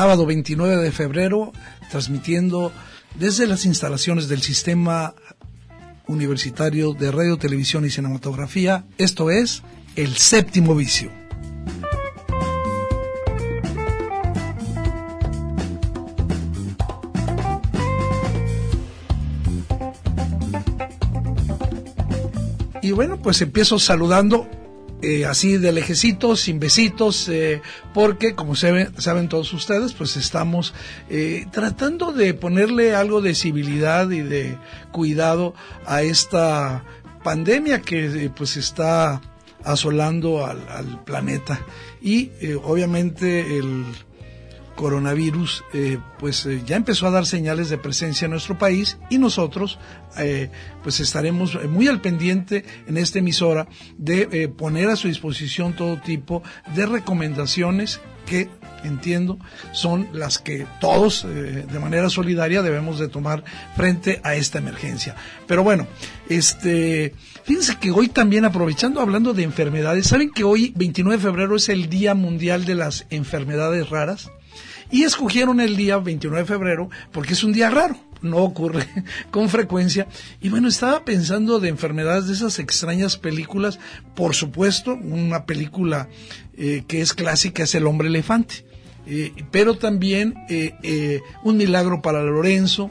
Sábado 0.00 0.24
29 0.24 0.78
de 0.78 0.92
febrero, 0.92 1.52
transmitiendo 1.90 2.72
desde 3.16 3.46
las 3.46 3.66
instalaciones 3.66 4.28
del 4.28 4.40
Sistema 4.40 5.14
Universitario 6.06 6.94
de 6.94 7.10
Radio, 7.10 7.36
Televisión 7.36 7.84
y 7.84 7.90
Cinematografía. 7.90 8.86
Esto 8.96 9.30
es 9.30 9.62
El 9.96 10.16
Séptimo 10.16 10.74
Vicio. 10.74 11.10
Y 22.80 22.92
bueno, 22.92 23.20
pues 23.20 23.42
empiezo 23.42 23.78
saludando 23.78 24.48
eh, 25.02 25.24
así 25.24 25.56
de 25.56 25.72
lejecitos, 25.72 26.40
sin 26.40 26.60
besitos, 26.60 27.28
eh, 27.28 27.62
porque 27.94 28.34
como 28.34 28.54
saben 28.54 29.28
todos 29.28 29.52
ustedes, 29.52 29.94
pues 29.94 30.16
estamos 30.16 30.74
eh, 31.08 31.46
tratando 31.50 32.12
de 32.12 32.34
ponerle 32.34 32.94
algo 32.94 33.22
de 33.22 33.34
civilidad 33.34 34.10
y 34.10 34.20
de 34.20 34.58
cuidado 34.92 35.54
a 35.86 36.02
esta 36.02 36.84
pandemia 37.24 37.80
que 37.80 38.30
pues 38.36 38.56
está 38.56 39.22
asolando 39.64 40.44
al, 40.44 40.68
al 40.68 41.02
planeta. 41.04 41.60
Y 42.02 42.30
obviamente 42.62 43.58
el 43.58 43.84
coronavirus 44.80 45.62
eh, 45.74 45.98
pues 46.18 46.46
eh, 46.46 46.62
ya 46.64 46.76
empezó 46.76 47.06
a 47.06 47.10
dar 47.10 47.26
señales 47.26 47.68
de 47.68 47.76
presencia 47.76 48.24
en 48.24 48.30
nuestro 48.30 48.56
país 48.56 48.96
y 49.10 49.18
nosotros 49.18 49.78
eh, 50.16 50.50
pues 50.82 51.00
estaremos 51.00 51.62
muy 51.68 51.86
al 51.86 52.00
pendiente 52.00 52.64
en 52.86 52.96
esta 52.96 53.18
emisora 53.18 53.68
de 53.98 54.48
poner 54.48 54.88
a 54.88 54.96
su 54.96 55.08
disposición 55.08 55.76
todo 55.76 55.98
tipo 55.98 56.42
de 56.74 56.86
recomendaciones 56.86 58.00
que 58.24 58.48
entiendo 58.82 59.38
son 59.72 60.08
las 60.14 60.38
que 60.38 60.66
todos 60.80 61.26
de 61.26 61.78
manera 61.78 62.08
solidaria 62.08 62.62
debemos 62.62 62.98
de 62.98 63.08
tomar 63.08 63.44
frente 63.76 64.20
a 64.22 64.34
esta 64.34 64.58
emergencia. 64.58 65.14
Pero 65.46 65.62
bueno, 65.62 65.86
este 66.30 67.14
fíjense 67.44 67.76
que 67.76 67.90
hoy 67.90 68.08
también 68.08 68.46
aprovechando 68.46 69.02
hablando 69.02 69.34
de 69.34 69.42
enfermedades, 69.42 70.06
¿saben 70.06 70.30
que 70.30 70.44
hoy 70.44 70.72
29 70.76 71.18
de 71.18 71.22
febrero 71.22 71.56
es 71.56 71.68
el 71.68 71.90
Día 71.90 72.14
Mundial 72.14 72.64
de 72.64 72.76
las 72.76 73.06
Enfermedades 73.10 73.90
Raras? 73.90 74.30
Y 74.90 75.04
escogieron 75.04 75.60
el 75.60 75.76
día 75.76 75.98
29 75.98 76.42
de 76.42 76.46
febrero 76.46 76.90
porque 77.12 77.34
es 77.34 77.44
un 77.44 77.52
día 77.52 77.70
raro, 77.70 77.96
no 78.22 78.38
ocurre 78.38 78.86
con 79.30 79.48
frecuencia. 79.48 80.08
Y 80.40 80.48
bueno, 80.48 80.68
estaba 80.68 81.04
pensando 81.04 81.60
de 81.60 81.68
enfermedades 81.68 82.26
de 82.26 82.34
esas 82.34 82.58
extrañas 82.58 83.16
películas. 83.16 83.78
Por 84.14 84.34
supuesto, 84.34 84.94
una 84.94 85.44
película 85.44 86.08
eh, 86.56 86.84
que 86.88 87.00
es 87.00 87.14
clásica 87.14 87.62
es 87.62 87.74
El 87.74 87.86
hombre 87.86 88.08
elefante. 88.08 88.64
Eh, 89.06 89.32
pero 89.50 89.76
también 89.76 90.34
eh, 90.48 91.20
Un 91.42 91.56
milagro 91.56 92.02
para 92.02 92.22
Lorenzo. 92.22 92.90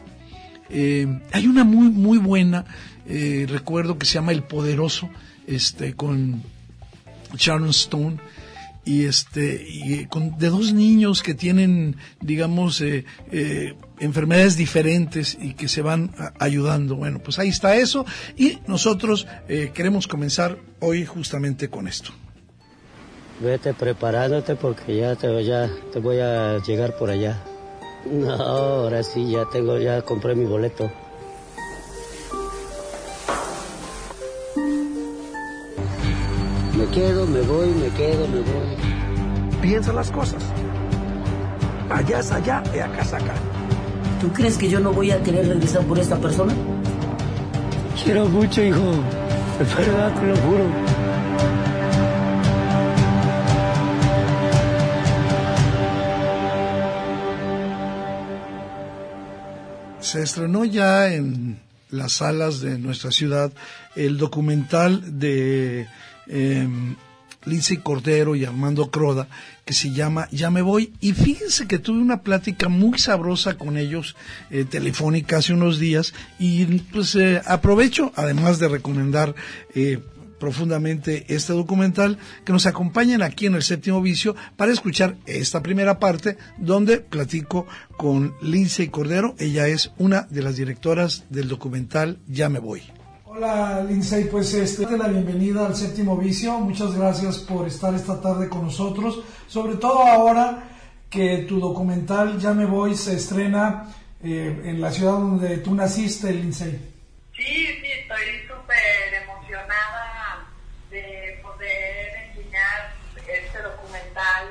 hay 0.69 1.47
una 1.47 1.63
muy, 1.63 1.89
muy 1.89 2.17
buena, 2.17 2.65
recuerdo 3.05 3.97
que 3.97 4.05
se 4.05 4.15
llama 4.15 4.31
El 4.31 4.43
Poderoso, 4.43 5.09
este, 5.47 5.93
con 5.93 6.43
Sharon 7.35 7.69
Stone 7.69 8.19
y 8.89 9.05
este 9.05 9.63
y 9.69 10.07
con, 10.07 10.39
de 10.39 10.49
dos 10.49 10.73
niños 10.73 11.21
que 11.21 11.35
tienen 11.35 11.97
digamos 12.21 12.81
eh, 12.81 13.05
eh, 13.31 13.75
enfermedades 13.99 14.57
diferentes 14.57 15.37
y 15.39 15.53
que 15.53 15.67
se 15.67 15.83
van 15.83 16.09
ayudando. 16.39 16.95
Bueno 16.95 17.19
pues 17.19 17.37
ahí 17.37 17.49
está 17.49 17.75
eso. 17.75 18.03
Y 18.35 18.57
nosotros 18.65 19.27
eh, 19.47 19.69
queremos 19.75 20.07
comenzar 20.07 20.57
hoy 20.79 21.05
justamente 21.05 21.69
con 21.69 21.87
esto. 21.87 22.09
Vete 23.41 23.75
preparándote 23.75 24.55
porque 24.55 24.97
ya 24.97 25.15
te 25.15 25.45
ya 25.45 25.69
te 25.93 25.99
voy 25.99 26.19
a 26.19 26.57
llegar 26.57 26.97
por 26.97 27.11
allá. 27.11 27.39
No 28.09 28.33
ahora 28.33 29.03
sí 29.03 29.29
ya 29.29 29.45
tengo 29.51 29.77
ya 29.77 30.01
compré 30.01 30.33
mi 30.33 30.45
boleto 30.45 30.91
quedo, 36.89 37.25
me 37.25 37.41
voy, 37.41 37.69
me 37.69 37.89
quedo, 37.89 38.27
me 38.27 38.39
voy. 38.39 39.61
Piensa 39.61 39.93
las 39.93 40.11
cosas. 40.11 40.43
Allá 41.89 42.19
es 42.19 42.31
allá 42.31 42.63
y 42.73 42.79
acá 42.79 43.01
es 43.01 43.13
acá. 43.13 43.35
¿Tú 44.21 44.31
crees 44.33 44.57
que 44.57 44.69
yo 44.69 44.79
no 44.79 44.91
voy 44.91 45.11
a 45.11 45.21
querer 45.23 45.47
regresar 45.47 45.83
por 45.85 45.97
esta 45.97 46.17
persona? 46.17 46.53
Quiero 48.03 48.25
mucho, 48.25 48.61
hijo. 48.61 48.93
Es 49.59 49.75
verdad, 49.75 50.13
te 50.19 50.27
lo 50.27 50.35
juro. 50.37 50.65
Se 59.99 60.23
estrenó 60.23 60.65
ya 60.65 61.13
en 61.13 61.59
las 61.91 62.13
salas 62.13 62.61
de 62.61 62.77
nuestra 62.77 63.11
ciudad 63.11 63.51
el 63.95 64.17
documental 64.17 65.19
de 65.19 65.87
eh, 66.29 66.67
Lindsay 67.45 67.77
Cordero 67.77 68.35
y 68.35 68.45
Armando 68.45 68.91
Croda, 68.91 69.27
que 69.65 69.73
se 69.73 69.91
llama 69.91 70.27
Ya 70.31 70.49
me 70.49 70.61
voy. 70.61 70.93
Y 70.99 71.13
fíjense 71.13 71.67
que 71.67 71.79
tuve 71.79 71.99
una 71.99 72.21
plática 72.21 72.69
muy 72.69 72.99
sabrosa 72.99 73.57
con 73.57 73.77
ellos, 73.77 74.15
eh, 74.49 74.65
telefónica, 74.65 75.37
hace 75.37 75.53
unos 75.53 75.79
días, 75.79 76.13
y 76.37 76.65
pues 76.65 77.15
eh, 77.15 77.41
aprovecho, 77.45 78.11
además 78.15 78.59
de 78.59 78.67
recomendar 78.67 79.35
eh, 79.73 79.99
profundamente 80.39 81.25
este 81.27 81.53
documental, 81.53 82.17
que 82.45 82.53
nos 82.53 82.65
acompañen 82.65 83.21
aquí 83.21 83.45
en 83.45 83.55
el 83.55 83.63
séptimo 83.63 84.01
vicio 84.01 84.35
para 84.55 84.71
escuchar 84.71 85.17
esta 85.25 85.61
primera 85.61 85.99
parte 85.99 86.37
donde 86.57 86.99
platico 86.99 87.67
con 87.97 88.33
Lindsay 88.41 88.87
Cordero. 88.87 89.35
Ella 89.37 89.67
es 89.67 89.91
una 89.97 90.27
de 90.29 90.41
las 90.41 90.55
directoras 90.55 91.25
del 91.29 91.49
documental 91.49 92.19
Ya 92.27 92.47
me 92.47 92.59
voy. 92.59 92.98
Hola 93.31 93.85
Lindsay, 93.87 94.23
pues 94.23 94.55
este, 94.55 94.97
la 94.97 95.07
bienvenida 95.07 95.67
al 95.67 95.75
séptimo 95.75 96.17
vicio. 96.17 96.53
Muchas 96.53 96.97
gracias 96.97 97.37
por 97.37 97.67
estar 97.67 97.93
esta 97.93 98.19
tarde 98.19 98.49
con 98.49 98.63
nosotros, 98.63 99.23
sobre 99.47 99.75
todo 99.75 99.99
ahora 99.99 100.63
que 101.11 101.45
tu 101.47 101.59
documental 101.59 102.39
Ya 102.39 102.55
me 102.55 102.65
voy 102.65 102.95
se 102.95 103.13
estrena 103.13 103.93
eh, 104.23 104.59
en 104.65 104.81
la 104.81 104.89
ciudad 104.89 105.11
donde 105.11 105.57
tú 105.57 105.75
naciste, 105.75 106.31
Lindsay. 106.31 106.71
Sí, 107.37 107.67
sí, 107.67 107.91
estoy 108.01 108.47
súper 108.47 109.13
emocionada 109.21 110.47
de 110.89 111.39
poder 111.43 112.31
enseñar 112.31 112.95
este 113.27 113.61
documental 113.61 114.47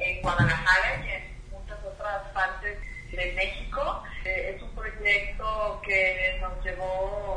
en 0.00 0.22
Guadalajara 0.22 1.04
y 1.04 1.10
en 1.10 1.60
muchas 1.60 1.78
otras 1.84 2.26
partes 2.32 2.78
de 3.12 3.32
México. 3.34 4.02
Eh, 4.24 4.54
es 4.56 4.62
un 4.62 4.70
proyecto 4.70 5.82
que 5.84 6.38
nos 6.40 6.64
llevó 6.64 7.33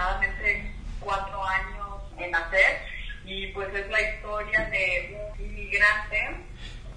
aproximadamente 0.00 0.72
cuatro 1.00 1.44
años 1.44 2.00
en 2.18 2.34
hacer 2.34 2.78
y 3.24 3.46
pues 3.48 3.68
es 3.74 3.88
la 3.90 4.00
historia 4.00 4.68
de 4.70 5.18
un 5.38 5.46
inmigrante 5.46 6.36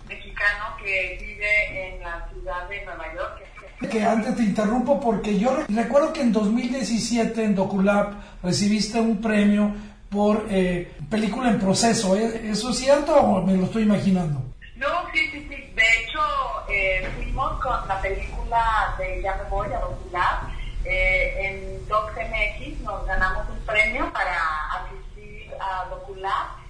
mexicano 0.07 0.77
que 0.77 1.17
vive 1.21 1.95
en 1.95 2.01
la 2.01 2.27
ciudad 2.29 2.67
de 2.69 2.85
Nueva 2.85 3.13
York. 3.13 3.89
Que 3.89 4.03
antes 4.03 4.35
te 4.35 4.43
interrumpo 4.43 4.99
porque 4.99 5.37
yo 5.37 5.65
recuerdo 5.67 6.13
que 6.13 6.21
en 6.21 6.31
2017 6.31 7.43
en 7.43 7.55
Doculab 7.55 8.13
recibiste 8.41 8.99
un 8.99 9.21
premio 9.21 9.73
por 10.09 10.45
eh, 10.49 10.91
película 11.09 11.49
en 11.49 11.59
proceso. 11.59 12.15
¿Eso 12.15 12.69
es 12.69 12.77
cierto 12.77 13.15
o 13.15 13.41
me 13.41 13.57
lo 13.57 13.65
estoy 13.65 13.83
imaginando? 13.83 14.41
No, 14.77 14.87
sí, 15.13 15.29
sí, 15.31 15.47
sí. 15.49 15.73
De 15.75 15.83
hecho, 15.99 16.21
eh, 16.69 17.09
fuimos 17.15 17.59
con 17.61 17.87
la 17.87 17.99
película 18.01 18.95
de 18.97 19.21
Ya 19.21 19.35
me 19.35 19.49
voy 19.49 19.67
a 19.67 19.79
Doculab 19.79 20.62
eh, 20.85 21.35
en 21.39 21.87
DocMX 21.87 22.81
nos 22.81 23.05
ganamos 23.05 23.49
un 23.49 23.59
premio 23.65 24.11
para 24.11 24.37
asistir 24.73 25.51
a 25.59 25.85
Doculab 25.89 26.63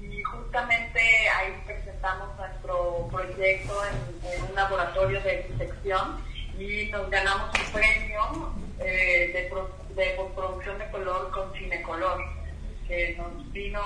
y 0.00 0.22
justamente 0.22 1.00
ahí 1.28 1.62
presentamos 1.64 2.36
nuestro 2.36 3.08
proyecto 3.12 3.74
en, 3.84 4.44
un 4.44 4.54
laboratorio 4.54 5.20
de 5.22 5.44
disección 5.50 6.20
y 6.58 6.86
nos 6.90 7.08
ganamos 7.10 7.50
un 7.58 7.72
premio 7.72 8.52
eh, 8.80 9.30
de, 9.32 10.02
de 10.02 10.10
postproducción 10.16 10.78
de 10.78 10.90
color 10.90 11.30
con 11.30 11.52
Cinecolor, 11.54 12.24
que 12.88 13.14
nos 13.16 13.52
vino 13.52 13.80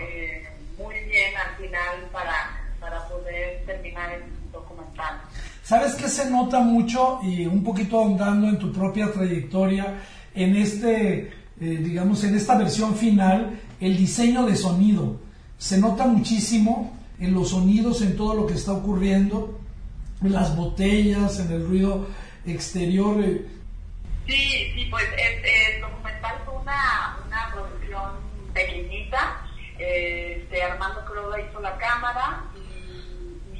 eh, 0.00 0.48
muy 0.76 0.98
bien 1.04 1.36
al 1.36 1.56
final 1.56 2.08
para, 2.12 2.72
para 2.80 3.06
poder 3.08 3.64
terminar 3.66 4.12
el 4.12 4.50
documental. 4.50 5.20
¿Sabes 5.68 5.96
qué 5.96 6.08
se 6.08 6.30
nota 6.30 6.60
mucho 6.60 7.20
y 7.22 7.44
un 7.44 7.62
poquito 7.62 7.98
ahondando 7.98 8.48
en 8.48 8.58
tu 8.58 8.72
propia 8.72 9.12
trayectoria 9.12 10.00
en 10.34 10.56
este, 10.56 11.18
eh, 11.20 11.30
digamos, 11.60 12.24
en 12.24 12.34
esta 12.34 12.56
versión 12.56 12.96
final, 12.96 13.60
el 13.78 13.94
diseño 13.94 14.46
de 14.46 14.56
sonido? 14.56 15.20
Se 15.58 15.76
nota 15.76 16.06
muchísimo 16.06 16.96
en 17.20 17.34
los 17.34 17.50
sonidos, 17.50 18.00
en 18.00 18.16
todo 18.16 18.32
lo 18.32 18.46
que 18.46 18.54
está 18.54 18.72
ocurriendo, 18.72 19.60
en 20.22 20.32
las 20.32 20.56
botellas, 20.56 21.38
en 21.38 21.52
el 21.52 21.68
ruido 21.68 22.08
exterior. 22.46 23.22
Eh. 23.22 23.46
Sí, 24.26 24.72
sí, 24.74 24.86
pues 24.90 25.04
el, 25.18 25.82
documental 25.82 26.34
fue 26.46 26.54
una, 26.62 27.18
una 27.26 27.52
producción 27.52 28.12
pequeñita. 28.54 29.42
Este, 29.78 30.62
Armando 30.62 31.04
Croda 31.04 31.38
hizo 31.38 31.60
la 31.60 31.76
cámara 31.76 32.47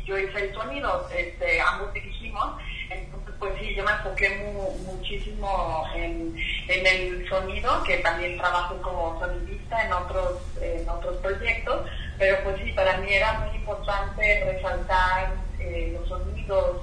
yo 0.08 0.18
hice 0.18 0.38
el 0.46 0.54
sonido, 0.54 1.06
este, 1.14 1.60
ambos 1.60 1.92
dirigimos, 1.92 2.56
entonces 2.88 3.34
pues 3.38 3.52
sí, 3.60 3.74
yo 3.74 3.84
me 3.84 3.92
enfoqué 3.92 4.30
muchísimo 4.86 5.84
en, 5.94 6.34
el 6.66 7.28
sonido, 7.28 7.82
que 7.84 7.98
también 7.98 8.38
trabajo 8.38 8.80
como 8.80 9.20
sonidista 9.20 9.84
en 9.84 9.92
otros, 9.92 10.40
en 10.62 10.88
otros 10.88 11.18
proyectos, 11.18 11.86
pero 12.18 12.42
pues 12.42 12.56
sí, 12.64 12.72
para 12.72 12.96
mí 12.96 13.12
era 13.12 13.34
muy 13.40 13.54
importante 13.56 14.44
resaltar 14.44 15.34
eh, 15.60 15.94
los 15.98 16.08
sonidos 16.08 16.78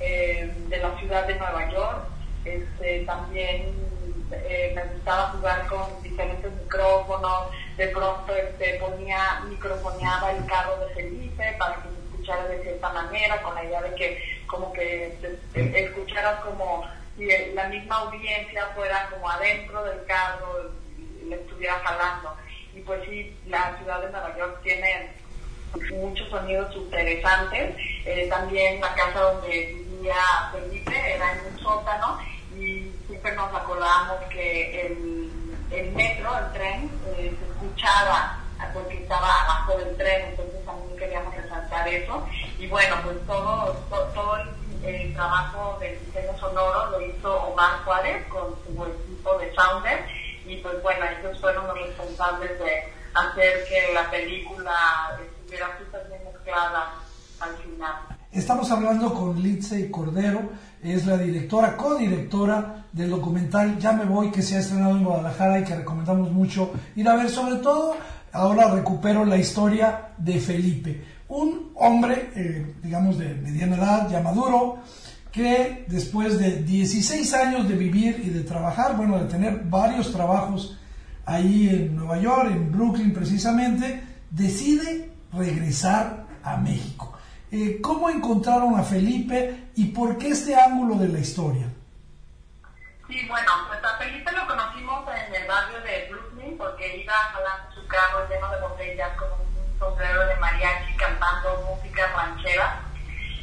eh, 0.00 0.52
de 0.68 0.76
la 0.76 0.96
ciudad 0.98 1.26
de 1.26 1.34
Nueva 1.36 1.70
York, 1.72 2.08
este, 2.44 3.04
también 3.06 3.74
eh, 4.32 4.72
me 4.74 4.84
gustaba 4.84 5.30
jugar 5.30 5.66
con 5.66 6.02
diferentes 6.02 6.52
micrófonos, 6.52 7.48
de 7.78 7.88
pronto 7.88 8.34
este, 8.34 8.74
ponía, 8.74 9.40
microfoneaba 9.48 10.32
el 10.32 10.44
carro 10.46 10.76
de 10.78 10.94
Felipe 10.94 11.56
para 11.58 11.82
que 11.82 11.95
de 12.34 12.62
cierta 12.62 12.92
manera, 12.92 13.40
con 13.42 13.54
la 13.54 13.64
idea 13.64 13.82
de 13.82 13.94
que 13.94 14.40
como 14.46 14.72
que 14.72 15.16
escucharas 15.54 16.40
como 16.40 16.84
si 17.16 17.26
la 17.54 17.68
misma 17.68 17.96
audiencia 17.96 18.66
fuera 18.74 19.08
como 19.10 19.30
adentro 19.30 19.82
del 19.84 20.04
carro 20.06 20.70
y 20.98 21.28
le 21.28 21.36
estuviera 21.36 21.74
jalando. 21.84 22.36
Y 22.74 22.80
pues 22.80 23.00
sí, 23.08 23.36
la 23.46 23.76
ciudad 23.78 24.00
de 24.00 24.10
Nueva 24.10 24.36
York 24.36 24.60
tiene 24.62 25.12
muchos 25.92 26.28
sonidos 26.28 26.74
interesantes. 26.74 27.76
Eh, 28.04 28.26
también 28.28 28.80
la 28.80 28.94
casa 28.94 29.20
donde 29.20 29.74
vivía 29.74 30.14
Felipe 30.52 31.14
era 31.14 31.32
en 31.32 31.52
un 31.52 31.58
sótano 31.60 32.18
y 32.56 32.90
siempre 33.06 33.32
nos 33.34 33.54
acordábamos 33.54 34.22
que 34.30 34.86
el, 34.86 35.30
el 35.70 35.92
metro, 35.92 36.36
el 36.38 36.52
tren, 36.52 36.90
eh, 37.16 37.34
se 37.38 37.52
escuchaba 37.52 38.42
porque 38.72 39.02
estaba 39.02 39.28
abajo 39.42 39.78
del 39.78 39.96
tren, 39.96 40.26
entonces 40.30 40.64
también 40.64 40.96
queríamos 40.96 41.34
eso. 41.86 42.26
Y 42.58 42.66
bueno, 42.66 42.96
pues 43.04 43.16
todo, 43.26 43.72
todo, 43.90 44.36
el, 44.82 45.14
trabajo 45.14 45.78
del 45.80 45.98
diseño 46.06 46.38
sonoro 46.38 46.90
lo 46.90 47.00
hizo 47.00 47.34
Omar 47.44 47.82
Juárez 47.84 48.24
con 48.28 48.54
su 48.64 48.84
equipo 48.84 49.38
de 49.38 49.52
Sounder 49.54 50.06
y 50.46 50.56
pues 50.58 50.80
bueno, 50.82 51.04
ellos 51.18 51.40
fueron 51.40 51.66
los 51.66 51.78
responsables 51.78 52.58
de 52.58 52.84
hacer 53.14 53.64
que 53.68 53.92
la 53.92 54.08
película 54.10 55.18
estuviera 55.20 55.76
súper 55.78 56.06
bien 56.08 56.20
mezclada 56.24 56.92
al 57.40 57.56
final. 57.56 57.94
Estamos 58.30 58.70
hablando 58.70 59.12
con 59.14 59.42
Lindsay 59.42 59.90
Cordero, 59.90 60.42
es 60.82 61.06
la 61.06 61.16
directora, 61.16 61.76
codirectora 61.76 62.84
del 62.92 63.10
documental 63.10 63.78
Ya 63.78 63.92
me 63.92 64.04
voy, 64.04 64.30
que 64.30 64.42
se 64.42 64.56
ha 64.56 64.60
estrenado 64.60 64.92
en 64.92 65.04
Guadalajara 65.04 65.60
y 65.60 65.64
que 65.64 65.74
recomendamos 65.74 66.30
mucho 66.30 66.72
ir 66.94 67.08
a 67.08 67.16
ver, 67.16 67.30
sobre 67.30 67.56
todo 67.56 67.96
ahora 68.32 68.70
recupero 68.70 69.24
la 69.24 69.36
historia 69.36 70.08
de 70.18 70.38
Felipe, 70.38 71.04
un 71.28 71.72
hombre, 71.74 72.30
eh, 72.36 72.74
digamos, 72.82 73.18
de 73.18 73.34
mediana 73.34 73.76
edad, 73.76 74.08
ya 74.10 74.20
maduro, 74.20 74.78
que 75.32 75.84
después 75.88 76.38
de 76.38 76.62
16 76.62 77.34
años 77.34 77.68
de 77.68 77.74
vivir 77.74 78.22
y 78.24 78.30
de 78.30 78.42
trabajar, 78.42 78.96
bueno, 78.96 79.18
de 79.18 79.26
tener 79.26 79.60
varios 79.64 80.12
trabajos 80.12 80.78
ahí 81.26 81.68
en 81.68 81.96
Nueva 81.96 82.18
York, 82.18 82.50
en 82.52 82.72
Brooklyn 82.72 83.12
precisamente, 83.12 84.02
decide 84.30 85.10
regresar 85.32 86.24
a 86.42 86.56
México. 86.56 87.12
Eh, 87.50 87.80
¿Cómo 87.82 88.08
encontraron 88.08 88.78
a 88.78 88.82
Felipe 88.82 89.70
y 89.76 89.86
por 89.86 90.16
qué 90.18 90.28
este 90.28 90.54
ángulo 90.54 90.96
de 90.96 91.08
la 91.08 91.18
historia? 91.18 91.68
Sí, 93.08 93.24
bueno, 93.28 93.52
pues 93.68 93.78
a 93.84 93.98
Felipe 93.98 94.32
lo 94.32 94.46
conocimos 94.46 95.04
en 95.08 95.34
el 95.34 95.46
barrio 95.46 95.80
de 95.82 96.08
Brooklyn 96.10 96.58
porque 96.58 96.98
iba 96.98 97.12
jalando 97.12 97.74
su 97.74 97.86
carro 97.86 98.28
lleno 98.28 98.50
de 98.50 98.60
botellas 98.60 99.16
con 99.16 99.28
un 99.28 99.78
sombrero 99.78 100.26
de 100.26 100.36
mariachi 100.36 100.85
cantando 100.96 101.62
música 101.68 102.06
ranchera. 102.14 102.80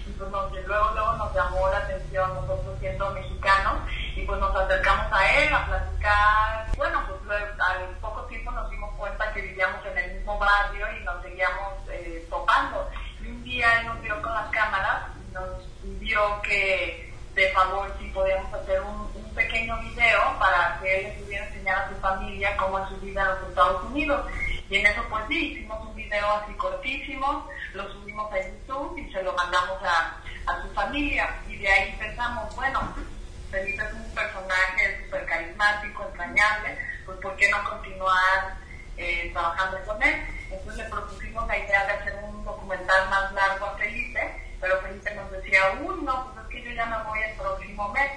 Y 0.05 0.11
pues 0.11 0.29
luego, 0.29 0.91
luego 0.93 1.13
nos 1.13 1.33
llamó 1.33 1.69
la 1.69 1.77
atención 1.77 2.33
nosotros 2.35 2.77
siendo 2.79 3.09
mexicanos 3.11 3.75
y 4.15 4.25
pues 4.25 4.39
nos 4.39 4.55
acercamos 4.55 5.07
a 5.11 5.31
él 5.31 5.53
a 5.53 5.65
platicar. 5.65 6.67
Bueno, 6.75 7.03
pues 7.07 7.21
luego, 7.23 7.45
al 7.63 7.87
poco 8.01 8.21
tiempo 8.23 8.51
nos 8.51 8.69
dimos 8.69 8.93
cuenta 8.95 9.31
que 9.33 9.41
vivíamos 9.41 9.85
en 9.85 9.97
el 9.97 10.15
mismo 10.15 10.37
barrio 10.37 10.85
y 10.99 11.03
nos 11.03 11.21
seguíamos 11.21 11.73
eh, 11.89 12.25
topando. 12.29 12.89
Y 13.21 13.27
un 13.27 13.43
día 13.43 13.79
él 13.79 13.87
nos 13.87 14.01
vio 14.01 14.21
con 14.21 14.33
las 14.33 14.49
cámaras 14.49 15.03
y 15.15 15.33
nos 15.33 15.63
pidió 15.81 16.41
que 16.41 17.13
de 17.33 17.49
favor 17.51 17.91
si 17.99 18.09
podíamos 18.09 18.53
hacer 18.53 18.81
un 18.81 19.33
pequeño 19.33 19.77
video 19.79 20.19
para 20.39 20.79
que 20.79 20.95
él 20.95 21.03
les 21.05 21.23
pudiera 21.23 21.45
enseñar 21.47 21.77
a 21.79 21.89
su 21.89 21.95
familia 21.95 22.55
cómo 22.57 22.79
es 22.79 22.89
su 22.89 22.97
vida 22.97 23.21
en 23.21 23.27
los 23.29 23.49
Estados 23.49 23.83
Unidos. 23.85 24.25
Y 24.69 24.77
en 24.77 24.85
eso 24.85 25.01
pues 25.09 25.23
sí, 25.27 25.53
hicimos 25.53 25.81
un 25.87 25.95
video 25.95 26.02
así 26.19 26.53
cortísimo, 26.53 27.47
lo 27.73 27.91
subimos 27.91 28.31
a 28.31 28.41
YouTube 28.41 28.97
y 28.97 29.11
se 29.11 29.23
lo 29.23 29.33
mandamos 29.33 29.81
a, 29.83 30.17
a 30.51 30.61
su 30.61 30.69
familia. 30.73 31.29
Y 31.47 31.57
de 31.57 31.67
ahí 31.67 31.95
pensamos, 31.99 32.55
bueno, 32.55 32.93
Felipe 33.49 33.83
es 33.83 33.93
un 33.93 34.15
personaje 34.15 35.03
súper 35.03 35.25
carismático, 35.25 36.05
entrañable, 36.07 36.77
pues 37.05 37.17
¿por 37.19 37.35
qué 37.35 37.49
no 37.49 37.63
continuar 37.69 38.57
eh, 38.97 39.29
trabajando 39.33 39.79
con 39.85 40.01
él? 40.01 40.25
Entonces 40.49 40.83
le 40.83 40.89
propusimos 40.89 41.47
la 41.47 41.57
idea 41.57 41.85
de 41.85 41.91
hacer 41.93 42.19
un 42.23 42.43
documental 42.45 43.09
más 43.09 43.31
largo 43.33 43.65
a 43.65 43.77
Felipe, 43.77 44.55
pero 44.59 44.81
Felipe 44.81 45.15
nos 45.15 45.31
decía, 45.31 45.59
uy, 45.81 46.01
no, 46.03 46.33
pues 46.33 46.45
es 46.45 46.51
que 46.51 46.69
yo 46.69 46.71
ya 46.75 46.85
me 46.85 47.03
voy 47.03 47.19
el 47.21 47.35
próximo 47.35 47.89
mes. 47.89 48.11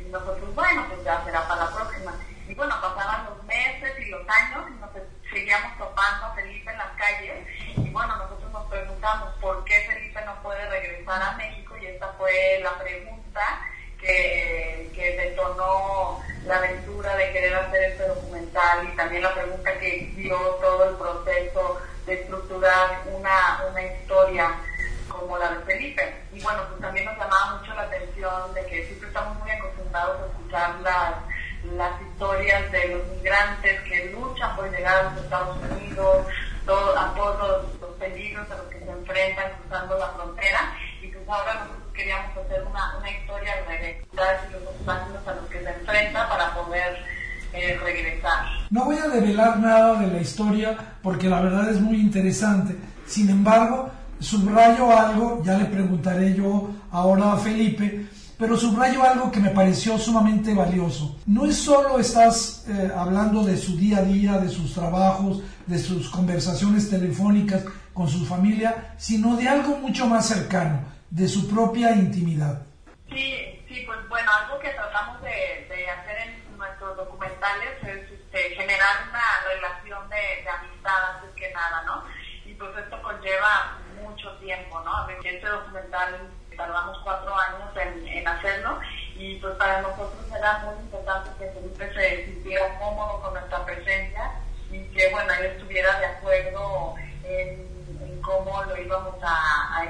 Y 0.00 0.08
nosotros, 0.08 0.54
bueno, 0.54 0.84
pues 0.88 1.02
ya 1.04 1.24
será 1.24 1.46
para 1.48 1.64
la 1.64 1.70
próxima. 1.72 2.14
Y 2.48 2.54
bueno, 2.54 2.80
pasaban 2.80 3.24
los 3.24 3.42
meses 3.44 3.92
y 3.98 4.10
los 4.10 4.22
años 4.28 4.66
y 4.70 4.80
nos 4.80 4.90
seguíamos 5.30 5.76
topando 5.78 6.26
a 6.26 6.34
Felipe 6.34 6.70
en 6.70 6.78
las 6.78 6.92
calles. 6.92 7.46
Y 7.76 7.90
bueno, 7.90 8.16
nosotros 8.16 8.52
nos 8.52 8.66
preguntamos 8.66 9.34
por 9.40 9.64
qué 9.64 9.74
Felipe 9.88 10.20
no 10.24 10.40
puede 10.42 10.68
regresar 10.70 11.22
a 11.22 11.32
México 11.32 11.76
y 11.76 11.86
esta 11.86 12.12
la 12.62 12.78
pregunta 12.78 13.40
que, 14.00 14.90
que 14.94 15.16
detonó 15.16 16.22
la 16.44 16.58
aventura 16.58 17.16
de 17.16 17.32
querer 17.32 17.54
hacer 17.54 17.82
este 17.92 18.06
documental 18.06 18.88
y 18.88 18.96
también 18.96 19.22
la 19.22 19.34
pregunta 19.34 19.78
que 19.78 20.12
dio 20.16 20.36
todo 20.60 20.90
el 20.90 20.96
proceso 20.96 21.80
de 22.06 22.14
estructurar 22.14 23.02
una, 23.12 23.64
una 23.68 23.82
historia 23.82 24.54
como 25.08 25.38
la 25.38 25.50
de 25.50 25.64
Felipe. 25.64 26.14
Y 26.32 26.40
bueno, 26.40 26.62
pues 26.68 26.80
también 26.80 27.06
nos 27.06 27.18
llamaba 27.18 27.58
mucho 27.58 27.74
la 27.74 27.82
atención 27.82 28.54
de 28.54 28.66
que 28.66 28.86
siempre 28.86 29.08
estamos 29.08 29.38
muy 29.38 29.50
acostumbrados 29.50 30.22
a 30.22 30.26
escuchar 30.26 30.80
las, 30.80 31.14
las 31.74 32.00
historias 32.02 32.72
de 32.72 32.88
los 32.88 33.06
migrantes 33.08 33.80
que 33.82 34.10
luchan 34.12 34.54
por 34.56 34.70
llegar 34.70 34.98
a 34.98 35.02
los 35.10 35.24
Estados 35.24 35.56
Unidos, 35.56 36.26
a 36.96 37.14
todos 37.14 37.38
los, 37.80 37.90
peligros 37.96 38.50
a 38.50 38.56
los 38.56 38.66
que 38.66 38.78
se 38.78 38.90
enfrentan 38.90 39.52
cruzando 39.60 39.98
la 39.98 40.08
frontera. 40.10 40.76
Y 41.00 41.08
pues 41.08 41.28
ahora 41.28 41.54
nosotros 41.54 41.75
hacer 42.12 42.64
una, 42.68 43.10
historia 43.10 43.52
de 43.68 44.04
los 44.52 44.68
obstáculos 44.68 45.26
a 45.26 45.34
los 45.34 45.46
que 45.50 45.62
se 45.62 45.70
enfrenta 45.70 46.28
para 46.28 46.54
poder 46.54 46.96
eh. 47.52 47.78
No 48.70 48.84
voy 48.84 48.98
a 48.98 49.08
develar 49.08 49.58
nada 49.58 49.94
de 50.00 50.08
la 50.08 50.20
historia 50.20 50.76
porque 51.02 51.28
la 51.28 51.40
verdad 51.40 51.70
es 51.70 51.80
muy 51.80 51.96
interesante. 51.96 52.76
Sin 53.06 53.30
embargo, 53.30 53.90
subrayo 54.20 54.96
algo, 54.96 55.42
ya 55.42 55.56
le 55.56 55.64
preguntaré 55.66 56.34
yo 56.34 56.70
ahora 56.90 57.32
a 57.32 57.36
Felipe, 57.38 58.06
pero 58.38 58.56
subrayo 58.56 59.02
algo 59.02 59.30
que 59.30 59.40
me 59.40 59.50
pareció 59.50 59.96
sumamente 59.96 60.52
valioso. 60.52 61.16
No 61.26 61.46
es 61.46 61.56
solo 61.56 61.98
estás 61.98 62.66
eh, 62.68 62.90
hablando 62.94 63.42
de 63.42 63.56
su 63.56 63.76
día 63.76 63.98
a 63.98 64.02
día, 64.02 64.38
de 64.38 64.50
sus 64.50 64.74
trabajos, 64.74 65.40
de 65.66 65.78
sus 65.78 66.10
conversaciones 66.10 66.90
telefónicas 66.90 67.64
con 67.94 68.08
su 68.08 68.26
familia, 68.26 68.94
sino 68.98 69.36
de 69.36 69.48
algo 69.48 69.78
mucho 69.78 70.06
más 70.06 70.26
cercano, 70.26 70.80
de 71.10 71.28
su 71.28 71.48
propia 71.48 71.92
intimidad. 71.92 72.62
Sí, 73.08 73.64
sí, 73.68 73.84
pues 73.86 74.08
bueno, 74.08 74.30
algo 74.32 74.58
que 74.58 74.70
tratamos 74.70 75.22
de, 75.22 75.66
de 75.68 75.90
hacer 75.90 76.16
en 76.28 76.56
nuestros 76.56 76.96
documentales 76.96 77.82
es 77.82 78.10
este, 78.10 78.54
generar 78.56 79.08
una 79.08 79.22
relación 79.54 80.08
de, 80.08 80.42
de, 80.42 80.48
amistad 80.48 81.14
antes 81.14 81.30
que 81.36 81.52
nada, 81.52 81.82
¿no? 81.84 82.04
Y 82.44 82.54
pues 82.54 82.76
esto 82.76 83.00
conlleva 83.02 83.78
mucho 84.02 84.30
tiempo, 84.38 84.80
¿no? 84.80 85.08
Este 85.08 85.46
documental 85.46 86.30
tardamos 86.56 86.98
cuatro 87.04 87.34
años 87.38 87.70
en, 87.76 88.08
en 88.08 88.26
hacerlo 88.28 88.80
y 89.14 89.36
pues 89.36 89.54
para 89.56 89.82
nosotros 89.82 90.24
era 90.36 90.58
muy 90.58 90.74
importante 90.76 91.30
que 91.38 91.50
Felipe 91.52 91.94
se 91.94 92.24
sintiera 92.24 92.78
cómodo 92.78 93.20
con 93.20 93.34
nuestra 93.34 93.64
presencia 93.64 94.32
y 94.70 94.82
que 94.88 95.10
bueno 95.10 95.32
él 95.34 95.46
estuviera 95.46 95.98
de 96.00 96.06
acuerdo 96.06 96.94
en, 97.24 97.66
en 98.02 98.22
cómo 98.22 98.62
lo 98.64 98.76
íbamos 98.80 99.16
a, 99.22 99.78
a 99.78 99.84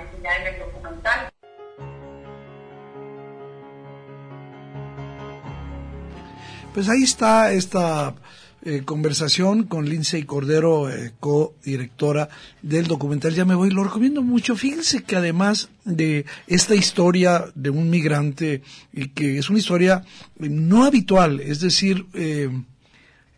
Pues 6.76 6.90
ahí 6.90 7.04
está 7.04 7.54
esta 7.54 8.14
eh, 8.62 8.83
conversación 8.85 9.62
con 9.62 9.88
Lindsay 9.88 10.25
Cordero, 10.25 10.90
eh, 10.90 11.14
co-directora 11.21 12.28
del 12.61 12.87
documental 12.87 13.33
Ya 13.35 13.47
me 13.47 13.54
voy. 13.54 13.71
Lo 13.71 13.83
recomiendo 13.83 14.21
mucho. 14.21 14.56
Fíjense 14.56 15.02
que 15.02 15.16
además 15.16 15.71
de 15.87 16.26
esta 16.47 16.75
historia 16.75 17.47
de 17.54 17.71
un 17.71 17.88
migrante, 17.88 18.61
y 18.92 19.09
que 19.09 19.38
es 19.38 19.49
una 19.49 19.59
historia 19.59 20.04
no 20.38 20.85
habitual, 20.85 21.40
es 21.40 21.61
decir, 21.61 22.04
eh, 22.12 22.50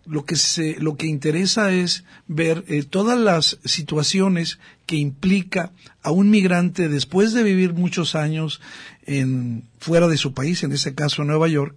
lo 0.05 0.25
que 0.25 0.35
se, 0.35 0.75
lo 0.81 0.97
que 0.97 1.07
interesa 1.07 1.71
es 1.71 2.03
ver 2.27 2.65
todas 2.91 3.21
las 3.21 3.61
situaciones 3.65 4.59
que 4.85 4.97
implica 4.97 5.71
a 6.03 6.11
un 6.11 6.29
migrante 6.29 6.89
después 6.89 7.35
de 7.35 7.45
vivir 7.45 7.73
muchos 7.73 8.17
años 8.17 8.61
en 9.07 9.63
fuera 9.79 10.09
de 10.09 10.17
su 10.17 10.35
país, 10.35 10.65
en 10.65 10.73
este 10.73 10.97
caso 10.97 11.23
Nueva 11.23 11.47
York, 11.47 11.77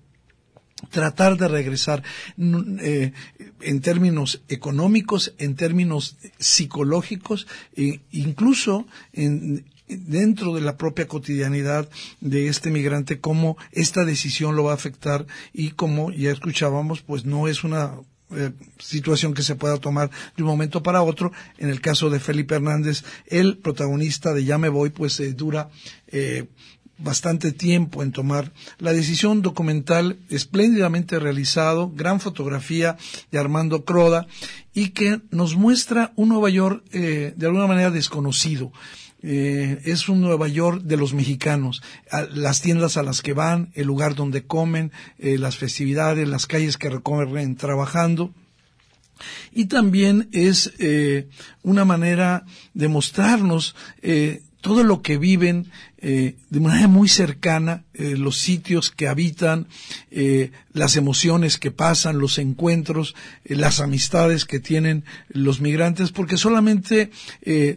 tratar 0.89 1.38
de 1.38 1.47
regresar 1.47 2.03
eh, 2.38 3.13
en 3.61 3.81
términos 3.81 4.41
económicos, 4.50 5.33
en 5.38 5.55
términos 5.55 6.17
psicológicos, 6.39 7.47
e 7.75 8.01
incluso 8.11 8.88
en, 9.13 9.65
dentro 9.88 10.53
de 10.53 10.61
la 10.61 10.77
propia 10.77 11.07
cotidianidad 11.07 11.89
de 12.19 12.47
este 12.47 12.71
migrante, 12.71 13.19
cómo 13.19 13.57
esta 13.71 14.05
decisión 14.05 14.55
lo 14.55 14.65
va 14.65 14.71
a 14.71 14.75
afectar 14.75 15.25
y 15.53 15.71
como 15.71 16.11
ya 16.11 16.31
escuchábamos, 16.31 17.01
pues 17.01 17.25
no 17.25 17.47
es 17.47 17.63
una 17.63 17.93
eh, 18.33 18.51
situación 18.79 19.33
que 19.33 19.41
se 19.41 19.55
pueda 19.55 19.77
tomar 19.77 20.09
de 20.38 20.43
un 20.43 20.50
momento 20.50 20.81
para 20.81 21.01
otro. 21.03 21.31
En 21.57 21.69
el 21.69 21.81
caso 21.81 22.09
de 22.09 22.19
Felipe 22.19 22.55
Hernández, 22.55 23.03
el 23.27 23.57
protagonista 23.57 24.33
de 24.33 24.45
Ya 24.45 24.57
me 24.57 24.69
voy, 24.69 24.89
pues 24.89 25.19
eh, 25.19 25.33
dura 25.33 25.69
eh, 26.07 26.47
bastante 27.03 27.51
tiempo 27.51 28.03
en 28.03 28.12
tomar 28.12 28.51
la 28.79 28.93
decisión 28.93 29.41
documental 29.41 30.20
espléndidamente 30.29 31.20
realizado, 31.20 31.91
gran 31.93 32.20
fotografía 32.20 32.98
de 33.31 33.39
Armando 33.39 33.86
Croda 33.86 34.27
y 34.74 34.89
que 34.89 35.22
nos 35.31 35.55
muestra 35.55 36.13
un 36.15 36.29
Nueva 36.29 36.50
York 36.50 36.84
eh, 36.91 37.34
de 37.36 37.46
alguna 37.46 37.67
manera 37.67 37.91
desconocido. 37.91 38.72
Eh, 39.24 39.81
es 39.86 40.10
un 40.10 40.22
Nueva 40.22 40.48
York 40.48 40.81
de 40.84 40.98
los 40.98 41.13
mexicanos, 41.13 41.84
las 42.34 42.62
tiendas 42.62 42.98
a 42.98 43.03
las 43.03 43.22
que 43.22 43.34
van, 43.34 43.72
el 43.75 43.86
lugar 43.86 44.15
donde 44.15 44.46
comen, 44.46 44.91
eh, 45.20 45.38
las 45.38 45.58
festividades, 45.58 46.27
las 46.27 46.48
calles 46.48 46.77
que 46.77 46.89
recorren 46.89 47.55
trabajando. 47.55 48.34
Y 49.51 49.65
también 49.65 50.29
es 50.31 50.74
una 51.62 51.86
manera 51.86 52.43
de 52.74 52.88
mostrarnos 52.88 53.75
todo 54.62 54.84
lo 54.84 55.01
que 55.01 55.18
viven 55.18 55.72
eh, 55.98 56.36
de 56.50 56.60
manera 56.60 56.88
muy 56.88 57.10
cercana, 57.10 57.84
eh, 57.94 58.15
los 58.18 58.38
sitios 58.38 58.91
que 58.91 59.08
habitan, 59.08 59.68
eh, 60.12 60.51
las 60.72 60.96
emociones 60.96 61.58
que 61.58 61.72
pasan, 61.72 62.20
los 62.20 62.38
encuentros, 62.38 63.15
las 63.44 63.80
amistades 63.80 64.46
que 64.46 64.60
tienen 64.60 65.03
los 65.30 65.62
migrantes, 65.62 66.12
porque 66.12 66.38
solamente 66.38 67.12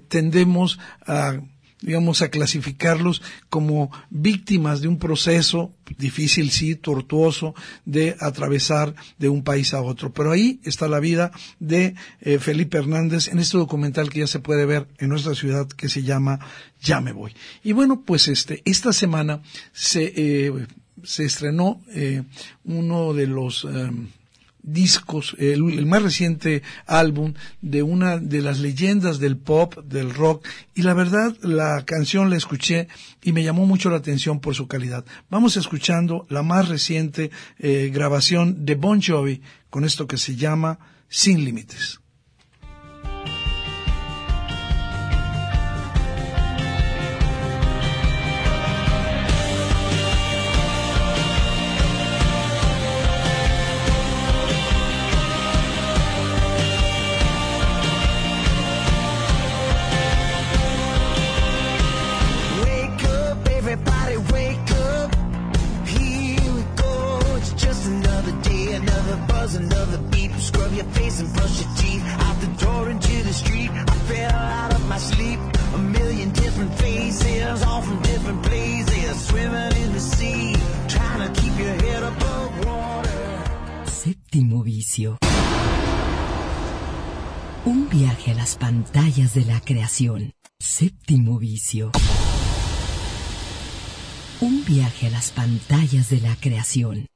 tendemos 0.09 0.79
a 1.07 1.41
digamos, 1.85 2.23
a 2.23 2.31
clasificarlos 2.31 3.23
como 3.51 3.91
víctimas 4.11 4.81
de 4.81 4.89
un 4.89 4.99
proceso 4.99 5.73
difícil, 5.99 6.51
sí, 6.51 6.75
tortuoso, 6.77 7.55
de 7.85 8.17
atravesar 8.21 8.95
de 9.19 9.29
un 9.29 9.45
país 9.45 9.75
a 9.75 9.83
otro. 9.83 10.13
Pero 10.13 10.33
ahí 10.33 10.61
está 10.65 10.89
la 10.89 10.99
vida 10.99 11.31
de 11.61 11.95
eh, 12.23 12.39
Felipe 12.39 12.79
Hernández 12.79 13.29
en 13.29 13.39
este 13.39 13.59
documental 13.59 14.09
que 14.09 14.21
ya 14.21 14.27
se 14.27 14.41
puede 14.41 14.65
ver 14.65 14.89
en 14.99 15.11
nuestra 15.11 15.35
ciudad 15.35 15.69
que 15.69 15.91
se 15.91 16.03
llama 16.03 16.41
Ya 16.81 17.01
me 17.01 17.13
voy. 17.13 17.35
Y 17.63 17.73
bueno, 17.73 18.03
pues 18.05 18.29
este, 18.29 18.63
esta 18.65 18.93
semana 18.93 19.43
se, 19.73 20.13
eh, 20.17 20.67
se 21.03 21.25
estrenó 21.27 21.83
eh, 21.93 22.23
uno 22.65 23.13
de 23.13 23.27
los 23.27 23.65
em, 23.65 24.09
discos, 24.65 25.37
el, 25.39 25.87
más 25.87 26.03
reciente 26.03 26.63
álbum 26.87 27.35
de 27.61 27.83
una 27.83 28.19
de 28.19 28.41
las 28.41 28.59
leyendas 28.59 29.19
del 29.19 29.37
pop, 29.37 29.77
del 29.85 30.13
rock, 30.13 30.47
y 30.75 30.83
la 30.83 30.95
verdad 30.95 31.37
la 31.43 31.85
canción 31.85 32.31
la 32.31 32.37
escuché 32.37 32.89
y 33.23 33.33
me 33.33 33.45
llamó 33.45 33.67
mucho 33.67 33.91
la 33.91 33.99
atención 33.99 34.41
por 34.41 34.55
su 34.55 34.67
calidad. 34.67 35.05
Vamos 35.31 35.57
escuchando 35.57 36.27
la 36.29 36.43
más 36.43 36.69
reciente 36.69 37.31
eh, 37.59 37.91
grabación 37.93 38.65
de 38.65 38.75
Bon 38.75 39.01
Jovi 39.01 39.43
con 39.71 39.85
esto 39.85 40.07
que 40.07 40.17
se 40.19 40.37
llama 40.37 40.79
Sin 41.09 41.45
Límites. 41.45 42.01
Un 87.65 87.89
viaje 87.89 88.33
a 88.33 88.35
las 88.35 88.57
pantallas 88.57 89.33
de 89.33 89.45
la 89.45 89.61
creación. 89.61 90.33
Séptimo 90.59 91.39
vicio. 91.39 91.93
Un 94.41 94.65
viaje 94.65 95.07
a 95.07 95.11
las 95.11 95.31
pantallas 95.31 96.11
de 96.11 96.21
la 96.21 96.35
creación. 96.35 97.07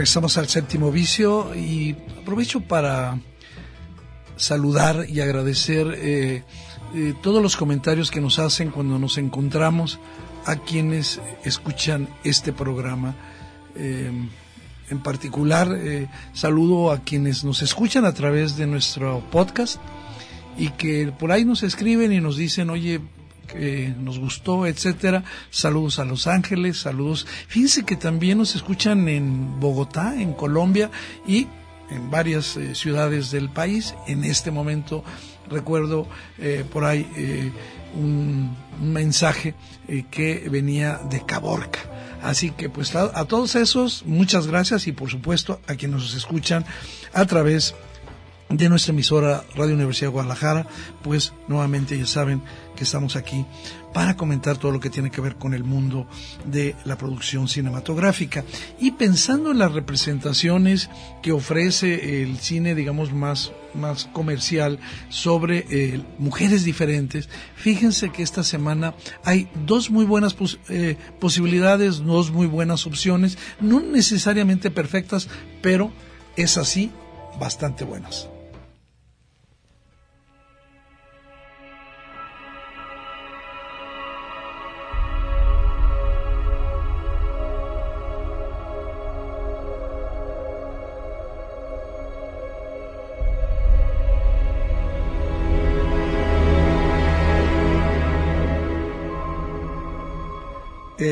Regresamos 0.00 0.38
al 0.38 0.48
séptimo 0.48 0.90
vicio 0.90 1.54
y 1.54 1.94
aprovecho 2.22 2.62
para 2.62 3.20
saludar 4.34 5.04
y 5.06 5.20
agradecer 5.20 5.94
eh, 5.94 6.42
eh, 6.94 7.14
todos 7.22 7.42
los 7.42 7.54
comentarios 7.54 8.10
que 8.10 8.22
nos 8.22 8.38
hacen 8.38 8.70
cuando 8.70 8.98
nos 8.98 9.18
encontramos 9.18 9.98
a 10.46 10.56
quienes 10.56 11.20
escuchan 11.44 12.08
este 12.24 12.50
programa. 12.50 13.14
Eh, 13.76 14.10
en 14.88 15.02
particular, 15.02 15.78
saludo 16.32 16.92
a 16.92 17.00
quienes 17.00 17.44
nos 17.44 17.60
escuchan 17.60 18.06
a 18.06 18.14
través 18.14 18.56
de 18.56 18.66
nuestro 18.66 19.22
podcast 19.30 19.82
y 20.56 20.70
que 20.70 21.12
por 21.12 21.30
ahí 21.30 21.44
nos 21.44 21.62
escriben 21.62 22.10
y 22.10 22.22
nos 22.22 22.38
dicen, 22.38 22.70
oye, 22.70 23.02
nos 23.54 24.18
gustó, 24.18 24.66
etcétera. 24.66 25.24
Saludos 25.50 25.98
a 25.98 26.04
Los 26.04 26.26
Ángeles, 26.26 26.78
saludos. 26.78 27.26
Fíjense 27.48 27.84
que 27.84 27.96
también 27.96 28.38
nos 28.38 28.54
escuchan 28.54 29.08
en 29.08 29.60
Bogotá, 29.60 30.14
en 30.20 30.32
Colombia 30.32 30.90
y 31.26 31.46
en 31.90 32.10
varias 32.10 32.56
eh, 32.56 32.74
ciudades 32.74 33.30
del 33.30 33.50
país. 33.50 33.94
En 34.06 34.24
este 34.24 34.50
momento 34.50 35.04
recuerdo 35.48 36.06
eh, 36.38 36.64
por 36.70 36.84
ahí 36.84 37.10
eh, 37.16 37.52
un, 37.94 38.56
mensaje 38.80 39.54
que 40.10 40.48
venía 40.50 41.00
de 41.10 41.26
Caborca. 41.26 41.80
Así 42.22 42.50
que 42.50 42.70
pues 42.70 42.94
a, 42.94 43.10
a, 43.18 43.26
todos 43.26 43.54
esos, 43.56 44.06
muchas 44.06 44.46
gracias 44.46 44.86
y 44.86 44.92
por 44.92 45.10
supuesto 45.10 45.60
a 45.66 45.74
quienes 45.74 46.00
nos 46.00 46.14
escuchan 46.14 46.64
a 47.12 47.26
través 47.26 47.74
de 48.48 48.68
nuestra 48.68 48.92
emisora 48.92 49.44
Radio 49.54 49.74
Universidad 49.74 50.08
de 50.08 50.12
Guadalajara, 50.12 50.66
pues 51.02 51.34
nuevamente 51.46 51.98
ya 51.98 52.06
saben 52.06 52.42
que 52.80 52.84
estamos 52.84 53.14
aquí 53.14 53.44
para 53.92 54.16
comentar 54.16 54.56
todo 54.56 54.72
lo 54.72 54.80
que 54.80 54.88
tiene 54.88 55.10
que 55.10 55.20
ver 55.20 55.36
con 55.36 55.52
el 55.52 55.64
mundo 55.64 56.06
de 56.46 56.74
la 56.86 56.96
producción 56.96 57.46
cinematográfica. 57.46 58.42
Y 58.80 58.92
pensando 58.92 59.50
en 59.50 59.58
las 59.58 59.72
representaciones 59.72 60.88
que 61.20 61.30
ofrece 61.30 62.22
el 62.22 62.38
cine, 62.38 62.74
digamos, 62.74 63.12
más, 63.12 63.52
más 63.74 64.06
comercial 64.14 64.78
sobre 65.10 65.66
eh, 65.68 66.02
mujeres 66.16 66.64
diferentes, 66.64 67.28
fíjense 67.54 68.08
que 68.08 68.22
esta 68.22 68.44
semana 68.44 68.94
hay 69.24 69.50
dos 69.66 69.90
muy 69.90 70.06
buenas 70.06 70.34
eh, 70.70 70.96
posibilidades, 71.20 71.98
dos 71.98 72.30
muy 72.30 72.46
buenas 72.46 72.86
opciones, 72.86 73.36
no 73.60 73.80
necesariamente 73.80 74.70
perfectas, 74.70 75.28
pero 75.60 75.92
es 76.34 76.56
así, 76.56 76.90
bastante 77.38 77.84
buenas. 77.84 78.30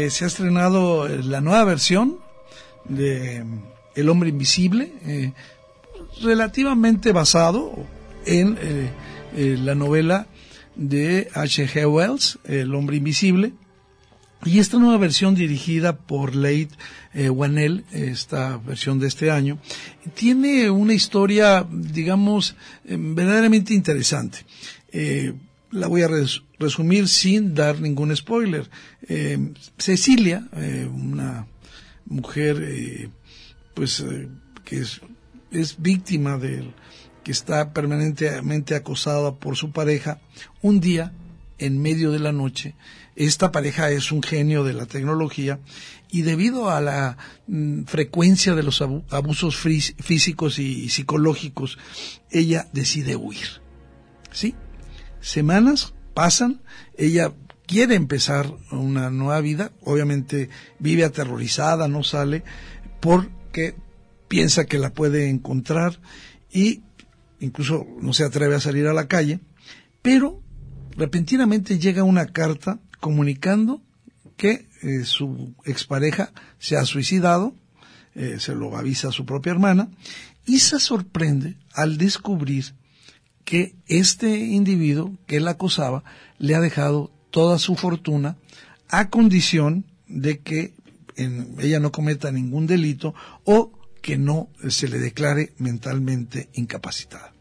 Eh, 0.08 0.10
se 0.10 0.24
ha 0.24 0.28
estrenado 0.28 1.06
la 1.06 1.42
nueva 1.42 1.64
versión 1.64 2.16
de 2.88 3.44
El 3.94 4.08
hombre 4.08 4.30
invisible, 4.30 4.94
eh, 5.04 5.32
relativamente 6.22 7.12
basado 7.12 7.74
en 8.24 8.56
eh, 8.58 9.56
la 9.60 9.74
novela 9.74 10.26
de 10.76 11.28
H.G. 11.34 11.86
Wells, 11.86 12.38
El 12.44 12.74
hombre 12.74 12.96
invisible. 12.96 13.52
Y 14.46 14.60
esta 14.60 14.78
nueva 14.78 14.96
versión 14.96 15.34
dirigida 15.34 15.98
por 15.98 16.34
Leigh 16.34 16.70
Whannell, 17.12 17.84
esta 17.92 18.56
versión 18.56 19.00
de 19.00 19.08
este 19.08 19.30
año, 19.30 19.58
tiene 20.14 20.70
una 20.70 20.94
historia, 20.94 21.66
digamos, 21.68 22.54
verdaderamente 22.84 23.74
interesante 23.74 24.38
la 25.70 25.86
voy 25.86 26.02
a 26.02 26.10
resumir 26.58 27.08
sin 27.08 27.54
dar 27.54 27.80
ningún 27.80 28.16
spoiler. 28.16 28.68
Eh, 29.08 29.52
Cecilia, 29.76 30.48
eh, 30.56 30.88
una 30.92 31.46
mujer 32.06 32.62
eh, 32.62 33.10
pues 33.74 34.04
que 34.64 34.80
es, 34.80 35.00
es 35.50 35.80
víctima 35.80 36.38
de 36.38 36.72
que 37.22 37.32
está 37.32 37.72
permanentemente 37.72 38.74
acosada 38.74 39.34
por 39.34 39.56
su 39.56 39.70
pareja, 39.70 40.20
un 40.62 40.80
día 40.80 41.12
en 41.58 41.82
medio 41.82 42.12
de 42.12 42.20
la 42.20 42.32
noche, 42.32 42.74
esta 43.16 43.50
pareja 43.50 43.90
es 43.90 44.12
un 44.12 44.22
genio 44.22 44.64
de 44.64 44.72
la 44.72 44.86
tecnología 44.86 45.58
y 46.10 46.22
debido 46.22 46.70
a 46.70 46.80
la 46.80 47.18
mm, 47.48 47.84
frecuencia 47.84 48.54
de 48.54 48.62
los 48.62 48.80
abusos 48.80 49.56
físicos 49.56 50.58
y 50.58 50.88
psicológicos, 50.88 51.78
ella 52.30 52.68
decide 52.72 53.16
huir. 53.16 53.60
¿Sí? 54.30 54.54
Semanas 55.20 55.94
pasan, 56.14 56.60
ella 56.96 57.32
quiere 57.66 57.94
empezar 57.94 58.52
una 58.72 59.10
nueva 59.10 59.40
vida, 59.40 59.72
obviamente 59.82 60.48
vive 60.78 61.04
aterrorizada, 61.04 61.86
no 61.86 62.02
sale, 62.02 62.42
porque 63.00 63.76
piensa 64.26 64.64
que 64.64 64.78
la 64.78 64.92
puede 64.92 65.28
encontrar 65.28 66.00
y 66.50 66.82
incluso 67.40 67.86
no 68.00 68.12
se 68.12 68.24
atreve 68.24 68.56
a 68.56 68.60
salir 68.60 68.86
a 68.86 68.94
la 68.94 69.06
calle, 69.06 69.40
pero 70.02 70.42
repentinamente 70.96 71.78
llega 71.78 72.02
una 72.02 72.26
carta 72.26 72.80
comunicando 73.00 73.82
que 74.36 74.66
eh, 74.82 75.04
su 75.04 75.54
expareja 75.64 76.32
se 76.58 76.76
ha 76.76 76.84
suicidado, 76.84 77.54
eh, 78.14 78.36
se 78.38 78.54
lo 78.54 78.76
avisa 78.76 79.08
a 79.08 79.12
su 79.12 79.26
propia 79.26 79.52
hermana, 79.52 79.90
y 80.46 80.60
se 80.60 80.80
sorprende 80.80 81.56
al 81.74 81.98
descubrir 81.98 82.74
que 83.48 83.74
este 83.86 84.28
individuo 84.36 85.16
que 85.26 85.40
la 85.40 85.52
acosaba 85.52 86.04
le 86.36 86.54
ha 86.54 86.60
dejado 86.60 87.10
toda 87.30 87.58
su 87.58 87.76
fortuna 87.76 88.36
a 88.90 89.08
condición 89.08 89.86
de 90.06 90.40
que 90.40 90.74
ella 91.16 91.80
no 91.80 91.90
cometa 91.90 92.30
ningún 92.30 92.66
delito 92.66 93.14
o 93.44 93.72
que 94.02 94.18
no 94.18 94.50
se 94.68 94.86
le 94.86 94.98
declare 94.98 95.54
mentalmente 95.56 96.50
incapacitada. 96.52 97.32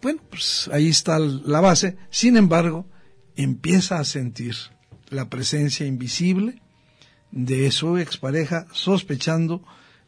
Bueno, 0.00 0.22
pues 0.30 0.70
ahí 0.72 0.90
está 0.90 1.18
la 1.18 1.60
base. 1.60 1.96
Sin 2.10 2.36
embargo, 2.36 2.86
empieza 3.34 3.98
a 3.98 4.04
sentir 4.04 4.54
la 5.08 5.28
presencia 5.28 5.86
invisible 5.86 6.62
de 7.32 7.68
su 7.72 7.98
expareja, 7.98 8.68
sospechando 8.70 9.64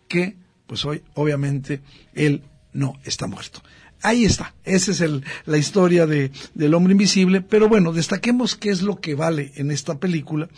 que, 0.07 0.37
pues 0.68 0.85
hoy, 0.85 1.03
obviamente, 1.14 1.81
él 2.14 2.44
no 2.72 3.01
está 3.03 3.27
muerto. 3.27 3.62
Ahí 4.00 4.24
está, 4.24 4.54
esa 4.64 4.92
es 4.92 5.02
la 5.44 5.58
historia 5.58 6.06
de, 6.06 6.30
del 6.54 6.74
hombre 6.74 6.92
invisible, 6.92 7.40
pero 7.40 7.68
bueno, 7.68 7.92
destaquemos 7.92 8.54
qué 8.54 8.70
es 8.70 8.82
lo 8.82 9.00
que 9.00 9.16
vale 9.16 9.52
en 9.56 9.72
esta 9.72 9.98
película. 9.98 10.48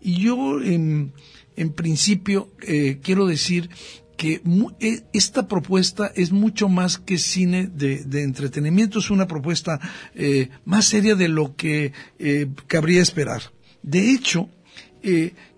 Y 0.00 0.20
yo, 0.20 0.60
en, 0.60 1.12
principio, 1.76 2.50
eh, 2.60 2.98
quiero 3.00 3.26
decir 3.26 3.70
que 4.16 4.42
eh, 4.80 5.02
esta 5.12 5.46
propuesta 5.46 6.10
es 6.16 6.32
mucho 6.32 6.68
más 6.68 6.98
que 6.98 7.18
cine 7.18 7.68
de, 7.72 8.02
entretenimiento, 8.22 8.98
es 8.98 9.10
una 9.10 9.28
propuesta 9.28 9.78
eh, 10.16 10.48
más 10.64 10.86
seria 10.86 11.14
de 11.14 11.28
lo 11.28 11.54
que 11.54 11.92
cabría 12.66 13.00
esperar. 13.00 13.42
De 13.80 14.10
hecho, 14.10 14.50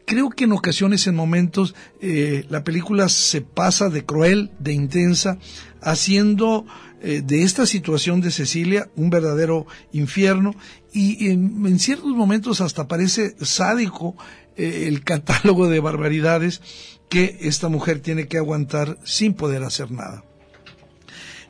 creo 0.04 0.28
que 0.28 0.44
en 0.44 0.52
ocasiones, 0.52 1.06
en 1.06 1.14
momentos, 1.14 1.74
la 2.02 2.64
película 2.64 3.08
se 3.08 3.40
pasa 3.40 3.88
de 3.88 4.04
cruel, 4.04 4.50
de 4.58 4.74
intensa, 4.74 5.38
haciendo 5.80 6.66
eh, 7.02 7.22
de 7.24 7.44
esta 7.44 7.64
situación 7.64 8.20
de 8.20 8.30
Cecilia 8.30 8.90
un 8.94 9.08
verdadero 9.08 9.66
infierno 9.90 10.54
y 10.92 11.30
en, 11.30 11.78
ciertos 11.78 12.10
momentos 12.10 12.60
hasta 12.60 12.88
parece 12.88 13.36
sádico 13.40 14.16
eh, 14.56 14.84
el 14.86 15.02
catálogo 15.02 15.70
de 15.70 15.80
barbaridades 15.80 16.60
que 17.08 17.38
esta 17.40 17.68
mujer 17.68 18.00
tiene 18.00 18.28
que 18.28 18.36
aguantar 18.36 18.98
sin 19.02 19.32
poder 19.32 19.62
hacer 19.62 19.90
nada. 19.90 20.24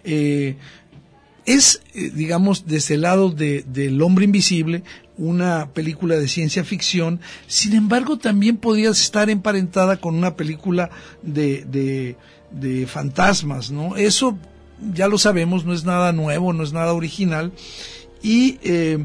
Eh, 0.04 0.56
es, 1.46 1.82
digamos, 1.94 2.66
desde 2.66 2.94
el 2.94 3.00
lado 3.00 3.30
de, 3.30 3.64
del 3.66 4.00
hombre 4.02 4.26
invisible, 4.26 4.84
una 5.16 5.72
película 5.72 6.16
de 6.16 6.28
ciencia 6.28 6.62
ficción, 6.62 7.20
sin 7.48 7.74
embargo 7.74 8.18
también 8.18 8.56
podría 8.56 8.90
estar 8.90 9.28
emparentada 9.28 9.96
con 9.96 10.14
una 10.14 10.36
película 10.36 10.90
de, 11.22 11.64
de, 11.64 12.16
de 12.52 12.86
fantasmas, 12.86 13.72
¿no? 13.72 13.96
Eso 13.96 14.38
ya 14.94 15.08
lo 15.08 15.18
sabemos, 15.18 15.64
no 15.64 15.72
es 15.72 15.84
nada 15.84 16.12
nuevo, 16.12 16.52
no 16.52 16.62
es 16.62 16.72
nada 16.72 16.92
original. 16.92 17.52
Y 18.22 18.58
eh, 18.62 19.04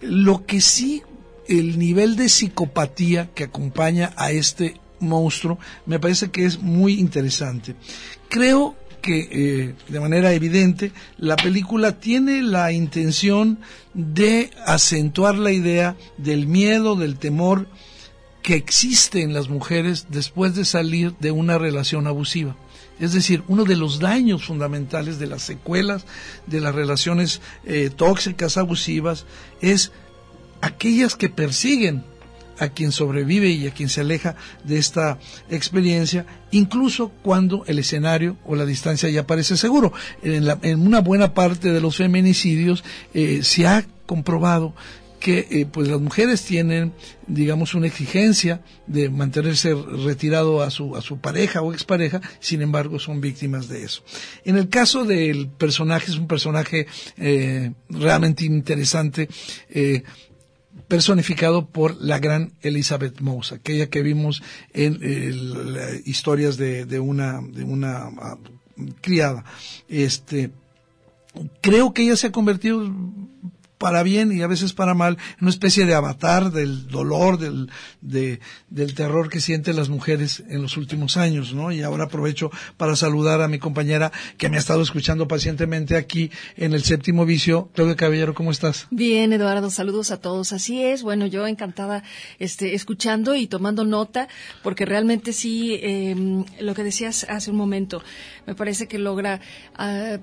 lo 0.00 0.46
que 0.46 0.60
sí, 0.60 1.02
el 1.48 1.78
nivel 1.78 2.16
de 2.16 2.28
psicopatía 2.28 3.30
que 3.34 3.44
acompaña 3.44 4.12
a 4.16 4.30
este 4.30 4.80
monstruo, 5.00 5.58
me 5.84 6.00
parece 6.00 6.30
que 6.30 6.44
es 6.44 6.60
muy 6.60 6.94
interesante. 6.94 7.76
Creo 8.28 8.76
que 9.02 9.28
eh, 9.30 9.74
de 9.88 10.00
manera 10.00 10.32
evidente 10.32 10.90
la 11.16 11.36
película 11.36 12.00
tiene 12.00 12.42
la 12.42 12.72
intención 12.72 13.60
de 13.94 14.50
acentuar 14.66 15.36
la 15.36 15.52
idea 15.52 15.96
del 16.18 16.46
miedo, 16.46 16.96
del 16.96 17.16
temor 17.16 17.68
que 18.42 18.54
existe 18.54 19.22
en 19.22 19.32
las 19.32 19.48
mujeres 19.48 20.06
después 20.08 20.54
de 20.54 20.64
salir 20.64 21.14
de 21.18 21.30
una 21.30 21.58
relación 21.58 22.06
abusiva. 22.06 22.56
Es 22.98 23.12
decir, 23.12 23.42
uno 23.48 23.64
de 23.64 23.76
los 23.76 23.98
daños 23.98 24.44
fundamentales 24.44 25.18
de 25.18 25.26
las 25.26 25.42
secuelas 25.42 26.06
de 26.46 26.60
las 26.60 26.74
relaciones 26.74 27.40
eh, 27.64 27.90
tóxicas, 27.94 28.56
abusivas, 28.56 29.26
es 29.60 29.92
aquellas 30.60 31.14
que 31.14 31.28
persiguen 31.28 32.04
a 32.58 32.68
quien 32.68 32.92
sobrevive 32.92 33.50
y 33.50 33.66
a 33.66 33.70
quien 33.70 33.88
se 33.88 34.00
aleja 34.00 34.34
de 34.64 34.78
esta 34.78 35.18
experiencia, 35.50 36.24
incluso 36.50 37.10
cuando 37.22 37.64
el 37.66 37.78
escenario 37.78 38.36
o 38.46 38.56
la 38.56 38.64
distancia 38.64 39.10
ya 39.10 39.26
parece 39.26 39.56
seguro. 39.56 39.92
En, 40.22 40.80
una 40.80 41.00
buena 41.00 41.34
parte 41.34 41.70
de 41.70 41.80
los 41.80 41.96
feminicidios 41.96 42.82
eh, 43.12 43.40
se 43.42 43.66
ha 43.66 43.84
comprobado 44.06 44.74
que 45.26 45.48
eh, 45.50 45.66
pues 45.66 45.88
las 45.88 46.00
mujeres 46.00 46.44
tienen 46.44 46.92
digamos 47.26 47.74
una 47.74 47.88
exigencia 47.88 48.62
de 48.86 49.10
mantenerse 49.10 49.74
retirado 49.74 50.62
a 50.62 50.70
su 50.70 50.94
a 50.94 51.02
su 51.02 51.18
pareja 51.18 51.62
o 51.62 51.72
expareja 51.72 52.20
sin 52.38 52.62
embargo 52.62 53.00
son 53.00 53.20
víctimas 53.20 53.66
de 53.68 53.82
eso 53.82 54.04
en 54.44 54.56
el 54.56 54.68
caso 54.68 55.04
del 55.04 55.48
personaje 55.48 56.12
es 56.12 56.16
un 56.16 56.28
personaje 56.28 56.86
eh, 57.16 57.72
realmente 57.90 58.44
interesante 58.44 59.28
eh, 59.68 60.04
personificado 60.86 61.66
por 61.66 61.96
la 62.00 62.20
gran 62.20 62.52
Elizabeth 62.60 63.20
Moss, 63.20 63.50
aquella 63.50 63.88
que 63.88 64.02
vimos 64.02 64.42
en 64.72 65.00
historias 66.04 66.56
de, 66.58 66.84
de, 66.84 67.00
una 67.00 67.40
de 67.40 67.64
una 67.64 68.10
criada. 69.00 69.44
Este, 69.88 70.52
creo 71.60 71.92
que 71.92 72.02
ella 72.02 72.16
se 72.16 72.28
ha 72.28 72.32
convertido 72.32 72.86
para 73.78 74.02
bien 74.02 74.32
y 74.32 74.42
a 74.42 74.46
veces 74.46 74.72
para 74.72 74.94
mal, 74.94 75.18
una 75.40 75.50
especie 75.50 75.84
de 75.84 75.94
avatar 75.94 76.50
del 76.50 76.88
dolor, 76.88 77.38
del, 77.38 77.70
de, 78.00 78.40
del 78.70 78.94
terror 78.94 79.28
que 79.28 79.40
sienten 79.40 79.76
las 79.76 79.88
mujeres 79.88 80.42
en 80.48 80.62
los 80.62 80.76
últimos 80.76 81.16
años, 81.16 81.52
¿no? 81.52 81.72
Y 81.72 81.82
ahora 81.82 82.04
aprovecho 82.04 82.50
para 82.76 82.96
saludar 82.96 83.42
a 83.42 83.48
mi 83.48 83.58
compañera 83.58 84.12
que 84.38 84.48
me 84.48 84.56
ha 84.56 84.60
estado 84.60 84.82
escuchando 84.82 85.28
pacientemente 85.28 85.96
aquí 85.96 86.30
en 86.56 86.72
el 86.72 86.84
séptimo 86.84 87.26
vicio. 87.26 87.70
Claudia 87.74 87.96
Caballero, 87.96 88.34
¿cómo 88.34 88.50
estás? 88.50 88.86
Bien, 88.90 89.32
Eduardo, 89.32 89.70
saludos 89.70 90.10
a 90.10 90.20
todos. 90.20 90.52
Así 90.52 90.82
es, 90.82 91.02
bueno, 91.02 91.26
yo 91.26 91.46
encantada 91.46 92.02
este, 92.38 92.74
escuchando 92.74 93.34
y 93.34 93.46
tomando 93.46 93.84
nota, 93.84 94.28
porque 94.62 94.86
realmente 94.86 95.32
sí, 95.32 95.78
eh, 95.82 96.44
lo 96.60 96.74
que 96.74 96.82
decías 96.82 97.26
hace 97.28 97.50
un 97.50 97.56
momento, 97.56 98.02
me 98.46 98.54
parece 98.54 98.88
que 98.88 98.98
logra 98.98 99.40
uh, 99.78 100.18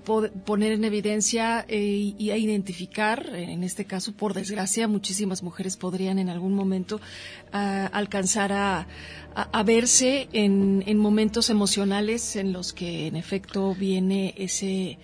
poner 0.46 0.74
en 0.74 0.86
evidencia 0.86 1.66
eh, 1.68 2.14
y 2.18 2.30
a 2.32 2.38
identificar 2.38 3.43
en 3.44 3.64
este 3.64 3.86
caso, 3.86 4.14
por 4.14 4.34
desgracia, 4.34 4.88
muchísimas 4.88 5.44
mujeres 5.44 5.78
podrían 5.78 6.20
en 6.20 6.30
algún 6.30 6.54
momento 6.54 6.98
uh, 6.98 7.90
alcanzar 7.92 8.52
a, 8.52 8.88
a, 9.36 9.64
verse 9.64 10.30
en, 10.34 10.98
momentos 10.98 11.50
emocionales 11.50 12.36
en 12.36 12.54
los 12.54 12.74
que, 12.74 13.08
en 13.08 13.16
efecto, 13.16 13.76
viene 13.76 14.34
ese 14.38 14.98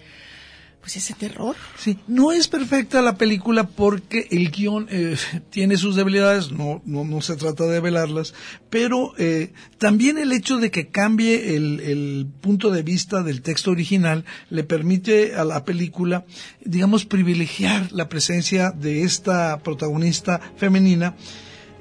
pues 0.81 0.95
ese 0.95 1.13
terror. 1.13 1.55
Sí, 1.77 1.99
no 2.07 2.31
es 2.31 2.47
perfecta 2.47 3.01
la 3.01 3.17
película 3.17 3.65
porque 3.67 4.27
el 4.31 4.49
guion 4.49 4.87
eh, 4.89 5.17
tiene 5.49 5.77
sus 5.77 5.95
debilidades, 5.95 6.51
no, 6.51 6.81
no, 6.85 7.03
no, 7.03 7.21
se 7.21 7.35
trata 7.35 7.65
de 7.65 7.79
velarlas, 7.79 8.33
pero 8.69 9.13
eh, 9.17 9.51
también 9.77 10.17
el 10.17 10.31
hecho 10.31 10.57
de 10.57 10.71
que 10.71 10.87
cambie 10.87 11.55
el, 11.55 11.79
el, 11.81 12.27
punto 12.41 12.71
de 12.71 12.83
vista 12.83 13.23
del 13.23 13.41
texto 13.41 13.71
original 13.71 14.25
le 14.49 14.63
permite 14.63 15.35
a 15.35 15.43
la 15.43 15.65
película, 15.65 16.25
digamos, 16.63 17.05
privilegiar 17.05 17.91
la 17.91 18.07
presencia 18.07 18.71
de 18.71 19.03
esta 19.03 19.59
protagonista 19.59 20.39
femenina, 20.55 21.15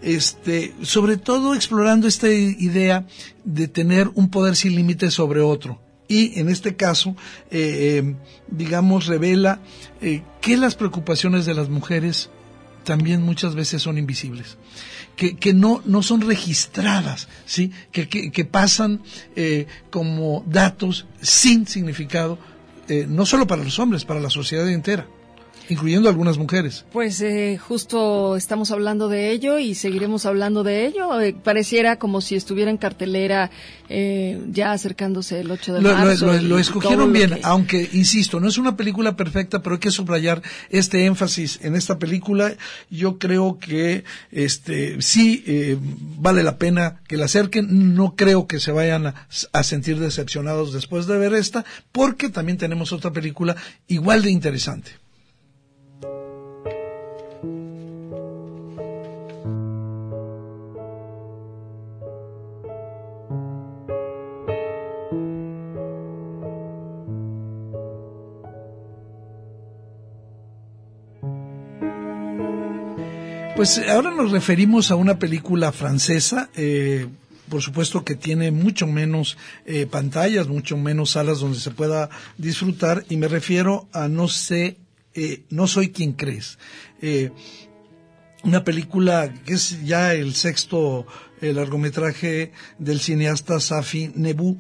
este, 0.03 0.75
sobre 0.83 1.17
todo 1.17 1.55
explorando 1.55 2.07
esta 2.09 2.29
idea 2.29 3.07
de 3.45 3.69
tener 3.69 4.11
un 4.15 4.31
poder 4.31 4.57
sin 4.57 4.75
límites 4.75 5.15
sobre 5.15 5.41
otro 5.41 5.81
y 6.09 6.41
en 6.41 6.49
este 6.49 6.75
caso, 6.75 7.15
eh, 7.51 8.03
eh, 8.03 8.15
digamos, 8.49 9.07
revela 9.07 9.61
eh, 10.01 10.23
que 10.41 10.57
las 10.57 10.75
preocupaciones 10.75 11.47
de 11.47 11.55
las 11.55 11.69
mujeres 11.69 12.31
también 12.85 13.23
muchas 13.23 13.55
veces 13.55 13.83
son 13.83 13.99
invisibles, 13.99 14.57
que, 15.15 15.37
que 15.37 15.53
no, 15.53 15.83
no 15.85 16.03
son 16.03 16.23
registradas, 16.23 17.29
¿sí? 17.45 17.71
que, 17.93 18.09
que, 18.09 18.33
que 18.33 18.45
pasan 18.47 19.03
como 19.91 20.43
datos 20.47 21.07
sin 21.21 21.67
significado, 21.67 22.39
no 23.09 23.27
solo 23.27 23.47
para 23.47 23.63
los 23.63 23.79
hombres, 23.79 24.07
para 24.07 24.21
la 24.21 24.31
sociedad 24.31 24.67
entera 24.71 25.07
incluyendo 25.69 26.09
algunas 26.09 26.39
mujeres. 26.39 26.85
Pues 26.93 27.21
eh, 27.21 27.59
justo 27.59 28.37
estamos 28.37 28.71
hablando 28.71 29.09
de 29.09 29.31
ello 29.31 29.59
y 29.59 29.75
seguiremos 29.75 30.27
hablando 30.27 30.65
de 30.65 30.87
ello. 30.87 31.21
Eh, 31.21 31.35
pareciera 31.35 31.99
como 31.99 32.21
si 32.21 32.35
estuviera 32.35 32.71
en 32.71 32.77
cartelera 32.77 33.51
eh, 33.89 34.41
ya 34.51 34.73
acercándose 34.73 35.41
el 35.41 35.51
8 35.51 35.75
de 35.75 35.83
lo, 35.83 35.95
marzo. 35.95 36.27
Lo, 36.27 36.33
lo, 36.35 36.43
lo 36.43 36.59
escogieron 36.59 37.13
bien, 37.13 37.31
que... 37.31 37.41
aunque, 37.43 37.89
insisto, 37.93 38.41
no 38.41 38.49
es 38.49 38.59
una 38.59 38.77
película 38.77 39.17
perfecta, 39.17 39.63
pero 39.63 39.75
hay 39.75 39.81
que 39.81 39.91
subrayar 39.91 40.43
este 40.71 41.05
énfasis 41.05 41.61
en 41.63 41.75
esta 41.75 41.99
película. 41.99 42.53
Yo 42.91 43.19
creo 43.19 43.59
que 43.59 44.05
este 44.31 45.01
sí 45.03 45.43
eh, 45.47 45.79
vale 45.81 46.43
la 46.43 46.59
pena 46.59 47.01
que 47.07 47.17
la 47.17 47.27
acerquen. 47.27 47.95
No 47.95 48.15
creo 48.17 48.47
que 48.47 48.61
se 48.61 48.73
vayan 48.73 49.07
a, 49.07 49.29
a 49.53 49.63
sentir 49.63 49.99
decepcionados 49.99 50.73
después 50.73 51.07
de 51.07 51.19
ver 51.19 51.35
esta, 51.35 51.65
porque 51.93 52.29
también 52.29 52.59
tenemos 52.59 52.93
otra 52.93 53.13
película 53.13 53.57
igual 53.87 54.23
de 54.23 54.31
interesante. 54.31 55.08
Pues 73.59 73.77
ahora 73.89 74.13
nos 74.13 74.31
referimos 74.31 74.93
a 74.93 74.95
una 74.95 75.19
película 75.19 75.73
francesa, 75.73 76.49
eh, 76.55 77.09
por 77.49 77.61
supuesto 77.61 78.05
que 78.05 78.15
tiene 78.15 78.53
mucho 78.53 78.87
menos 78.87 79.37
eh, 79.67 79.85
pantallas, 79.85 80.47
mucho 80.47 80.77
menos 80.77 81.11
salas 81.11 81.41
donde 81.41 81.59
se 81.59 81.73
pueda 81.73 82.09
disfrutar, 82.37 83.05
y 83.09 83.17
me 83.17 83.27
refiero 83.27 83.89
a 83.93 84.07
No 84.07 84.29
sé, 84.29 84.77
eh, 85.13 85.43
No 85.51 85.67
soy 85.67 85.89
quien 85.89 86.13
crees. 86.13 86.57
Eh, 87.03 87.33
una 88.45 88.63
película 88.63 89.35
que 89.45 89.55
es 89.55 89.85
ya 89.85 90.15
el 90.15 90.37
sexto 90.37 91.05
largometraje 91.41 92.53
del 92.79 93.01
cineasta 93.01 93.59
Safi 93.59 94.13
Nebou. 94.15 94.57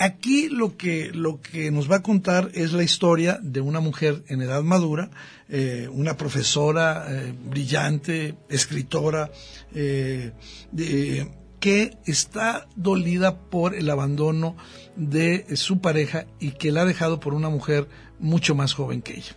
Aquí 0.00 0.48
lo 0.48 0.78
que, 0.78 1.10
lo 1.12 1.42
que 1.42 1.70
nos 1.70 1.90
va 1.90 1.96
a 1.96 2.02
contar 2.02 2.50
es 2.54 2.72
la 2.72 2.82
historia 2.82 3.38
de 3.42 3.60
una 3.60 3.80
mujer 3.80 4.24
en 4.28 4.40
edad 4.40 4.62
madura, 4.62 5.10
eh, 5.50 5.90
una 5.92 6.16
profesora 6.16 7.04
eh, 7.06 7.34
brillante, 7.44 8.34
escritora, 8.48 9.30
eh, 9.74 10.32
de, 10.72 11.30
que 11.60 11.98
está 12.06 12.66
dolida 12.76 13.40
por 13.40 13.74
el 13.74 13.90
abandono 13.90 14.56
de 14.96 15.54
su 15.54 15.82
pareja 15.82 16.24
y 16.38 16.52
que 16.52 16.72
la 16.72 16.80
ha 16.80 16.86
dejado 16.86 17.20
por 17.20 17.34
una 17.34 17.50
mujer 17.50 17.86
mucho 18.18 18.54
más 18.54 18.72
joven 18.72 19.02
que 19.02 19.18
ella. 19.18 19.36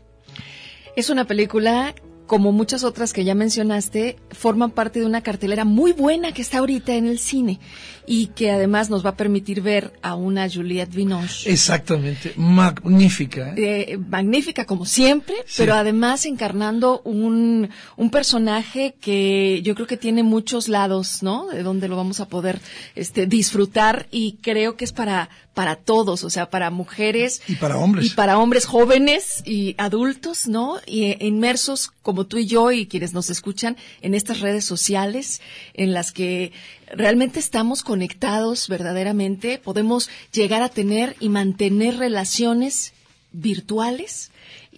Es 0.95 1.09
una 1.09 1.27
película 1.27 1.93
como 2.27 2.51
muchas 2.51 2.83
otras 2.83 3.13
que 3.13 3.23
ya 3.23 3.35
mencionaste, 3.35 4.17
forman 4.31 4.71
parte 4.71 4.99
de 4.99 5.05
una 5.05 5.21
cartelera 5.21 5.65
muy 5.65 5.91
buena 5.91 6.31
que 6.31 6.41
está 6.41 6.59
ahorita 6.59 6.95
en 6.95 7.07
el 7.07 7.19
cine 7.19 7.59
y 8.05 8.27
que 8.27 8.51
además 8.51 8.89
nos 8.89 9.05
va 9.05 9.11
a 9.11 9.15
permitir 9.15 9.61
ver 9.61 9.93
a 10.01 10.15
una 10.15 10.49
Juliette 10.49 10.93
Binoche. 10.93 11.51
Exactamente, 11.51 12.33
magnífica. 12.35 13.53
¿eh? 13.55 13.93
Eh, 13.93 13.97
magnífica 13.97 14.65
como 14.65 14.85
siempre, 14.85 15.35
sí. 15.45 15.55
pero 15.57 15.75
además 15.75 16.25
encarnando 16.25 17.01
un, 17.03 17.69
un 17.97 18.09
personaje 18.09 18.95
que 18.99 19.61
yo 19.63 19.75
creo 19.75 19.87
que 19.87 19.97
tiene 19.97 20.23
muchos 20.23 20.67
lados, 20.67 21.23
¿no? 21.23 21.47
De 21.47 21.63
donde 21.63 21.87
lo 21.87 21.95
vamos 21.95 22.19
a 22.19 22.27
poder 22.27 22.59
este, 22.95 23.25
disfrutar 23.25 24.07
y 24.11 24.37
creo 24.41 24.75
que 24.75 24.85
es 24.85 24.91
para, 24.91 25.29
para 25.53 25.75
todos, 25.75 26.23
o 26.23 26.29
sea, 26.29 26.49
para 26.49 26.69
mujeres. 26.69 27.41
Y 27.47 27.55
para 27.55 27.77
hombres. 27.77 28.05
Y 28.07 28.09
para 28.11 28.37
hombres 28.39 28.65
jóvenes 28.65 29.43
y 29.45 29.75
adultos, 29.77 30.47
¿no? 30.47 30.79
Y 30.85 31.05
eh, 31.05 31.17
inmersos 31.21 31.91
como 32.01 32.25
tú 32.25 32.37
y 32.37 32.45
yo 32.45 32.71
y 32.71 32.87
quienes 32.87 33.13
nos 33.13 33.29
escuchan 33.29 33.77
en 34.01 34.15
estas 34.15 34.39
redes 34.39 34.65
sociales 34.65 35.41
en 35.73 35.93
las 35.93 36.11
que 36.11 36.51
realmente 36.87 37.39
estamos 37.39 37.83
conectados 37.83 38.67
verdaderamente, 38.67 39.59
podemos 39.59 40.09
llegar 40.31 40.61
a 40.63 40.69
tener 40.69 41.15
y 41.19 41.29
mantener 41.29 41.97
relaciones 41.97 42.93
virtuales 43.31 44.31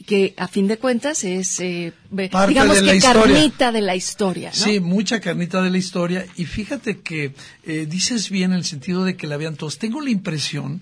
que 0.06 0.34
a 0.38 0.48
fin 0.48 0.68
de 0.68 0.78
cuentas 0.78 1.24
es 1.24 1.60
eh, 1.60 1.94
Parte 2.32 2.50
digamos 2.50 2.76
de 2.76 2.82
que 2.82 2.88
la 2.88 2.96
historia. 2.96 3.22
carnita 3.24 3.72
de 3.72 3.82
la 3.82 3.96
historia 3.96 4.50
¿no? 4.50 4.56
sí 4.56 4.80
mucha 4.80 5.20
carnita 5.20 5.62
de 5.62 5.70
la 5.70 5.78
historia 5.78 6.26
y 6.36 6.46
fíjate 6.46 7.00
que 7.00 7.34
eh, 7.64 7.86
dices 7.90 8.30
bien 8.30 8.52
en 8.52 8.58
el 8.58 8.66
sentido 8.66 9.04
de 9.04 9.16
que 9.16 9.28
la 9.28 9.38
vean 9.38 9.56
todos 9.56 9.78
tengo 9.78 10.02
la 10.02 10.10
impresión 10.12 10.82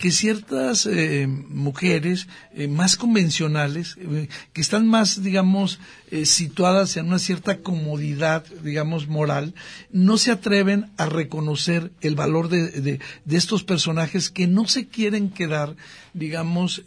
que 0.00 0.10
ciertas 0.10 0.86
eh, 0.86 1.26
mujeres 1.26 2.26
eh, 2.54 2.68
más 2.68 2.96
convencionales, 2.96 3.96
eh, 4.00 4.28
que 4.54 4.62
están 4.62 4.88
más, 4.88 5.22
digamos, 5.22 5.78
situadas 6.24 6.96
en 6.96 7.06
una 7.06 7.18
cierta 7.18 7.58
comodidad, 7.58 8.44
digamos, 8.62 9.08
moral, 9.08 9.54
no 9.90 10.18
se 10.18 10.30
atreven 10.30 10.90
a 10.96 11.06
reconocer 11.06 11.92
el 12.00 12.14
valor 12.14 12.48
de, 12.48 12.70
de, 12.70 13.00
de 13.24 13.36
estos 13.36 13.64
personajes 13.64 14.30
que 14.30 14.46
no 14.46 14.66
se 14.66 14.88
quieren 14.88 15.30
quedar, 15.30 15.76
digamos, 16.12 16.82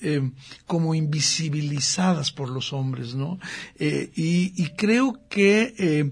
como 0.66 0.96
invisibilizadas 0.96 2.32
por 2.32 2.50
los 2.50 2.74
hombres, 2.74 3.16
¿no? 3.16 3.40
Y, 3.80 4.54
y, 4.62 4.70
creo 4.76 5.20
que 5.30 6.12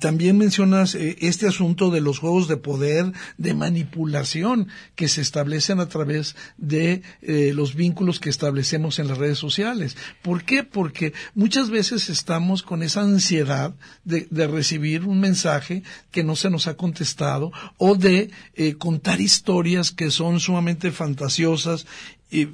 también 0.00 0.38
mencionas 0.38 0.94
este 0.94 1.46
asunto 1.46 1.90
de 1.90 2.00
los 2.00 2.18
juegos 2.18 2.48
de 2.48 2.56
poder, 2.56 3.12
de 3.36 3.54
manipulación 3.54 4.68
que 4.94 5.08
se 5.08 5.20
establecen 5.20 5.80
a 5.80 5.88
través 5.88 6.36
de 6.56 7.02
eh, 7.22 7.52
los 7.54 7.74
vínculos 7.74 8.20
que 8.20 8.30
establecemos 8.30 8.98
en 8.98 9.08
las 9.08 9.18
redes 9.18 9.38
sociales. 9.38 9.96
¿Por 10.22 10.44
qué? 10.44 10.64
Porque 10.64 11.12
muchas 11.34 11.70
veces 11.70 12.08
estamos 12.14 12.62
con 12.62 12.82
esa 12.82 13.02
ansiedad 13.02 13.74
de, 14.04 14.26
de 14.30 14.46
recibir 14.46 15.04
un 15.04 15.20
mensaje 15.20 15.82
que 16.10 16.24
no 16.24 16.36
se 16.36 16.48
nos 16.48 16.66
ha 16.66 16.76
contestado 16.76 17.52
o 17.76 17.96
de 17.96 18.30
eh, 18.54 18.74
contar 18.74 19.20
historias 19.20 19.90
que 19.90 20.10
son 20.10 20.40
sumamente 20.40 20.90
fantasiosas 20.92 21.86
y 22.30 22.48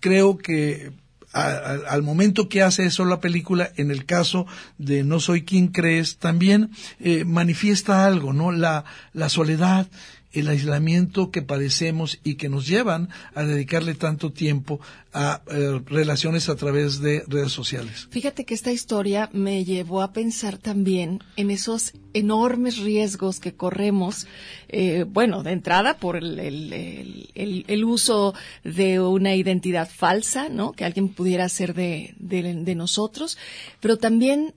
creo 0.00 0.36
que 0.36 0.92
al 1.34 2.02
momento 2.02 2.48
que 2.48 2.62
hace 2.62 2.86
eso 2.86 3.04
la 3.04 3.20
película, 3.20 3.72
en 3.76 3.90
el 3.90 4.04
caso 4.04 4.46
de 4.78 5.02
No 5.02 5.18
soy 5.18 5.42
quien 5.42 5.68
crees, 5.68 6.18
también 6.18 6.70
eh, 7.00 7.24
manifiesta 7.24 8.06
algo, 8.06 8.32
¿no? 8.32 8.52
La, 8.52 8.84
la 9.12 9.28
soledad, 9.28 9.88
el 10.34 10.48
aislamiento 10.48 11.30
que 11.30 11.42
padecemos 11.42 12.18
y 12.24 12.34
que 12.34 12.48
nos 12.48 12.66
llevan 12.66 13.08
a 13.34 13.44
dedicarle 13.44 13.94
tanto 13.94 14.32
tiempo 14.32 14.80
a 15.12 15.42
eh, 15.46 15.80
relaciones 15.86 16.48
a 16.48 16.56
través 16.56 17.00
de 17.00 17.24
redes 17.28 17.52
sociales. 17.52 18.08
Fíjate 18.10 18.44
que 18.44 18.54
esta 18.54 18.72
historia 18.72 19.30
me 19.32 19.64
llevó 19.64 20.02
a 20.02 20.12
pensar 20.12 20.58
también 20.58 21.22
en 21.36 21.50
esos 21.50 21.92
enormes 22.12 22.78
riesgos 22.78 23.38
que 23.38 23.54
corremos, 23.54 24.26
eh, 24.68 25.04
bueno, 25.08 25.42
de 25.42 25.52
entrada 25.52 25.98
por 25.98 26.16
el, 26.16 26.40
el, 26.40 27.64
el, 27.66 27.84
uso 27.84 28.34
de 28.64 29.00
una 29.00 29.34
identidad 29.36 29.88
falsa, 29.88 30.48
¿no? 30.48 30.72
Que 30.72 30.84
alguien 30.84 31.08
pudiera 31.08 31.44
hacer 31.44 31.74
de 31.74 32.74
nosotros, 32.74 33.38
pero 33.80 33.98
también 33.98 34.54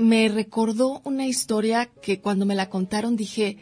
me 0.00 0.28
recordó 0.28 1.00
una 1.04 1.26
historia 1.26 1.90
que 2.02 2.20
cuando 2.20 2.46
me 2.46 2.54
la 2.54 2.70
contaron 2.70 3.16
dije, 3.16 3.58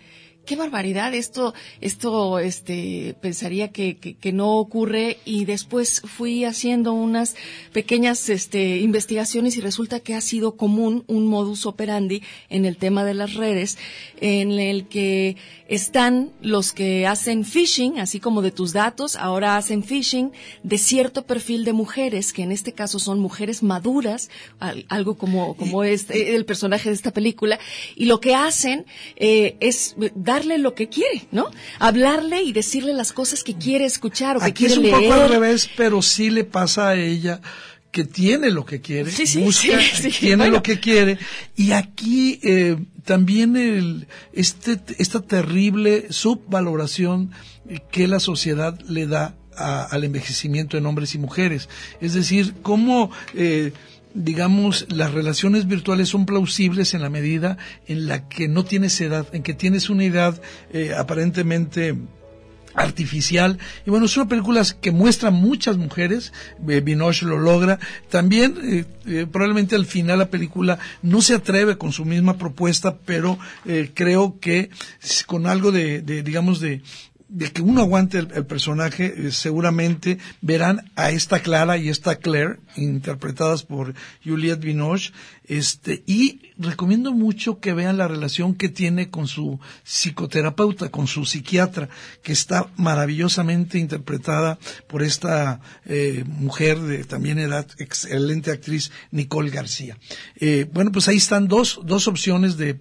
qué 0.49 0.57
barbaridad, 0.57 1.13
esto, 1.13 1.53
esto, 1.83 2.39
este, 2.39 3.15
pensaría 3.21 3.71
que, 3.71 3.99
que, 3.99 4.33
no 4.33 4.57
ocurre. 4.57 5.19
Y 5.27 5.45
después 5.45 6.01
fui 6.07 6.47
haciendo 6.47 6.95
unas 6.95 7.37
pequeñas, 7.75 8.31
este, 8.31 8.79
investigaciones 8.79 9.59
y 9.59 9.61
resulta 9.61 10.01
que 10.01 10.15
ha 10.15 10.23
sido 10.23 10.57
común 10.57 11.05
un 11.07 11.27
modus 11.27 11.67
operandi 11.67 12.23
en 12.49 12.65
el 12.65 12.79
tema 12.79 13.05
de 13.05 13.13
las 13.13 13.35
redes 13.35 13.77
en 14.23 14.53
el 14.53 14.89
que 14.89 15.37
están 15.69 16.31
los 16.41 16.73
que 16.73 17.07
hacen 17.07 17.45
phishing, 17.45 18.01
así 18.01 18.19
como 18.19 18.41
de 18.41 18.51
tus 18.51 18.73
datos, 18.73 19.17
ahora 19.17 19.59
hacen 19.59 19.85
phishing 19.85 20.33
de 20.63 20.79
cierto 20.79 21.27
perfil 21.27 21.67
de 21.67 21.75
mujeres, 21.75 22.33
que 22.33 22.43
en 22.43 22.53
este 22.53 22.73
caso 22.73 22.99
son 22.99 23.21
mujeres 23.21 23.63
maduras, 23.63 24.31
algo 24.89 25.19
como, 25.19 25.57
como 25.57 25.85
es 25.85 26.09
eh, 26.09 26.35
el 26.35 26.47
personaje 26.47 26.89
de 26.89 26.95
esta 26.95 27.13
película, 27.13 27.61
y 27.95 28.07
lo 28.07 28.19
que 28.19 28.35
hacen 28.35 28.87
eh, 29.17 29.57
es 29.61 29.95
dar 30.15 30.38
darle 30.39 30.59
lo 30.59 30.75
que 30.75 30.89
quiere, 30.89 31.27
¿no? 31.33 31.51
Hablarle 31.79 32.43
y 32.43 32.53
decirle 32.53 32.93
las 32.93 33.13
cosas 33.13 33.43
que 33.43 33.57
quiere 33.57 33.85
escuchar 33.85 34.37
o 34.37 34.41
que 34.41 34.53
quiere 34.53 34.77
leer. 34.77 34.95
es 34.95 35.01
un 35.01 35.09
poco 35.09 35.23
al 35.23 35.29
revés, 35.29 35.69
pero 35.77 36.03
sí 36.03 36.31
le 36.31 36.45
pasa 36.45 36.91
a 36.91 36.95
ella 36.97 37.41
que 37.91 38.05
tiene 38.05 38.51
lo 38.51 38.65
que 38.65 38.81
quiere, 38.81 39.11
busca, 39.41 39.79
tiene 40.21 40.49
lo 40.49 40.63
que 40.63 40.79
quiere. 40.79 41.19
Y 41.57 41.73
aquí 41.73 42.39
eh, 42.43 42.77
también 43.05 43.57
el, 43.57 44.07
este, 44.33 44.79
esta 44.99 45.21
terrible 45.23 46.07
subvaloración 46.11 47.33
que 47.91 48.07
la 48.07 48.21
sociedad 48.21 48.79
le 48.83 49.07
da 49.07 49.35
al 49.57 50.05
envejecimiento 50.05 50.77
en 50.77 50.87
hombres 50.87 51.15
y 51.15 51.19
mujeres. 51.19 51.69
Es 52.01 52.15
decir, 52.15 52.55
cómo 52.63 53.11
eh, 53.35 53.73
digamos, 54.19 54.87
las 54.89 55.13
relaciones 55.13 55.67
virtuales 55.67 56.09
son 56.09 56.27
plausibles 56.27 56.95
en 56.95 57.03
la 57.03 57.11
medida 57.11 57.57
en 57.87 58.07
la 58.07 58.29
que 58.29 58.49
no 58.49 58.65
tienes 58.65 59.01
edad, 59.01 59.27
en 59.33 59.43
que 59.43 59.55
tienes 59.55 59.91
una 59.91 60.05
edad 60.05 60.41
eh, 60.73 60.93
aparentemente 60.97 61.97
artificial. 62.75 63.59
Y 63.87 63.91
bueno 63.91 64.07
es 64.07 64.17
una 64.17 64.29
película 64.29 64.63
que 64.81 64.93
muestra 64.93 65.31
muchas 65.31 65.77
mujeres 65.77 66.33
eh, 66.69 66.81
Binoche 66.81 67.27
lo 67.27 67.39
logra. 67.39 67.79
También 68.09 68.57
eh, 68.63 68.85
eh, 69.07 69.27
probablemente 69.31 69.77
al 69.77 69.87
final 69.87 70.19
la 70.19 70.31
película 70.31 70.79
no 71.03 71.21
se 71.21 71.35
atreve 71.35 71.77
con 71.77 71.93
su 71.93 72.05
misma 72.05 72.39
propuesta 72.39 72.99
pero 73.05 73.39
creo 73.95 74.39
que 74.41 74.71
con 75.27 75.47
algo 75.47 75.73
de 75.73 76.03
digamos 76.03 76.61
de 76.61 76.83
de 77.29 77.53
que 77.53 77.61
uno 77.61 77.83
aguante 77.83 78.19
el, 78.19 78.47
personaje, 78.47 79.15
eh, 79.17 79.33
seguramente 79.33 80.19
verán 80.41 80.91
a 80.97 81.11
esta 81.11 81.41
Clara 81.41 81.77
y 81.77 81.91
esta 81.91 82.17
Claire, 82.17 82.57
interpretadas 82.77 83.65
por 83.65 83.95
Juliette 84.25 84.65
Binoche, 84.65 85.13
este, 85.45 86.03
y 86.07 86.53
recomiendo 86.57 87.13
mucho 87.13 87.61
que 87.61 87.75
vean 87.75 87.99
la 87.99 88.09
relación 88.09 88.55
que 88.55 88.69
tiene 88.69 89.11
con 89.11 89.29
su 89.29 89.61
psicoterapeuta, 89.85 90.91
con 90.91 91.07
su 91.07 91.27
psiquiatra, 91.27 91.89
que 92.23 92.33
está 92.33 92.71
maravillosamente 92.77 93.79
interpretada 93.79 94.59
por 94.89 95.03
esta 95.03 95.61
eh, 95.85 96.25
mujer 96.27 96.81
de 96.81 97.05
también 97.05 97.39
edad, 97.39 97.67
excelente 97.79 98.51
actriz, 98.51 98.91
Nicole 99.11 99.51
García. 99.51 99.99
Eh, 100.37 100.67
bueno, 100.73 100.93
pues 100.93 101.09
ahí 101.09 101.17
están 101.17 101.47
dos, 101.47 101.81
dos 101.85 102.09
opciones 102.09 102.57
de 102.57 102.81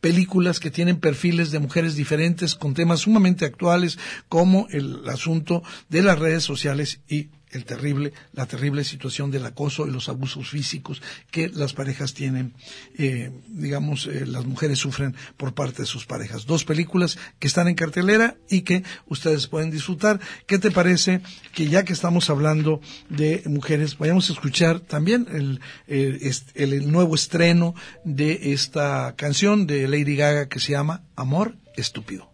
películas 0.00 0.60
que 0.60 0.70
tienen 0.70 1.00
perfiles 1.00 1.50
de 1.50 1.58
mujeres 1.58 1.94
diferentes 1.96 2.54
con 2.54 2.74
temas 2.74 3.00
sumamente 3.00 3.44
actuales 3.44 3.98
como 4.28 4.66
el 4.70 5.08
asunto 5.08 5.62
de 5.88 6.02
las 6.02 6.18
redes 6.18 6.44
sociales 6.44 7.00
y 7.08 7.30
el 7.52 7.64
terrible, 7.64 8.12
la 8.32 8.46
terrible 8.46 8.84
situación 8.84 9.30
del 9.30 9.46
acoso 9.46 9.86
y 9.86 9.90
los 9.90 10.08
abusos 10.08 10.50
físicos 10.50 11.02
que 11.30 11.48
las 11.48 11.72
parejas 11.72 12.14
tienen, 12.14 12.54
eh, 12.96 13.30
digamos, 13.48 14.06
eh, 14.06 14.26
las 14.26 14.44
mujeres 14.44 14.78
sufren 14.78 15.14
por 15.36 15.54
parte 15.54 15.82
de 15.82 15.86
sus 15.86 16.06
parejas. 16.06 16.46
Dos 16.46 16.64
películas 16.64 17.18
que 17.38 17.46
están 17.46 17.68
en 17.68 17.74
cartelera 17.74 18.36
y 18.48 18.62
que 18.62 18.84
ustedes 19.06 19.46
pueden 19.46 19.70
disfrutar. 19.70 20.20
¿Qué 20.46 20.58
te 20.58 20.70
parece 20.70 21.20
que 21.54 21.68
ya 21.68 21.84
que 21.84 21.92
estamos 21.92 22.30
hablando 22.30 22.80
de 23.08 23.42
mujeres, 23.46 23.98
vayamos 23.98 24.30
a 24.30 24.32
escuchar 24.32 24.80
también 24.80 25.26
el, 25.30 25.60
el 25.86 26.90
nuevo 26.90 27.14
estreno 27.14 27.74
de 28.04 28.52
esta 28.52 29.14
canción 29.16 29.66
de 29.66 29.88
Lady 29.88 30.16
Gaga 30.16 30.48
que 30.48 30.60
se 30.60 30.72
llama 30.72 31.02
Amor 31.16 31.56
Estúpido? 31.76 32.27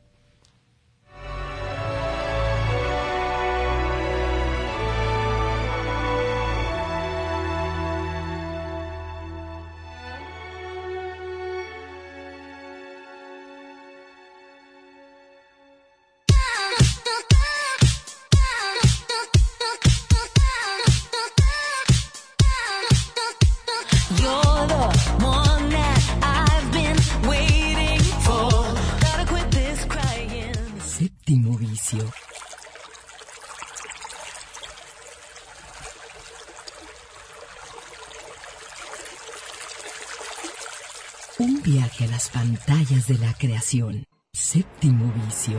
Las 42.66 42.76
pantallas 42.76 43.06
de 43.06 43.18
la 43.18 43.34
creación. 43.34 44.06
Séptimo 44.32 45.12
vicio. 45.26 45.58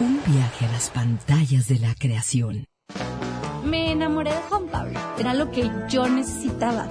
Un 0.00 0.20
viaje 0.26 0.66
a 0.66 0.72
las 0.72 0.90
pantallas 0.90 1.68
de 1.68 1.78
la 1.78 1.94
creación. 1.94 2.64
Me 3.64 3.92
enamoré 3.92 4.30
de 4.30 4.40
Juan 4.48 4.66
Pablo. 4.66 4.98
Era 5.18 5.34
lo 5.34 5.50
que 5.50 5.70
yo 5.88 6.08
necesitaba. 6.08 6.88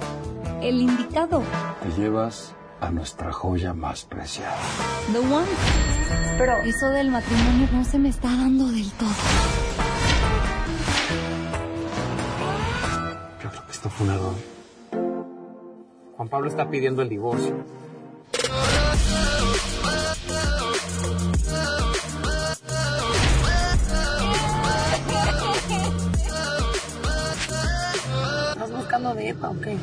El 0.62 0.80
indicado. 0.80 1.42
Te 1.82 2.00
llevas 2.00 2.54
a 2.80 2.90
nuestra 2.90 3.32
joya 3.32 3.74
más 3.74 4.04
preciada. 4.04 4.58
The 5.12 5.18
One. 5.18 5.46
Pero 6.38 6.56
eso 6.58 6.86
del 6.88 7.10
matrimonio 7.10 7.68
no 7.72 7.84
se 7.84 7.98
me 7.98 8.08
está 8.08 8.28
dando 8.28 8.66
del 8.68 8.90
todo. 8.92 9.59
Esto 13.80 13.88
fue 13.88 14.08
un 14.08 14.12
error. 14.12 14.34
Juan 16.14 16.28
Pablo 16.28 16.50
está 16.50 16.68
pidiendo 16.68 17.00
el 17.00 17.08
divorcio. 17.08 17.54
¿Estás 28.50 28.70
buscando 28.70 29.14
dieta 29.14 29.48
o 29.48 29.60
qué? 29.62 29.72
¿Y 29.72 29.78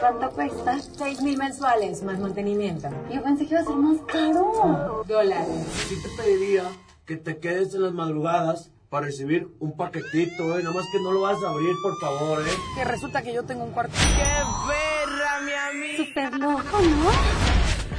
cuánto 0.00 0.30
cuesta? 0.30 0.80
Seis 0.80 1.20
mil 1.20 1.36
mensuales, 1.36 2.02
más 2.02 2.18
mantenimiento. 2.18 2.88
Yo 3.12 3.22
pensé 3.22 3.46
que 3.46 3.52
iba 3.52 3.60
a 3.60 3.64
ser 3.66 3.76
más 3.76 3.98
caro. 4.06 5.04
Dólares. 5.06 5.66
Sí 5.88 5.96
te 6.02 6.22
pediría 6.22 6.62
que 7.04 7.18
te 7.18 7.36
quedes 7.36 7.74
en 7.74 7.82
las 7.82 7.92
madrugadas 7.92 8.70
para 8.94 9.06
recibir 9.06 9.48
un 9.58 9.76
paquetito, 9.76 10.56
¿eh? 10.56 10.62
Nada 10.62 10.72
más 10.72 10.86
que 10.92 11.00
no 11.00 11.10
lo 11.10 11.22
vas 11.22 11.42
a 11.42 11.48
abrir, 11.48 11.74
por 11.82 11.98
favor, 11.98 12.40
¿eh? 12.42 12.52
Que 12.76 12.84
resulta 12.84 13.22
que 13.22 13.34
yo 13.34 13.42
tengo 13.42 13.64
un 13.64 13.72
cuarto. 13.72 13.92
¡Qué 13.92 14.22
perra, 14.68 15.40
mi 15.40 15.50
amigo! 15.50 16.04
Súper 16.04 16.32
loco, 16.34 16.78
¿no? 16.78 17.10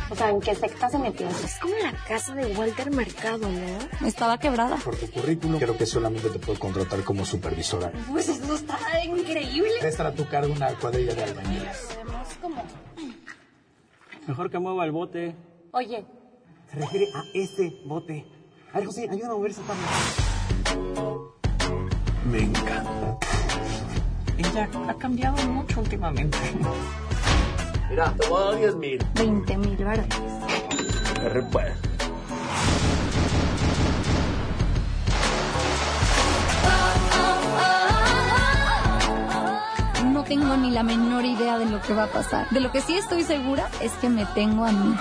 O 0.10 0.16
sea, 0.16 0.30
¿en 0.30 0.40
qué 0.40 0.56
secta 0.56 0.88
se 0.88 0.98
metió? 0.98 1.28
Es 1.28 1.60
como 1.60 1.76
la 1.84 1.92
casa 2.08 2.34
de 2.34 2.46
Walter 2.56 2.92
Mercado, 2.92 3.40
¿no? 3.40 4.08
Estaba 4.08 4.38
quebrada. 4.38 4.78
Por 4.78 4.96
tu 4.96 5.12
currículum, 5.12 5.60
creo 5.60 5.78
que 5.78 5.86
solamente 5.86 6.30
te 6.30 6.40
puedo 6.40 6.58
contratar 6.58 7.04
como 7.04 7.26
supervisora. 7.26 7.92
Pues 8.10 8.30
eso 8.30 8.56
está 8.56 8.78
increíble. 9.04 9.74
Estará 9.82 10.12
a 10.12 10.16
tu 10.16 10.26
cargo 10.30 10.54
una 10.54 10.70
cuadrilla 10.76 11.14
de 11.14 11.24
albañiles. 11.26 11.90
como... 12.42 12.64
Mejor 14.28 14.50
que 14.50 14.60
mueva 14.60 14.86
el 14.86 14.94
bote. 14.94 15.36
Oye. 15.74 16.06
Se 16.72 16.78
refiere 16.78 17.08
a 17.14 17.22
ese 17.34 17.82
bote. 17.84 18.26
A 18.72 18.78
ver, 18.78 18.88
José, 18.88 19.10
ayúdame 19.12 19.34
a 19.34 19.36
mover 19.36 19.52
esa 19.52 19.62
tabla. 19.64 20.25
Me 22.26 22.40
encanta. 22.40 23.18
ella 24.38 24.70
ha 24.88 24.94
cambiado 24.96 25.38
mucho 25.48 25.82
últimamente. 25.82 26.38
Mira, 27.90 28.14
te 28.20 28.28
voy 28.28 28.42
a 28.42 28.46
dar 28.46 28.58
10 28.58 28.76
mil. 28.76 29.06
20 29.16 29.58
mil 29.58 29.86
varones. 29.86 30.18
Pues. 31.52 31.74
No 40.06 40.24
tengo 40.24 40.58
ni 40.58 40.72
la 40.72 40.84
menor 40.84 41.26
idea 41.26 41.58
de 41.58 41.66
lo 41.66 41.82
que 41.82 41.94
va 41.94 42.04
a 42.06 42.08
pasar. 42.08 42.50
De 42.50 42.60
lo 42.60 42.72
que 42.72 42.82
sí 42.82 42.96
estoy 42.96 43.24
segura 43.24 43.70
es 43.82 43.92
que 43.94 44.10
me 44.10 44.26
tengo 44.28 44.66
a 44.66 44.72
mí. 44.72 44.96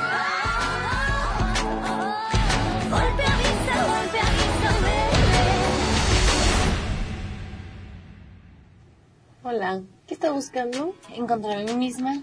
Hola, 9.54 9.82
¿qué 10.08 10.14
está 10.14 10.32
buscando? 10.32 10.96
Encontrar 11.14 11.58
a 11.58 11.62
mí 11.62 11.74
misma, 11.74 12.20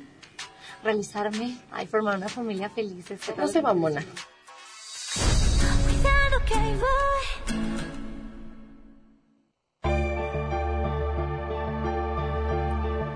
realizarme, 0.83 1.57
ay, 1.71 1.87
formar 1.87 2.17
una 2.17 2.27
familia 2.27 2.69
feliz. 2.69 3.05
No 3.37 3.47
se 3.47 3.61
va, 3.61 3.73
mona. 3.73 4.03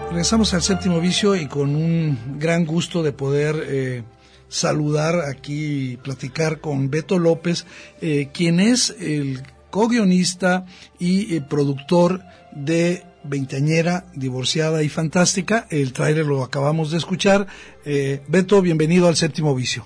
Regresamos 0.07 0.53
al 0.53 0.61
séptimo 0.61 1.01
vicio 1.01 1.35
y 1.35 1.49
con 1.49 1.75
un 1.75 2.39
gran 2.39 2.65
gusto 2.65 3.03
de 3.03 3.11
poder 3.11 3.65
eh, 3.67 4.03
saludar 4.47 5.27
aquí 5.29 5.91
y 5.91 5.97
platicar 5.97 6.61
con 6.61 6.89
Beto 6.89 7.19
López, 7.19 7.65
eh, 7.99 8.29
quien 8.33 8.61
es 8.61 8.95
el 8.97 9.43
co-guionista 9.71 10.65
y 10.99 11.35
eh, 11.35 11.41
productor 11.41 12.23
de 12.53 13.03
Veinteañera, 13.27 14.05
Divorciada 14.13 14.83
y 14.83 14.89
Fantástica. 14.89 15.67
El 15.69 15.93
tráiler 15.93 16.25
lo 16.25 16.43
acabamos 16.43 16.91
de 16.91 16.97
escuchar. 16.97 17.47
Eh, 17.85 18.21
Beto, 18.27 18.61
bienvenido 18.61 19.07
al 19.07 19.15
séptimo 19.15 19.55
vicio. 19.55 19.85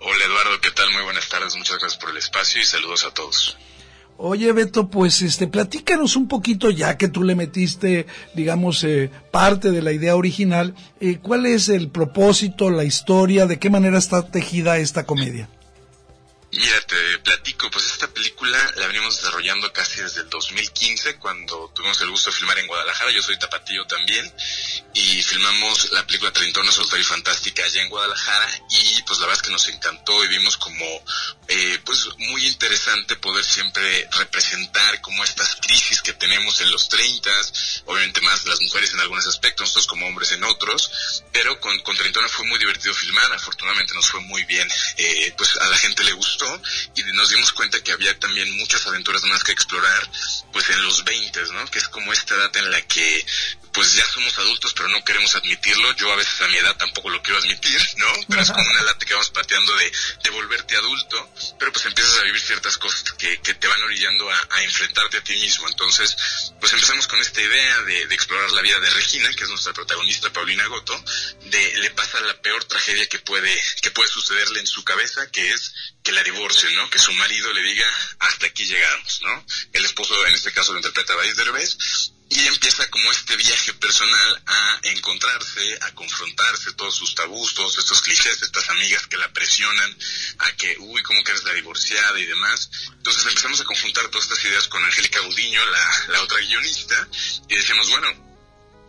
Hola 0.00 0.24
Eduardo, 0.24 0.60
¿qué 0.60 0.70
tal? 0.70 0.90
Muy 0.92 1.02
buenas 1.04 1.28
tardes, 1.28 1.56
muchas 1.56 1.78
gracias 1.78 2.00
por 2.00 2.10
el 2.10 2.16
espacio 2.18 2.60
y 2.60 2.64
saludos 2.64 3.04
a 3.04 3.14
todos. 3.14 3.56
Oye, 4.18 4.50
Beto, 4.52 4.88
pues 4.88 5.20
este, 5.20 5.46
platícanos 5.46 6.16
un 6.16 6.26
poquito, 6.26 6.70
ya 6.70 6.96
que 6.96 7.08
tú 7.08 7.22
le 7.22 7.34
metiste, 7.34 8.06
digamos, 8.34 8.82
eh, 8.84 9.10
parte 9.30 9.70
de 9.70 9.82
la 9.82 9.92
idea 9.92 10.16
original, 10.16 10.74
eh, 11.00 11.18
¿cuál 11.20 11.44
es 11.44 11.68
el 11.68 11.90
propósito, 11.90 12.70
la 12.70 12.84
historia, 12.84 13.46
de 13.46 13.58
qué 13.58 13.68
manera 13.68 13.98
está 13.98 14.22
tejida 14.30 14.78
esta 14.78 15.04
comedia? 15.04 15.50
Mira, 16.56 16.80
te 16.86 17.18
platico, 17.18 17.70
pues 17.70 17.84
esta 17.84 18.08
película 18.08 18.58
la 18.76 18.86
venimos 18.86 19.16
desarrollando 19.16 19.70
casi 19.74 20.00
desde 20.00 20.22
el 20.22 20.30
2015, 20.30 21.16
cuando 21.16 21.70
tuvimos 21.74 22.00
el 22.00 22.08
gusto 22.08 22.30
de 22.30 22.36
filmar 22.36 22.58
en 22.58 22.66
Guadalajara, 22.66 23.10
yo 23.10 23.22
soy 23.22 23.38
tapatillo 23.38 23.86
también, 23.86 24.32
y 24.96 25.22
filmamos 25.22 25.90
la 25.92 26.06
película 26.06 26.32
Treintona 26.32 26.72
Soltaria 26.72 27.02
y 27.02 27.06
Fantástica 27.06 27.62
allá 27.62 27.82
en 27.82 27.90
Guadalajara, 27.90 28.48
y 28.70 29.02
pues 29.02 29.18
la 29.18 29.26
verdad 29.26 29.42
es 29.42 29.46
que 29.46 29.52
nos 29.52 29.68
encantó 29.68 30.24
y 30.24 30.28
vimos 30.28 30.56
como, 30.56 30.86
eh, 31.48 31.78
pues 31.84 32.08
muy 32.16 32.46
interesante 32.46 33.16
poder 33.16 33.44
siempre 33.44 34.08
representar 34.12 35.02
como 35.02 35.22
estas 35.22 35.56
crisis 35.56 36.00
que 36.00 36.14
tenemos 36.14 36.62
en 36.62 36.70
los 36.70 36.88
30, 36.88 37.30
obviamente 37.84 38.22
más 38.22 38.46
las 38.46 38.58
mujeres 38.62 38.94
en 38.94 39.00
algunos 39.00 39.26
aspectos, 39.26 39.66
nosotros 39.66 39.86
como 39.86 40.06
hombres 40.06 40.32
en 40.32 40.42
otros, 40.44 40.90
pero 41.30 41.60
con, 41.60 41.78
con 41.80 41.94
Treintona 41.94 42.28
fue 42.28 42.46
muy 42.46 42.58
divertido 42.58 42.94
filmar, 42.94 43.30
afortunadamente 43.34 43.92
nos 43.92 44.08
fue 44.08 44.20
muy 44.20 44.44
bien, 44.44 44.66
eh, 44.96 45.34
pues 45.36 45.58
a 45.58 45.68
la 45.68 45.76
gente 45.76 46.04
le 46.04 46.12
gustó, 46.12 46.62
y 46.94 47.02
nos 47.12 47.28
dimos 47.28 47.52
cuenta 47.52 47.82
que 47.82 47.92
había 47.92 48.18
también 48.18 48.50
muchas 48.56 48.86
aventuras 48.86 49.22
más 49.24 49.44
que 49.44 49.52
explorar 49.52 50.10
pues 50.54 50.70
en 50.70 50.82
los 50.82 51.04
20, 51.04 51.42
¿no? 51.52 51.70
Que 51.70 51.80
es 51.80 51.88
como 51.88 52.14
esta 52.14 52.34
edad 52.34 52.56
en 52.56 52.70
la 52.70 52.80
que 52.80 53.26
pues 53.76 53.92
ya 53.92 54.06
somos 54.10 54.36
adultos 54.38 54.72
pero 54.74 54.88
no 54.88 55.04
queremos 55.04 55.34
admitirlo. 55.36 55.94
Yo 55.96 56.10
a 56.10 56.16
veces 56.16 56.40
a 56.40 56.48
mi 56.48 56.56
edad 56.56 56.76
tampoco 56.78 57.10
lo 57.10 57.22
quiero 57.22 57.38
admitir, 57.38 57.78
¿no? 57.98 58.06
Pero 58.26 58.40
es 58.40 58.50
como 58.50 58.68
una 58.70 58.82
lata 58.82 59.04
que 59.04 59.12
vamos 59.12 59.28
pateando 59.30 59.76
de, 59.76 59.92
de 60.24 60.30
volverte 60.30 60.76
adulto, 60.76 61.30
pero 61.58 61.72
pues 61.72 61.84
empiezas 61.84 62.18
a 62.18 62.22
vivir 62.22 62.40
ciertas 62.40 62.78
cosas 62.78 63.12
que, 63.12 63.38
que 63.42 63.54
te 63.54 63.68
van 63.68 63.82
orillando 63.82 64.30
a, 64.30 64.48
a, 64.50 64.62
enfrentarte 64.64 65.18
a 65.18 65.24
ti 65.24 65.34
mismo. 65.34 65.68
Entonces, 65.68 66.16
pues 66.58 66.72
empezamos 66.72 67.06
con 67.06 67.20
esta 67.20 67.40
idea 67.42 67.82
de, 67.82 68.06
de, 68.06 68.14
explorar 68.14 68.50
la 68.52 68.62
vida 68.62 68.80
de 68.80 68.90
Regina, 68.90 69.30
que 69.34 69.44
es 69.44 69.50
nuestra 69.50 69.74
protagonista 69.74 70.32
Paulina 70.32 70.66
Goto, 70.68 71.04
de 71.44 71.74
le 71.76 71.90
pasa 71.90 72.18
la 72.20 72.40
peor 72.40 72.64
tragedia 72.64 73.06
que 73.08 73.18
puede, 73.18 73.54
que 73.82 73.90
puede 73.90 74.08
sucederle 74.08 74.60
en 74.60 74.66
su 74.66 74.84
cabeza, 74.84 75.30
que 75.30 75.50
es 75.50 75.74
que 76.02 76.12
la 76.12 76.22
divorcie, 76.22 76.70
¿no? 76.72 76.88
Que 76.88 76.98
su 76.98 77.12
marido 77.12 77.52
le 77.52 77.62
diga, 77.62 77.86
hasta 78.20 78.46
aquí 78.46 78.64
llegamos, 78.64 79.20
¿no? 79.22 79.44
El 79.74 79.84
esposo, 79.84 80.26
en 80.26 80.34
este 80.34 80.52
caso, 80.52 80.72
lo 80.72 80.78
interpreta 80.78 81.14
Baez 81.14 81.36
Derbez, 81.36 81.76
y 82.28 82.40
empieza 82.46 82.88
como 82.90 83.10
este 83.12 83.36
viaje 83.36 83.72
personal 83.74 84.42
a 84.46 84.80
encontrarse, 84.84 85.78
a 85.82 85.92
confrontarse 85.94 86.72
todos 86.72 86.94
sus 86.94 87.14
tabús, 87.14 87.54
todos 87.54 87.78
estos 87.78 88.00
clichés, 88.02 88.42
estas 88.42 88.68
amigas 88.70 89.06
que 89.06 89.16
la 89.16 89.32
presionan 89.32 89.96
a 90.38 90.52
que, 90.56 90.76
uy, 90.80 91.02
¿cómo 91.02 91.22
que 91.22 91.30
eres 91.30 91.44
la 91.44 91.52
divorciada 91.52 92.18
y 92.18 92.26
demás? 92.26 92.70
Entonces 92.92 93.26
empezamos 93.26 93.60
a 93.60 93.64
confrontar 93.64 94.08
todas 94.08 94.24
estas 94.28 94.44
ideas 94.44 94.66
con 94.68 94.84
Angélica 94.84 95.20
Gudiño, 95.20 95.64
la, 95.66 96.04
la 96.08 96.22
otra 96.22 96.38
guionista, 96.40 97.08
y 97.48 97.54
decíamos, 97.54 97.88
bueno, 97.90 98.25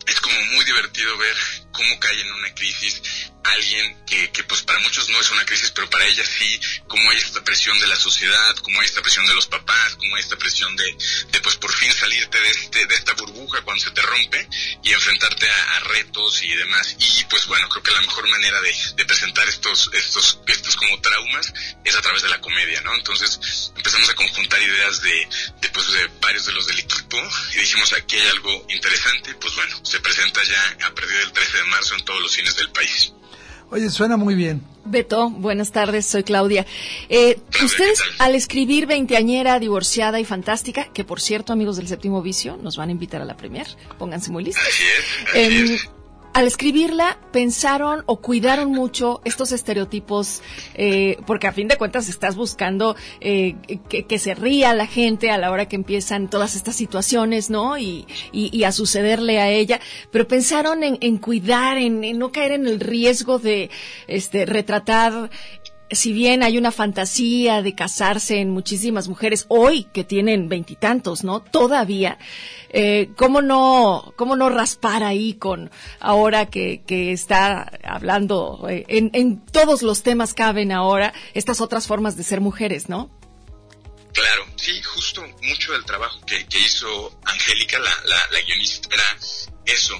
es 0.08 0.20
como 0.20 0.40
muy 0.46 0.64
divertido 0.64 1.16
ver 1.18 1.36
cómo 1.72 2.00
cae 2.00 2.20
en 2.20 2.32
una 2.32 2.54
crisis 2.54 3.02
alguien 3.48 4.04
que, 4.04 4.30
que 4.30 4.44
pues 4.44 4.62
para 4.62 4.78
muchos 4.80 5.08
no 5.08 5.20
es 5.20 5.30
una 5.30 5.44
crisis, 5.44 5.70
pero 5.70 5.88
para 5.88 6.04
ella 6.06 6.24
sí, 6.24 6.60
cómo 6.86 7.10
hay 7.10 7.18
esta 7.18 7.42
presión 7.42 7.78
de 7.78 7.86
la 7.86 7.96
sociedad, 7.96 8.56
cómo 8.56 8.80
hay 8.80 8.86
esta 8.86 9.02
presión 9.02 9.26
de 9.26 9.34
los 9.34 9.46
papás, 9.46 9.96
cómo 9.96 10.16
hay 10.16 10.22
esta 10.22 10.36
presión 10.36 10.74
de, 10.76 10.96
de 11.30 11.40
pues 11.40 11.56
por 11.56 11.72
fin 11.72 11.92
salirte 11.92 12.40
de, 12.40 12.50
este, 12.50 12.86
de 12.86 12.94
esta 12.94 13.14
burbuja 13.14 13.62
cuando 13.62 13.82
se 13.82 13.90
te 13.90 14.02
rompe 14.02 14.48
y 14.82 14.92
enfrentarte 14.92 15.50
a, 15.50 15.78
retos 15.80 16.42
y 16.42 16.54
demás. 16.54 16.96
Y 16.98 17.24
pues 17.24 17.46
bueno, 17.46 17.68
creo 17.68 17.82
que 17.82 17.92
la 17.92 18.00
mejor 18.02 18.28
manera 18.28 18.60
de, 18.60 18.74
de 18.96 19.04
presentar 19.06 19.48
estos, 19.48 19.90
estos, 19.94 20.40
estos 20.46 20.76
como 20.76 21.00
traumas 21.00 21.52
es 21.84 21.94
a 21.94 22.02
través 22.02 22.22
de 22.22 22.28
la 22.28 22.40
comedia, 22.40 22.80
¿no? 22.82 22.94
Entonces 22.94 23.72
empezamos 23.76 24.08
a 24.10 24.14
conjuntar 24.14 24.60
ideas 24.60 25.00
de, 25.00 25.28
de 25.60 25.68
pues 25.70 25.90
de 25.92 26.06
varios 26.20 26.46
de 26.46 26.52
los 26.52 26.66
del 26.66 26.80
equipo 26.80 27.18
y 27.54 27.58
dijimos 27.58 27.92
aquí 27.92 28.16
hay 28.16 28.28
algo 28.28 28.66
interesante, 28.68 29.34
pues 29.34 29.54
bueno, 29.54 29.80
se 29.84 29.97
presenta 30.00 30.40
ya 30.44 30.86
a 30.86 30.94
partir 30.94 31.16
del 31.18 31.32
13 31.32 31.56
de 31.58 31.64
marzo 31.64 31.94
en 31.96 32.04
todos 32.04 32.20
los 32.20 32.32
cines 32.32 32.56
del 32.56 32.70
país. 32.70 33.12
Oye, 33.70 33.90
suena 33.90 34.16
muy 34.16 34.34
bien. 34.34 34.62
Beto, 34.86 35.28
buenas 35.28 35.72
tardes, 35.72 36.06
soy 36.06 36.22
Claudia. 36.24 36.64
Eh, 37.10 37.38
ustedes, 37.62 38.00
al 38.18 38.34
escribir 38.34 38.86
Veinteañera, 38.86 39.58
Divorciada 39.58 40.18
y 40.20 40.24
Fantástica, 40.24 40.90
que 40.94 41.04
por 41.04 41.20
cierto, 41.20 41.52
amigos 41.52 41.76
del 41.76 41.86
Séptimo 41.86 42.22
Vicio, 42.22 42.56
nos 42.62 42.78
van 42.78 42.88
a 42.88 42.92
invitar 42.92 43.20
a 43.20 43.26
la 43.26 43.36
premier, 43.36 43.66
pónganse 43.98 44.30
muy 44.30 44.44
listos. 44.44 44.64
Así 44.66 44.82
es, 44.84 45.28
así 45.28 45.38
Eh, 45.38 45.74
es. 45.74 45.90
Al 46.38 46.46
escribirla, 46.46 47.18
pensaron 47.32 48.04
o 48.06 48.20
cuidaron 48.20 48.70
mucho 48.70 49.20
estos 49.24 49.50
estereotipos, 49.50 50.40
eh, 50.74 51.16
porque 51.26 51.48
a 51.48 51.52
fin 51.52 51.66
de 51.66 51.76
cuentas 51.76 52.08
estás 52.08 52.36
buscando 52.36 52.94
eh, 53.20 53.56
que, 53.88 54.18
se 54.20 54.36
ría 54.36 54.72
la 54.72 54.86
gente 54.86 55.32
a 55.32 55.38
la 55.38 55.50
hora 55.50 55.66
que 55.66 55.74
empiezan 55.74 56.30
todas 56.30 56.54
estas 56.54 56.76
situaciones, 56.76 57.50
¿no? 57.50 57.76
Y, 57.76 58.06
y, 58.30 58.62
a 58.62 58.70
sucederle 58.70 59.40
a 59.40 59.50
ella, 59.50 59.80
pero 60.12 60.28
pensaron 60.28 60.84
en, 60.84 60.98
en 61.00 61.18
cuidar, 61.18 61.76
en, 61.76 62.04
en 62.04 62.20
no 62.20 62.30
caer 62.30 62.52
en 62.52 62.68
el 62.68 62.78
riesgo 62.78 63.40
de 63.40 63.68
este, 64.06 64.46
retratar 64.46 65.30
si 65.90 66.12
bien 66.12 66.42
hay 66.42 66.58
una 66.58 66.72
fantasía 66.72 67.62
de 67.62 67.74
casarse 67.74 68.40
en 68.40 68.50
muchísimas 68.50 69.08
mujeres 69.08 69.46
hoy 69.48 69.84
que 69.84 70.04
tienen 70.04 70.48
veintitantos, 70.48 71.24
¿no? 71.24 71.40
Todavía, 71.42 72.18
eh, 72.70 73.10
¿cómo 73.16 73.42
no, 73.42 74.12
cómo 74.16 74.36
no 74.36 74.50
raspar 74.50 75.02
ahí 75.02 75.34
con 75.34 75.70
ahora 76.00 76.46
que, 76.46 76.82
que 76.86 77.12
está 77.12 77.70
hablando 77.82 78.66
eh, 78.68 78.84
en, 78.88 79.10
en 79.14 79.44
todos 79.44 79.82
los 79.82 80.02
temas 80.02 80.34
caben 80.34 80.72
ahora 80.72 81.12
estas 81.34 81.60
otras 81.60 81.86
formas 81.86 82.16
de 82.16 82.24
ser 82.24 82.40
mujeres, 82.40 82.88
¿no? 82.88 83.10
Claro, 84.12 84.46
sí, 84.56 84.82
justo 84.82 85.22
mucho 85.42 85.72
del 85.72 85.84
trabajo 85.84 86.20
que, 86.26 86.44
que 86.46 86.58
hizo 86.58 87.20
Angélica, 87.24 87.78
la, 87.78 87.90
la, 88.04 88.16
la, 88.32 88.40
guionista, 88.40 88.88
era 88.92 89.04
eso. 89.64 89.94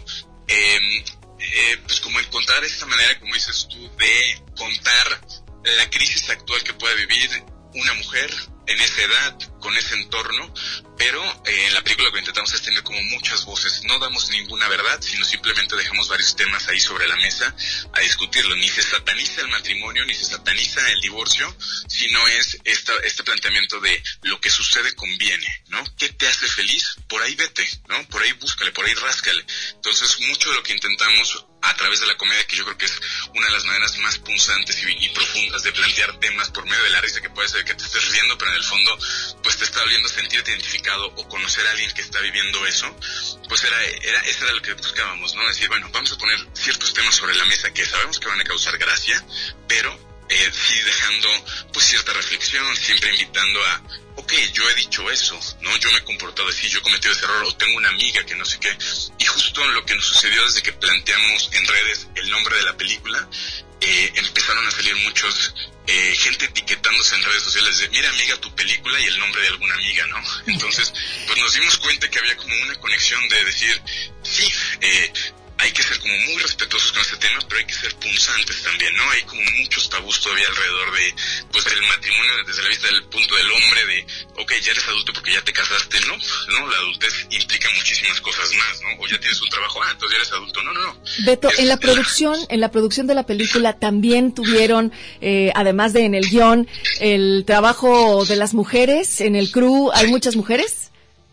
Eh, 0.49 1.05
eh, 1.39 1.79
pues 1.85 2.01
como 2.01 2.19
encontrar 2.19 2.65
esta 2.65 2.87
manera, 2.87 3.19
como 3.21 3.35
dices 3.35 3.69
tú, 3.71 3.79
de 3.97 4.43
contar 4.57 5.21
la 5.65 5.91
crisis 5.91 6.29
actual 6.31 6.63
que 6.63 6.75
puede 6.75 6.95
vivir 7.07 7.31
una 7.75 7.95
mujer 7.95 8.31
en 8.67 8.81
esa 8.81 9.03
edad, 9.03 9.39
con 9.61 9.75
ese 9.77 9.95
entorno, 9.95 10.53
pero 10.99 11.23
eh, 11.47 11.67
en 11.67 11.75
la 11.75 11.83
película 11.83 12.09
lo 12.09 12.13
que 12.13 12.19
intentamos 12.19 12.53
es 12.53 12.63
tener 12.63 12.83
como 12.83 13.01
muchas 13.05 13.45
voces. 13.47 13.83
No 13.85 13.99
damos 13.99 14.29
ninguna 14.31 14.69
verdad, 14.69 15.01
sino 15.01 15.25
simplemente 15.25 15.75
dejamos 15.75 16.09
varios 16.09 16.37
temas 16.37 16.69
ahí 16.69 16.79
sobre 16.79 17.09
la 17.09 17.17
mesa 17.17 17.55
a 17.93 18.01
discutirlo. 18.01 18.55
Ni 18.57 18.69
se 18.69 18.83
sataniza 18.83 19.41
el 19.41 19.49
matrimonio, 19.49 20.05
ni 20.05 20.15
se 20.15 20.27
sataniza 20.27 20.87
el 20.91 21.01
divorcio, 21.01 21.57
sino 21.89 22.27
es 22.29 22.59
esta, 22.65 22.93
este 23.05 23.25
planteamiento 23.25 23.81
de 23.81 24.03
lo 24.23 24.39
que 24.41 24.51
sucede 24.51 24.95
conviene, 24.95 25.65
¿no? 25.69 25.83
¿Qué 25.97 26.11
te 26.11 26.29
hace 26.29 26.47
feliz? 26.47 26.97
Por 27.09 27.23
ahí 27.23 27.35
vete, 27.37 27.67
¿no? 27.89 28.07
Por 28.09 28.23
ahí 28.23 28.33
búscale, 28.33 28.73
por 28.73 28.85
ahí 28.85 28.95
ráscale. 28.95 29.45
Entonces, 29.75 30.21
mucho 30.21 30.51
de 30.51 30.57
lo 30.57 30.63
que 30.63 30.75
intentamos 30.75 31.47
a 31.63 31.75
través 31.77 32.01
de 32.01 32.07
la 32.07 32.17
comedia, 32.17 32.47
que 32.47 32.57
yo 32.57 32.65
creo 32.65 32.79
que 32.79 32.87
es 32.87 33.01
una 33.35 33.47
de 33.47 33.53
las 33.53 33.65
maneras 33.65 33.97
más 33.99 34.19
punzantes 34.19 34.83
y, 34.83 35.09
profundas 35.09 35.63
de 35.63 35.73
plantear 35.73 36.19
temas 36.21 36.51
por 36.51 36.65
medio 36.65 36.83
de 36.85 36.91
la 36.91 37.01
risa, 37.01 37.21
que 37.21 37.31
puede 37.31 37.49
ser 37.49 37.65
que 37.65 37.75
te 37.75 37.85
estés 37.85 38.09
riendo, 38.11 38.39
pero 38.39 38.51
en 38.51 38.57
el 38.57 38.65
fondo, 38.65 38.99
pues 39.43 39.57
te 39.57 39.65
está 39.65 39.81
volviendo 39.81 40.09
a 40.09 40.13
sentirte 40.13 40.51
identificado 40.51 41.07
o 41.07 41.29
conocer 41.29 41.67
a 41.67 41.71
alguien 41.71 41.93
que 41.93 42.03
está 42.03 42.21
viviendo 42.21 42.65
eso, 42.67 42.95
pues 43.49 43.65
era, 43.65 43.85
era, 43.85 44.21
eso 44.21 44.45
era 44.45 44.55
lo 44.55 44.63
que 44.63 44.75
buscábamos, 44.75 45.35
¿no? 45.35 45.47
Decir, 45.49 45.69
bueno, 45.69 45.89
vamos 45.93 46.13
a 46.13 46.19
poner 46.19 46.39
ciertos 46.55 46.95
temas 46.95 47.15
sobre 47.15 47.35
la 47.35 47.45
mesa 47.47 47.73
que 47.73 47.85
sabemos 47.85 48.21
que 48.21 48.29
van 48.29 48.41
a 48.41 48.45
causar 48.45 48.79
gracia, 48.79 49.25
pero 49.67 50.08
eh, 50.29 50.51
sí 50.53 50.81
dejando 50.83 51.29
pues 51.73 51.87
cierta 51.87 52.13
reflexión, 52.13 52.77
siempre 52.77 53.11
invitando 53.11 53.65
a, 53.67 53.83
ok, 54.17 54.33
yo 54.53 54.69
he 54.69 54.75
dicho 54.75 55.11
eso, 55.11 55.39
¿no? 55.61 55.77
Yo 55.79 55.91
me 55.91 55.99
he 55.99 56.05
comportado 56.05 56.49
así, 56.49 56.69
yo 56.69 56.79
he 56.79 56.83
cometido 56.83 57.13
ese 57.13 57.25
error, 57.25 57.45
o 57.45 57.57
tengo 57.57 57.77
una 57.77 57.89
amiga 57.89 58.25
que 58.25 58.35
no 58.35 58.45
sé 58.45 58.59
qué. 58.61 58.77
Y 59.19 59.25
justo 59.25 59.67
lo 59.69 59.85
que 59.85 59.95
nos 59.95 60.05
sucedió 60.05 60.45
desde 60.45 60.63
que 60.63 60.73
planteamos 60.73 61.51
en 61.53 61.67
redes 61.67 62.09
el 62.15 62.31
nombre 62.31 62.57
de 62.57 62.63
la 62.63 62.77
película, 62.77 63.29
eh, 63.81 64.13
empezaron 64.17 64.67
a 64.67 64.71
salir 64.71 64.97
muchos 64.97 65.55
eh, 65.87 66.15
gente 66.17 66.45
etiquetándose 66.45 67.15
en 67.15 67.23
redes 67.23 67.43
sociales 67.45 67.79
de 67.79 67.89
mira 67.89 68.11
amiga 68.11 68.37
tu 68.39 68.55
película 68.55 69.01
y 69.01 69.05
el 69.05 69.19
nombre 69.19 69.41
de 69.41 69.49
alguna 69.49 69.75
amiga, 69.75 70.07
¿no? 70.09 70.23
Entonces, 70.53 70.93
pues 71.27 71.39
nos 71.39 71.55
dimos 71.55 71.79
cuenta 71.79 72.11
que 72.11 72.19
había 72.19 72.37
como 72.37 72.55
una 72.63 72.75
conexión 72.75 73.27
de 73.29 73.45
decir, 73.45 73.83
sí, 74.23 74.53
eh, 74.81 75.13
hay 75.59 75.73
que 75.73 75.83
ser 75.83 75.99
como 75.99 76.15
muy 76.15 76.43
respetuosos 76.43 76.93
con 76.93 77.03
este 77.03 77.17
tema, 77.17 77.39
pero 77.49 77.59
hay 77.59 77.67
que 77.67 77.75
ser 77.75 77.95
punzantes 77.97 78.63
también, 78.63 78.95
¿no? 78.95 79.11
Hay 79.11 79.23
como 79.23 79.43
muchos 79.61 79.91
tabús 79.91 80.21
todavía 80.21 80.47
alrededor 80.49 80.93
de, 80.95 81.15
pues, 81.53 81.67
el 81.67 81.83
matrimonio 81.83 82.33
desde 82.47 82.63
la 82.63 82.69
vista 82.69 82.87
del 82.89 83.03
punto 83.05 83.35
del 83.35 83.51
hombre, 83.51 83.87
de, 83.87 84.07
ok, 84.37 84.53
ya 84.63 84.73
eres 84.73 84.89
adulto 84.89 85.13
porque 85.13 85.33
ya 85.33 85.43
te 85.43 85.53
casaste, 85.53 86.01
¿no? 86.07 86.17
¿No? 86.17 86.71
La 86.71 86.77
adultez 86.79 87.27
implica 87.31 87.69
muchísimas 87.77 88.21
cosas 88.21 88.51
más, 88.55 88.81
¿no? 88.83 89.03
O 89.03 89.07
ya 89.09 89.19
tienes 89.19 89.41
un 89.43 89.49
trabajo, 89.49 89.83
ah, 89.83 89.91
entonces 89.93 90.17
ya 90.17 90.23
eres 90.23 90.33
adulto, 90.33 90.63
no, 90.63 90.73
no, 90.73 90.81
no. 90.81 91.03
Beto, 91.25 91.51
en 91.59 91.69
la 91.69 91.77
producción, 91.77 92.39
en 92.49 92.61
la 92.61 92.71
producción 92.71 93.07
de 93.07 93.15
la 93.15 93.27
película 93.27 93.79
también 93.79 94.35
tuvieron, 94.35 94.93
eh, 95.21 95.51
además 95.55 95.93
de 95.93 96.05
en 96.05 96.15
el 96.15 96.29
guion, 96.31 96.69
el 97.01 97.45
trabajo 97.47 98.25
de 98.25 98.37
las 98.37 98.55
mujeres, 98.55 99.21
en 99.21 99.35
el 99.35 99.51
crew, 99.51 99.91
¿hay 99.93 100.07
muchas 100.07 100.37
mujeres? 100.37 100.88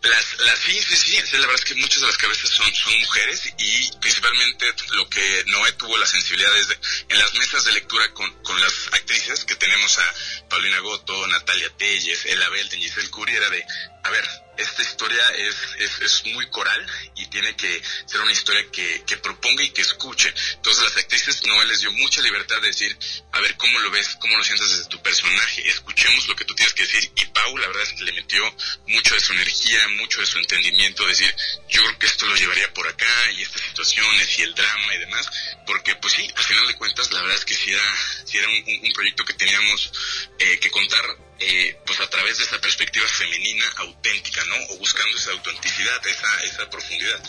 Las, 0.08 0.38
las, 0.38 0.58
sí, 0.60 0.80
sí, 0.80 0.96
sí, 0.96 1.16
la 1.32 1.40
verdad 1.40 1.56
es 1.56 1.64
que 1.64 1.74
muchas 1.74 2.00
de 2.00 2.06
las 2.06 2.16
cabezas 2.16 2.48
son, 2.50 2.72
son 2.74 2.96
mujeres 2.98 3.52
y 3.58 3.90
principalmente 3.98 4.66
lo 4.92 5.08
que 5.08 5.44
Noé 5.46 5.72
tuvo 5.72 5.96
la 5.98 6.06
sensibilidad 6.06 6.56
es 6.56 6.68
de, 6.68 6.78
en 7.08 7.18
las 7.18 7.34
mesas 7.34 7.64
de 7.64 7.72
lectura 7.72 8.12
con, 8.12 8.32
con 8.42 8.60
las 8.60 8.72
actrices 8.92 9.44
que 9.44 9.56
tenemos 9.56 9.98
a 9.98 10.14
Paulina 10.48 10.78
Goto, 10.78 11.26
Natalia 11.26 11.70
Telles, 11.76 12.24
Ella 12.26 12.48
Belden, 12.50 12.80
Giselle 12.80 13.10
Curie, 13.10 13.36
era 13.36 13.50
de, 13.50 13.64
a 14.06 14.10
ver, 14.10 14.24
esta 14.56 14.82
historia 14.82 15.22
es, 15.36 15.56
es, 15.78 16.00
es, 16.00 16.24
muy 16.26 16.48
coral 16.48 16.86
y 17.16 17.26
tiene 17.26 17.54
que 17.56 17.82
ser 18.06 18.20
una 18.20 18.30
historia 18.32 18.64
que, 18.70 19.02
que, 19.04 19.16
proponga 19.16 19.62
y 19.64 19.70
que 19.70 19.82
escuche. 19.82 20.32
Entonces 20.54 20.84
las 20.84 20.96
actrices 20.96 21.42
no 21.44 21.64
les 21.64 21.80
dio 21.80 21.90
mucha 21.92 22.22
libertad 22.22 22.60
de 22.60 22.68
decir, 22.68 22.96
a 23.32 23.40
ver, 23.40 23.56
¿cómo 23.56 23.78
lo 23.80 23.90
ves? 23.90 24.16
¿Cómo 24.20 24.36
lo 24.36 24.44
sientes 24.44 24.70
desde 24.70 24.88
tu 24.88 25.02
personaje? 25.02 25.68
Escuchemos 25.68 26.28
lo 26.28 26.36
que 26.36 26.44
tú 26.44 26.54
tienes 26.54 26.72
que 26.72 26.84
decir. 26.84 27.10
Y 27.16 27.26
Pau, 27.26 27.58
la 27.58 27.66
verdad 27.66 27.82
es 27.82 27.92
que 27.94 28.04
le 28.04 28.12
metió 28.12 28.56
mucho 28.86 29.14
de 29.14 29.20
su 29.20 29.32
energía, 29.32 29.88
mucho 29.88 30.20
de 30.20 30.26
su 30.26 30.38
entendimiento, 30.38 31.06
decir, 31.06 31.34
yo 31.68 31.82
creo 31.82 31.98
que 31.98 32.06
esto 32.06 32.26
lo 32.26 32.36
llevaría 32.36 32.72
por 32.72 32.86
acá 32.86 33.30
y 33.36 33.42
estas 33.42 33.60
situaciones 33.62 34.38
y 34.38 34.42
el 34.42 34.54
drama 34.54 34.94
y 34.94 34.98
demás, 34.98 35.28
porque 35.66 35.96
pues 35.96 36.14
sí, 36.14 36.30
al 36.34 36.44
final 36.44 36.66
de 36.68 36.76
cuentas, 36.76 37.12
la 37.12 37.20
verdad 37.22 37.36
es 37.36 37.44
que 37.44 37.54
si 37.54 37.72
era, 37.72 37.96
si 38.24 38.38
era 38.38 38.48
un, 38.48 38.86
un 38.86 38.92
proyecto 38.92 39.24
que 39.24 39.34
teníamos 39.34 39.90
eh, 40.38 40.58
que 40.60 40.70
contar 40.70 41.25
eh, 41.38 41.78
pues 41.86 42.00
a 42.00 42.08
través 42.08 42.38
de 42.38 42.44
esa 42.44 42.60
perspectiva 42.60 43.06
femenina 43.08 43.64
auténtica, 43.78 44.44
¿no? 44.46 44.74
O 44.74 44.78
buscando 44.78 45.16
esa 45.16 45.32
autenticidad, 45.32 46.06
esa, 46.06 46.44
esa 46.44 46.70
profundidad. 46.70 47.20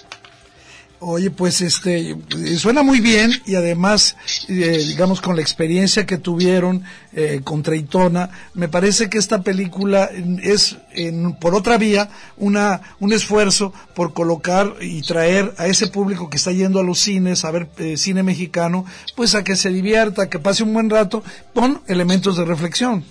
Oye, 1.00 1.30
pues 1.30 1.62
este 1.62 2.16
suena 2.58 2.82
muy 2.82 3.02
bien 3.02 3.32
y 3.46 3.54
además, 3.54 4.18
eh, 4.48 4.84
digamos, 4.88 5.22
con 5.22 5.36
la 5.36 5.44
experiencia 5.44 6.08
que 6.08 6.18
tuvieron 6.18 6.84
eh, 7.14 7.42
con 7.44 7.62
Treitona, 7.62 8.32
me 8.56 8.68
parece 8.68 9.08
que 9.08 9.20
esta 9.20 9.44
película 9.44 10.10
es, 10.42 10.78
en, 10.94 11.36
por 11.36 11.54
otra 11.54 11.78
vía, 11.78 12.10
una 12.36 12.96
un 13.00 13.14
esfuerzo 13.14 13.74
por 13.94 14.14
colocar 14.14 14.74
y 14.82 15.04
traer 15.04 15.54
a 15.60 15.68
ese 15.68 15.86
público 15.86 16.32
que 16.32 16.38
está 16.38 16.52
yendo 16.52 16.80
a 16.80 16.84
los 16.84 16.98
cines 16.98 17.46
a 17.46 17.52
ver 17.52 17.68
eh, 17.78 17.96
cine 17.96 18.24
mexicano, 18.24 18.84
pues 19.16 19.36
a 19.36 19.44
que 19.44 19.56
se 19.56 19.70
divierta, 19.70 20.32
que 20.32 20.40
pase 20.40 20.64
un 20.64 20.74
buen 20.74 20.90
rato 20.90 21.24
con 21.54 21.84
elementos 21.88 22.38
de 22.38 22.46
reflexión. 22.46 23.06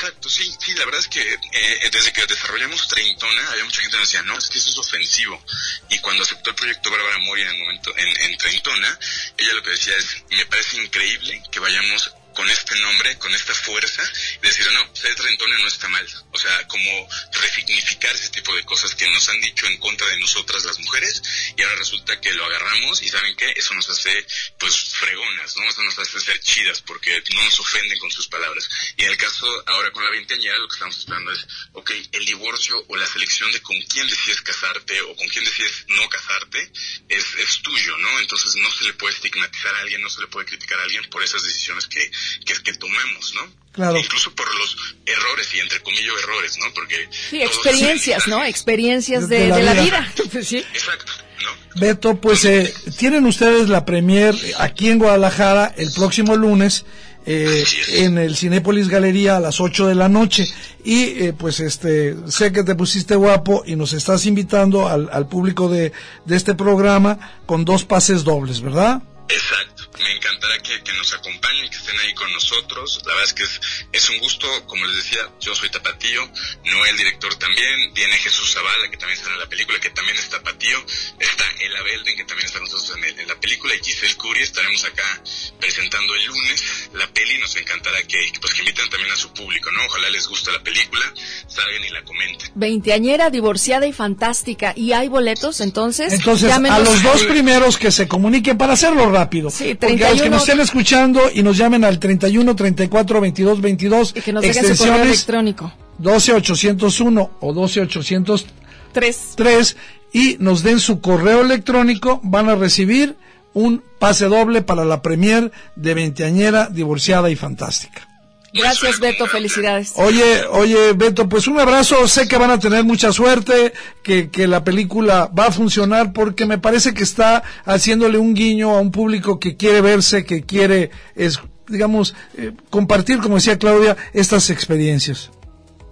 Exacto, 0.00 0.30
sí, 0.30 0.50
sí, 0.58 0.72
la 0.76 0.86
verdad 0.86 1.00
es 1.00 1.08
que 1.08 1.20
eh, 1.20 1.90
desde 1.92 2.10
que 2.10 2.24
desarrollamos 2.24 2.88
Treintona, 2.88 3.50
había 3.50 3.64
mucha 3.64 3.82
gente 3.82 3.98
que 3.98 4.02
decía, 4.02 4.22
no, 4.22 4.38
es 4.38 4.48
que 4.48 4.56
eso 4.56 4.70
es 4.70 4.78
ofensivo. 4.78 5.44
Y 5.90 5.98
cuando 5.98 6.22
aceptó 6.22 6.48
el 6.48 6.56
proyecto 6.56 6.90
Bárbara 6.90 7.18
Mori 7.18 7.42
en 7.42 7.48
el 7.48 7.58
momento, 7.58 7.94
en, 7.94 8.08
en 8.22 8.38
Treintona, 8.38 8.98
ella 9.36 9.52
lo 9.52 9.62
que 9.62 9.70
decía 9.70 9.94
es, 9.98 10.24
me 10.30 10.46
parece 10.46 10.78
increíble 10.78 11.42
que 11.52 11.60
vayamos 11.60 12.14
con 12.34 12.48
este 12.50 12.74
nombre, 12.76 13.18
con 13.18 13.34
esta 13.34 13.54
fuerza, 13.54 14.02
decir, 14.42 14.66
no, 14.72 14.96
ser 14.96 15.14
trentona 15.14 15.58
no 15.58 15.66
está 15.66 15.88
mal. 15.88 16.06
O 16.32 16.38
sea, 16.38 16.66
como 16.68 17.08
resignificar 17.32 18.14
ese 18.14 18.30
tipo 18.30 18.54
de 18.54 18.64
cosas 18.64 18.94
que 18.94 19.08
nos 19.10 19.28
han 19.28 19.40
dicho 19.40 19.66
en 19.66 19.78
contra 19.78 20.06
de 20.08 20.18
nosotras 20.18 20.64
las 20.64 20.78
mujeres, 20.78 21.22
y 21.56 21.62
ahora 21.62 21.76
resulta 21.76 22.20
que 22.20 22.32
lo 22.32 22.44
agarramos 22.44 23.02
y 23.02 23.08
¿saben 23.08 23.34
qué? 23.36 23.52
Eso 23.56 23.74
nos 23.74 23.88
hace, 23.90 24.26
pues, 24.58 24.74
fregonas, 24.94 25.56
¿no? 25.56 25.68
Eso 25.68 25.82
nos 25.82 25.98
hace 25.98 26.20
ser 26.20 26.40
chidas 26.40 26.82
porque 26.82 27.22
no 27.34 27.44
nos 27.44 27.60
ofenden 27.60 27.98
con 27.98 28.10
sus 28.10 28.28
palabras. 28.28 28.68
Y 28.96 29.04
en 29.04 29.10
el 29.10 29.16
caso, 29.16 29.46
ahora 29.66 29.90
con 29.92 30.04
la 30.04 30.10
veinteañera, 30.10 30.58
lo 30.58 30.68
que 30.68 30.74
estamos 30.74 30.98
esperando 30.98 31.32
es, 31.32 31.46
ok, 31.72 31.90
el 32.12 32.24
divorcio 32.26 32.84
o 32.88 32.96
la 32.96 33.06
selección 33.06 33.50
de 33.52 33.60
con 33.62 33.80
quién 33.82 34.06
decides 34.06 34.42
casarte 34.42 35.00
o 35.02 35.16
con 35.16 35.28
quién 35.28 35.44
decides 35.44 35.84
no 35.88 36.08
casarte 36.08 36.72
es, 37.08 37.24
es 37.38 37.62
tuyo, 37.62 37.96
¿no? 37.98 38.20
Entonces 38.20 38.54
no 38.56 38.70
se 38.72 38.84
le 38.84 38.92
puede 38.94 39.14
estigmatizar 39.14 39.74
a 39.74 39.80
alguien, 39.80 40.02
no 40.02 40.10
se 40.10 40.20
le 40.20 40.26
puede 40.28 40.46
criticar 40.46 40.78
a 40.78 40.82
alguien 40.82 41.08
por 41.10 41.22
esas 41.22 41.42
decisiones 41.42 41.86
que, 41.86 42.10
que, 42.44 42.54
que 42.62 42.72
tomemos, 42.74 43.34
¿no? 43.34 43.60
Claro. 43.72 43.98
Incluso 43.98 44.34
por 44.34 44.46
los 44.52 44.76
errores 45.06 45.54
y 45.54 45.60
entre 45.60 45.80
comillas 45.80 46.14
errores, 46.24 46.58
¿no? 46.58 46.74
Porque 46.74 47.08
sí, 47.10 47.40
experiencias, 47.40 48.26
¿no? 48.26 48.44
Experiencias 48.44 49.28
de, 49.28 49.40
de, 49.40 49.48
la, 49.48 49.56
de 49.56 49.62
la, 49.62 49.72
vida. 49.74 50.12
vida. 50.16 50.42
sí. 50.42 50.58
Exacto. 50.58 51.12
¿no? 51.44 51.80
Beto, 51.80 52.20
pues 52.20 52.44
eh, 52.44 52.72
tienen 52.98 53.26
ustedes 53.26 53.68
la 53.68 53.84
premier 53.84 54.34
aquí 54.58 54.88
en 54.90 54.98
Guadalajara 54.98 55.72
el 55.76 55.92
próximo 55.92 56.36
lunes 56.36 56.84
eh, 57.26 57.64
en 57.92 58.18
el 58.18 58.36
Cinépolis 58.36 58.88
Galería 58.88 59.36
a 59.36 59.40
las 59.40 59.60
8 59.60 59.86
de 59.86 59.94
la 59.94 60.08
noche 60.08 60.48
y 60.84 61.02
eh, 61.02 61.34
pues 61.36 61.60
este 61.60 62.16
sé 62.28 62.50
que 62.50 62.64
te 62.64 62.74
pusiste 62.74 63.14
guapo 63.14 63.62
y 63.66 63.76
nos 63.76 63.92
estás 63.92 64.26
invitando 64.26 64.88
al, 64.88 65.08
al 65.12 65.28
público 65.28 65.68
de, 65.68 65.92
de 66.24 66.36
este 66.36 66.54
programa 66.54 67.40
con 67.46 67.64
dos 67.64 67.84
pases 67.84 68.24
dobles, 68.24 68.60
¿verdad? 68.62 69.02
Exacto. 69.28 69.69
Me 70.00 70.16
encantará 70.16 70.58
que, 70.62 70.82
que, 70.82 70.92
nos 70.94 71.12
acompañen, 71.12 71.68
que 71.68 71.76
estén 71.76 71.98
ahí 72.00 72.14
con 72.14 72.32
nosotros. 72.32 73.00
La 73.04 73.14
verdad 73.14 73.24
es 73.24 73.34
que 73.34 73.42
es, 73.42 73.60
es 73.92 74.10
un 74.10 74.18
gusto, 74.18 74.46
como 74.66 74.84
les 74.86 74.96
decía, 74.96 75.30
yo 75.40 75.54
soy 75.54 75.68
Tapatío, 75.70 76.30
Noel 76.64 76.96
director 76.96 77.34
también, 77.36 77.92
viene 77.94 78.16
Jesús 78.18 78.52
Zavala, 78.52 78.90
que 78.90 78.96
también 78.96 79.18
está 79.18 79.32
en 79.32 79.38
la 79.38 79.46
película, 79.46 79.78
que 79.80 79.90
también 79.90 80.16
es 80.16 80.28
Tapatío, 80.28 80.78
está 81.18 81.44
Ella 81.60 81.82
Belden, 81.82 82.16
que 82.16 82.24
también 82.24 82.46
está 82.46 82.58
con 82.58 82.68
nosotros 82.68 82.96
en, 82.96 83.04
el, 83.04 83.20
en, 83.20 83.28
la 83.28 83.38
película, 83.38 83.74
y 83.74 83.84
Giselle 83.84 84.16
Curie, 84.16 84.42
estaremos 84.42 84.84
acá 84.84 85.22
presentando 85.58 86.14
el 86.14 86.24
lunes 86.24 86.64
la 86.94 87.06
peli, 87.08 87.38
nos 87.38 87.54
encantará 87.56 88.02
que, 88.02 88.32
pues, 88.40 88.54
que 88.54 88.60
inviten 88.60 88.88
también 88.90 89.12
a 89.12 89.16
su 89.16 89.32
público, 89.32 89.70
¿no? 89.70 89.84
Ojalá 89.86 90.10
les 90.10 90.26
guste 90.26 90.52
la 90.52 90.62
película, 90.62 91.02
salgan 91.46 91.84
y 91.84 91.90
la 91.90 92.02
comenten. 92.02 92.50
Veinteañera, 92.54 93.30
divorciada 93.30 93.86
y 93.86 93.92
fantástica, 93.92 94.72
¿y 94.76 94.92
hay 94.92 95.08
boletos 95.08 95.60
entonces? 95.60 96.12
Entonces, 96.12 96.50
a 96.52 96.78
los 96.80 97.02
dos 97.02 97.24
primeros 97.24 97.78
que 97.78 97.90
se 97.90 98.08
comuniquen 98.08 98.58
para 98.58 98.74
hacerlo 98.74 99.10
rápido. 99.10 99.50
Sí, 99.50 99.74
porque 99.90 100.04
a 100.06 100.10
los 100.10 100.22
que 100.22 100.30
nos 100.30 100.42
estén 100.42 100.60
escuchando 100.60 101.20
y 101.32 101.42
nos 101.42 101.56
llamen 101.56 101.84
al 101.84 101.98
31 101.98 102.56
34 102.56 103.20
22 103.20 103.60
22 103.60 104.14
y 104.16 104.20
que 104.20 104.32
nos 104.32 104.44
extensiones 104.44 104.78
su 104.78 104.86
correo 104.86 105.02
electrónico. 105.04 105.72
12 105.98 106.32
801 106.32 107.30
o 107.40 107.52
12 107.52 107.80
803 107.82 109.76
y 110.12 110.36
nos 110.40 110.62
den 110.62 110.80
su 110.80 111.00
correo 111.00 111.42
electrónico. 111.42 112.20
Van 112.22 112.48
a 112.48 112.54
recibir 112.54 113.16
un 113.52 113.82
pase 113.98 114.26
doble 114.26 114.62
para 114.62 114.84
la 114.84 115.02
premier 115.02 115.50
de 115.76 115.94
veinteañera 115.94 116.68
divorciada 116.68 117.30
y 117.30 117.36
fantástica. 117.36 118.09
Gracias, 118.52 118.98
Beto, 118.98 119.26
felicidades. 119.26 119.92
Oye, 119.94 120.44
oye, 120.50 120.92
Beto, 120.94 121.28
pues 121.28 121.46
un 121.46 121.60
abrazo, 121.60 122.08
sé 122.08 122.26
que 122.26 122.36
van 122.36 122.50
a 122.50 122.58
tener 122.58 122.84
mucha 122.84 123.12
suerte, 123.12 123.72
que, 124.02 124.30
que 124.30 124.48
la 124.48 124.64
película 124.64 125.30
va 125.36 125.46
a 125.46 125.52
funcionar 125.52 126.12
porque 126.12 126.46
me 126.46 126.58
parece 126.58 126.92
que 126.92 127.04
está 127.04 127.42
haciéndole 127.64 128.18
un 128.18 128.34
guiño 128.34 128.70
a 128.70 128.80
un 128.80 128.90
público 128.90 129.38
que 129.38 129.56
quiere 129.56 129.80
verse, 129.80 130.24
que 130.24 130.42
quiere, 130.42 130.90
es, 131.14 131.40
digamos, 131.68 132.14
eh, 132.36 132.52
compartir, 132.70 133.18
como 133.18 133.36
decía 133.36 133.58
Claudia, 133.58 133.96
estas 134.12 134.50
experiencias. 134.50 135.30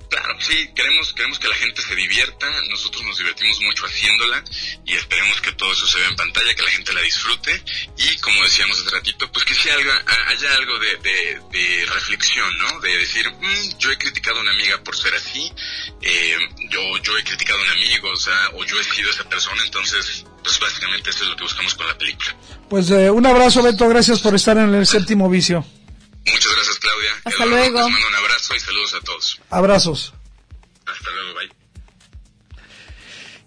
Claro, 0.09 0.41
sí, 0.41 0.71
queremos, 0.75 1.13
queremos 1.13 1.39
que 1.39 1.49
la 1.49 1.55
gente 1.57 1.83
se 1.83 1.95
divierta, 1.95 2.47
nosotros 2.71 3.05
nos 3.05 3.19
divertimos 3.19 3.61
mucho 3.61 3.85
haciéndola 3.85 4.43
y 4.87 4.95
esperemos 4.95 5.41
que 5.43 5.53
todo 5.53 5.71
eso 5.73 5.87
se 5.87 5.99
vea 5.99 6.09
en 6.09 6.17
pantalla, 6.17 6.55
que 6.55 6.63
la 6.63 6.71
gente 6.71 6.95
la 6.95 7.03
disfrute 7.03 7.63
y 7.99 8.17
como 8.19 8.43
decíamos 8.43 8.81
hace 8.81 8.91
ratito, 8.91 9.31
pues 9.31 9.45
que 9.45 9.55
si 9.55 9.69
haya, 9.69 10.05
haya 10.29 10.55
algo 10.55 10.79
de, 10.79 10.97
de, 10.97 11.41
de, 11.53 11.87
reflexión, 11.87 12.59
¿no? 12.59 12.81
De 12.81 12.97
decir, 12.97 13.31
mmm, 13.31 13.79
yo 13.79 13.91
he 13.91 13.99
criticado 13.99 14.39
a 14.39 14.43
una 14.43 14.53
amiga 14.53 14.83
por 14.83 14.97
ser 14.97 15.15
así, 15.15 15.53
eh, 16.01 16.37
yo, 16.71 16.81
yo 17.03 17.19
he 17.19 17.25
criticado 17.25 17.59
a 17.59 17.63
un 17.63 17.71
amigo, 17.71 18.11
o 18.11 18.17
sea, 18.17 18.51
o 18.55 18.65
yo 18.65 18.81
he 18.81 18.85
sido 18.85 19.11
esa 19.11 19.29
persona, 19.29 19.63
entonces, 19.63 20.25
pues 20.43 20.59
básicamente 20.59 21.11
eso 21.11 21.25
es 21.25 21.31
lo 21.31 21.37
que 21.37 21.43
buscamos 21.43 21.75
con 21.75 21.87
la 21.87 21.99
película. 21.99 22.35
Pues 22.71 22.91
eh, 22.91 23.11
un 23.11 23.27
abrazo, 23.27 23.63
Beto, 23.63 23.87
gracias 23.89 24.21
por 24.21 24.35
estar 24.35 24.57
en 24.57 24.75
el 24.75 24.87
séptimo 24.87 25.29
vicio. 25.29 25.67
Muchas 26.33 26.55
gracias, 26.55 26.79
Claudia. 26.79 27.11
Hasta 27.25 27.45
Eduardo, 27.45 27.57
luego. 27.57 27.79
Les 27.89 27.93
mando 27.93 28.09
un 28.09 28.15
abrazo 28.25 28.55
y 28.55 28.61
saludos 28.61 28.95
a 28.95 29.01
todos. 29.05 29.41
Abrazos. 29.51 30.15
Hasta 30.87 31.11
luego, 31.11 31.39
bye. 31.39 31.49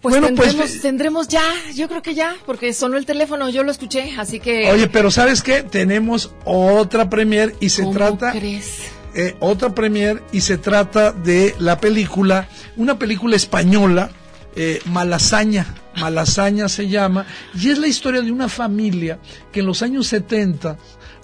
Pues, 0.02 0.20
Bueno, 0.20 0.36
pues, 0.36 0.50
tendremos, 0.50 0.82
tendremos 0.82 1.28
ya, 1.28 1.44
yo 1.76 1.88
creo 1.88 2.02
que 2.02 2.16
ya, 2.16 2.36
porque 2.46 2.74
sonó 2.74 2.98
el 2.98 3.06
teléfono, 3.06 3.50
yo 3.50 3.64
lo 3.64 3.72
escuché, 3.72 4.16
así 4.18 4.40
que... 4.40 4.72
Oye, 4.72 4.88
pero 4.88 5.12
¿sabes 5.12 5.44
qué? 5.44 5.62
Tenemos 5.62 6.32
otra 6.44 7.08
premier 7.10 7.56
y 7.60 7.70
se 7.70 7.84
¿Cómo 7.84 7.94
trata... 7.94 8.32
crees? 8.32 8.92
eh, 9.14 9.36
otra 9.42 9.76
premier 9.76 10.24
y 10.32 10.42
se 10.42 10.58
trata 10.58 11.12
de 11.12 11.54
la 11.60 11.80
película, 11.80 12.48
una 12.78 12.98
película 12.98 13.36
española, 13.36 14.10
eh, 14.56 14.82
Malasaña. 14.86 15.76
Malasaña 15.98 16.70
se 16.70 16.88
llama, 16.88 17.26
y 17.54 17.70
es 17.70 17.78
la 17.78 17.88
historia 17.88 18.22
de 18.22 18.32
una 18.32 18.48
familia 18.50 19.20
que 19.52 19.60
en 19.60 19.66
los 19.66 19.82
años 19.84 20.08
70 20.08 20.78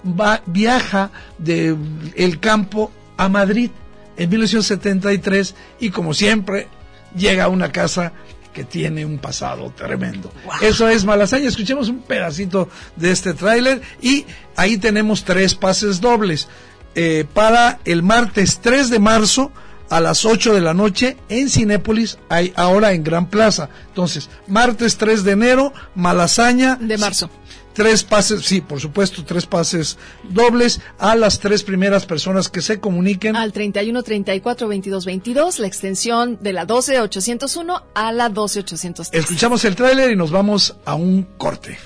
va, 0.04 0.42
viaja 0.46 1.10
de 1.38 1.76
el 2.14 2.40
campo 2.40 2.90
a 3.16 3.28
Madrid 3.28 3.70
en 4.16 4.30
1973 4.30 5.54
y 5.80 5.90
como 5.90 6.14
siempre 6.14 6.68
llega 7.16 7.44
a 7.44 7.48
una 7.48 7.72
casa 7.72 8.12
que 8.52 8.64
tiene 8.64 9.04
un 9.04 9.18
pasado 9.18 9.72
tremendo. 9.76 10.32
Eso 10.60 10.88
es 10.88 11.04
Malasaña. 11.04 11.48
Escuchemos 11.48 11.88
un 11.88 12.00
pedacito 12.00 12.68
de 12.96 13.12
este 13.12 13.34
tráiler 13.34 13.82
y 14.02 14.26
ahí 14.56 14.78
tenemos 14.78 15.24
tres 15.24 15.54
pases 15.54 16.00
dobles 16.00 16.48
eh, 16.94 17.24
para 17.32 17.78
el 17.84 18.02
martes 18.02 18.58
3 18.60 18.90
de 18.90 18.98
marzo 18.98 19.52
a 19.90 20.00
las 20.00 20.24
8 20.24 20.54
de 20.54 20.60
la 20.60 20.74
noche 20.74 21.16
en 21.28 21.48
Cinépolis, 21.48 22.18
hay 22.28 22.52
ahora 22.56 22.92
en 22.92 23.04
Gran 23.04 23.30
Plaza. 23.30 23.68
Entonces, 23.86 24.28
martes 24.46 24.96
3 24.96 25.24
de 25.24 25.32
enero, 25.32 25.72
Malasaña. 25.94 26.76
De 26.76 26.98
marzo. 26.98 27.30
Tres 27.78 28.02
pases, 28.02 28.44
sí, 28.44 28.60
por 28.60 28.80
supuesto, 28.80 29.24
tres 29.24 29.46
pases 29.46 29.98
dobles 30.24 30.80
a 30.98 31.14
las 31.14 31.38
tres 31.38 31.62
primeras 31.62 32.06
personas 32.06 32.48
que 32.48 32.60
se 32.60 32.80
comuniquen. 32.80 33.36
Al 33.36 33.52
31 33.52 34.02
34 34.02 34.66
22 34.66 35.06
22, 35.06 35.58
la 35.60 35.68
extensión 35.68 36.38
de 36.40 36.52
la 36.54 36.64
12 36.64 37.00
801 37.00 37.82
a 37.94 38.10
la 38.10 38.30
12 38.30 38.58
803. 38.58 39.22
Escuchamos 39.22 39.64
el 39.64 39.76
tráiler 39.76 40.10
y 40.10 40.16
nos 40.16 40.32
vamos 40.32 40.76
a 40.84 40.96
un 40.96 41.22
corte. 41.38 41.78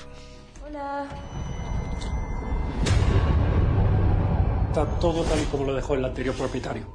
Hola. 0.65 1.05
Está 4.69 4.85
todo 4.99 5.21
tal 5.21 5.39
y 5.39 5.45
como 5.45 5.65
lo 5.65 5.75
dejó 5.75 5.93
el 5.93 6.05
anterior 6.05 6.33
propietario. 6.33 6.87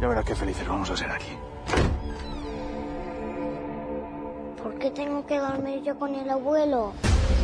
Ya 0.00 0.08
verás 0.08 0.24
qué 0.24 0.34
felices 0.34 0.66
vamos 0.66 0.88
a 0.88 0.96
ser 0.96 1.10
aquí. 1.10 1.36
¿Por 4.62 4.78
qué 4.78 4.90
tengo 4.92 5.26
que 5.26 5.38
dormir 5.38 5.82
yo 5.84 5.98
con 5.98 6.14
el 6.14 6.30
abuelo? 6.30 6.94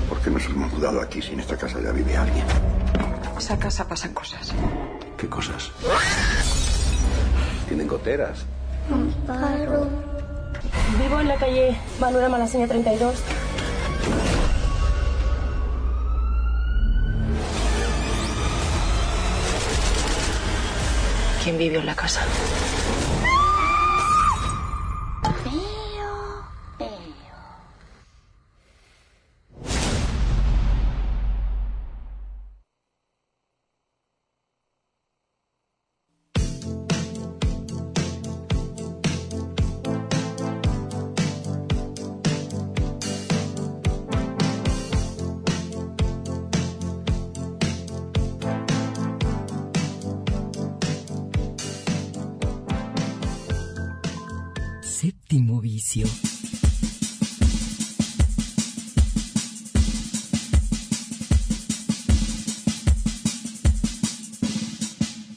¿Por 0.08 0.20
qué 0.20 0.30
nos 0.30 0.44
hemos 0.46 0.72
mudado 0.72 1.00
aquí 1.00 1.20
si 1.22 1.32
en 1.32 1.40
esta 1.40 1.56
casa 1.56 1.80
ya 1.82 1.92
vive 1.92 2.16
alguien? 2.16 2.44
Esa 3.36 3.58
casa 3.58 3.86
pasan 3.86 4.12
cosas. 4.12 4.52
¿Qué 5.16 5.28
cosas? 5.28 5.70
Tienen 7.68 7.86
goteras. 7.86 8.44
Amparo. 8.92 9.88
Vivo 11.00 11.20
en 11.20 11.28
la 11.28 11.36
calle 11.36 11.76
Manuela 12.00 12.28
Malaseña 12.28 12.66
32. 12.66 13.14
¿Quién 21.44 21.58
vivió 21.58 21.80
en 21.80 21.86
la 21.86 21.94
casa? 21.94 22.20
Séptimo 55.00 55.60
vicio. 55.60 56.08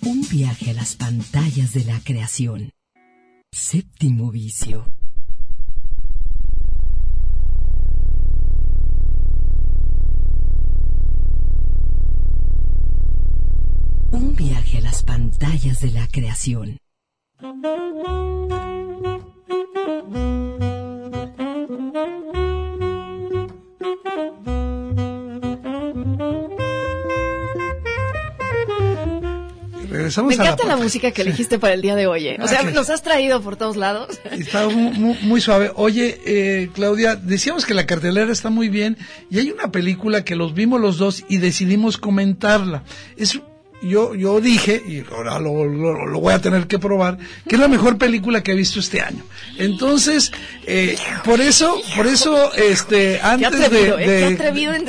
Un 0.02 0.28
viaje 0.32 0.72
a 0.72 0.74
las 0.74 0.96
pantallas 0.96 1.74
de 1.74 1.84
la 1.84 2.00
creación. 2.00 2.72
Séptimo 3.52 4.32
vicio. 4.32 4.84
Un 14.12 14.36
viaje 14.36 14.80
a 14.80 14.82
las 14.82 15.04
pantallas 15.04 15.82
de 15.82 15.92
la 15.92 16.08
creación. 16.08 16.80
Regresamos 30.12 30.36
Me 30.38 30.44
a 30.44 30.46
encanta 30.46 30.68
la, 30.68 30.76
la, 30.76 30.84
música 30.84 31.12
que 31.12 31.22
elegiste 31.22 31.58
para 31.58 31.74
el 31.74 31.82
día 31.82 31.96
de 31.96 32.06
hoy. 32.08 32.28
¿eh? 32.28 32.38
O 32.40 32.44
Ah, 32.44 32.48
sea, 32.48 32.64
nos 32.64 32.90
has 32.90 33.02
traído 33.02 33.42
por 33.42 33.56
todos 33.56 33.78
lados. 33.78 34.20
Está 34.32 34.68
mu- 34.68 34.92
mu- 34.92 35.16
muy, 35.22 35.40
suave. 35.42 35.72
Oye, 35.76 36.20
eh, 36.26 36.70
Claudia, 36.74 37.16
decíamos 37.16 37.66
que 37.66 37.74
la 37.74 37.86
cartelera 37.86 38.32
está 38.32 38.50
muy 38.50 38.68
bien 38.70 38.98
y 39.30 39.40
hay 39.40 39.52
una 39.52 39.72
película 39.72 40.26
que 40.26 40.36
los 40.36 40.54
vimos 40.54 40.82
los 40.82 40.98
dos 40.98 41.24
y 41.30 41.38
decidimos 41.38 41.98
comentarla. 41.98 42.84
Es 43.16 43.40
yo 43.82 44.14
yo 44.16 44.40
dije 44.42 44.82
y 44.88 45.04
ahora 45.14 45.40
lo, 45.40 45.66
lo- 45.66 46.06
lo 46.06 46.20
voy 46.20 46.34
a 46.34 46.40
tener 46.40 46.68
que 46.68 46.80
probar 46.80 47.18
que 47.48 47.56
es 47.56 47.62
la 47.62 47.68
mejor 47.68 47.98
película 47.98 48.42
que 48.44 48.52
he 48.52 48.56
visto 48.56 48.80
este 48.80 49.02
año. 49.02 49.24
Entonces, 49.58 50.32
eh, 50.68 50.98
por 51.24 51.42
eso 51.42 51.82
por 51.96 52.08
eso 52.08 52.54
este 52.54 53.20
antes 53.22 53.48
atrevido, 53.62 53.98
de, 53.98 54.04
¿eh? 54.04 54.06
Qué 54.08 54.12
de- 54.12 54.38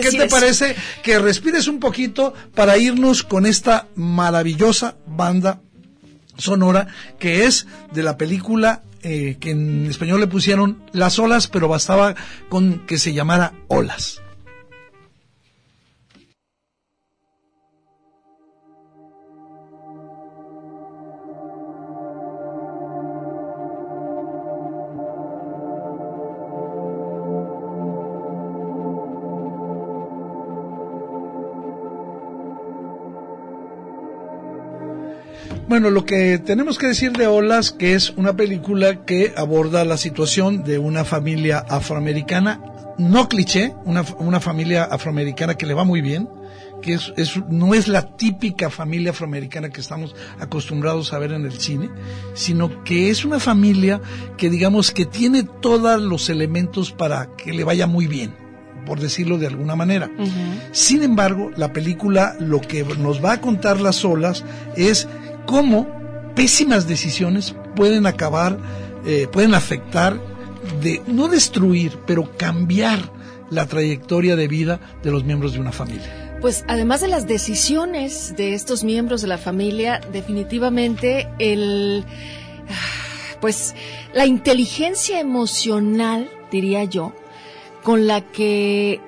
¿qué 0.03 0.11
te 0.11 0.25
eso. 0.27 0.35
parece 0.37 0.77
que 1.03 1.19
respires 1.19 1.69
un 1.69 1.81
poquito 1.81 2.35
para 2.55 2.77
irnos 2.79 3.23
con 3.23 3.47
esta 3.47 3.89
maravillosa 3.95 4.97
banda 5.07 5.61
sonora 6.39 6.87
que 7.19 7.45
es 7.45 7.67
de 7.93 8.03
la 8.03 8.17
película 8.17 8.83
eh, 9.03 9.37
que 9.41 9.51
en 9.51 9.87
español 9.87 10.21
le 10.21 10.29
pusieron 10.29 10.83
Las 10.93 11.19
olas, 11.19 11.49
pero 11.49 11.67
bastaba 11.69 12.15
con 12.49 12.87
que 12.87 12.99
se 12.99 13.13
llamara 13.13 13.53
Olas. 13.69 14.22
Bueno, 35.69 35.91
lo 35.91 36.05
que 36.05 36.39
tenemos 36.39 36.79
que 36.79 36.89
decir 36.89 37.13
de 37.13 37.27
Olas, 37.27 37.73
que 37.73 37.95
es 37.95 38.11
una 38.11 38.35
película 38.37 39.05
que 39.07 39.33
aborda 39.37 39.85
la 39.85 39.97
situación 39.97 40.65
de 40.65 40.79
una 40.79 41.05
familia 41.05 41.65
afroamericana, 41.69 42.61
no 42.99 43.29
cliché, 43.29 43.75
una, 43.85 44.05
una 44.19 44.41
familia 44.41 44.85
afroamericana 44.85 45.55
que 45.57 45.65
le 45.67 45.73
va 45.75 45.85
muy 45.85 46.03
bien, 46.03 46.29
que 46.83 46.95
es, 46.95 47.13
es- 47.17 47.41
no 47.49 47.75
es 47.75 47.89
la 47.89 48.17
típica 48.17 48.69
familia 48.71 49.13
afroamericana 49.13 49.71
que 49.71 49.81
estamos 49.81 50.15
acostumbrados 50.41 51.13
a 51.13 51.19
ver 51.19 51.33
en 51.33 51.45
el 51.47 51.53
cine, 51.53 51.89
sino 52.35 52.83
que 52.85 53.09
es 53.09 53.25
una 53.25 53.39
familia 53.41 54.01
que 54.37 54.51
digamos 54.51 54.91
que 54.91 55.07
tiene 55.07 55.45
todos 55.63 56.01
los 56.03 56.29
elementos 56.29 56.93
para 56.93 57.29
que 57.37 57.53
le 57.55 57.65
vaya 57.65 57.87
muy 57.87 58.07
bien, 58.09 58.35
por 58.85 59.01
decirlo 59.01 59.39
de 59.39 59.47
alguna 59.47 59.77
manera. 59.77 60.11
Sin 60.73 61.03
embargo, 61.03 61.51
la 61.57 61.73
película 61.73 62.35
lo 62.41 62.61
que 62.61 62.85
nos 62.99 63.25
va 63.25 63.35
a 63.35 63.41
contar 63.41 63.81
las 63.81 64.05
olas 64.05 64.45
es 64.77 65.09
cómo 65.47 65.87
pésimas 66.35 66.87
decisiones 66.87 67.55
pueden 67.77 68.07
acabar, 68.07 68.59
eh, 69.05 69.29
pueden 69.31 69.55
afectar, 69.55 70.21
de, 70.81 71.03
no 71.07 71.29
destruir, 71.29 71.99
pero 72.07 72.37
cambiar 72.37 73.01
la 73.51 73.67
trayectoria 73.67 74.37
de 74.37 74.49
vida 74.49 74.81
de 75.03 75.11
los 75.11 75.25
miembros 75.25 75.53
de 75.53 75.61
una 75.61 75.73
familia. 75.73 76.39
Pues 76.41 76.65
además 76.69 77.01
de 77.01 77.09
las 77.09 77.27
decisiones 77.27 78.35
de 78.37 78.55
estos 78.55 78.83
miembros 78.83 79.23
de 79.23 79.29
la 79.29 79.39
familia, 79.39 80.01
definitivamente 80.13 81.29
el 81.39 82.05
ah, 82.69 83.37
pues 83.41 83.75
la 84.15 84.27
inteligencia 84.27 85.21
emocional, 85.21 86.31
diría 86.51 86.85
yo, 86.85 87.13
con 87.83 88.07
la 88.07 88.21
que 88.21 89.01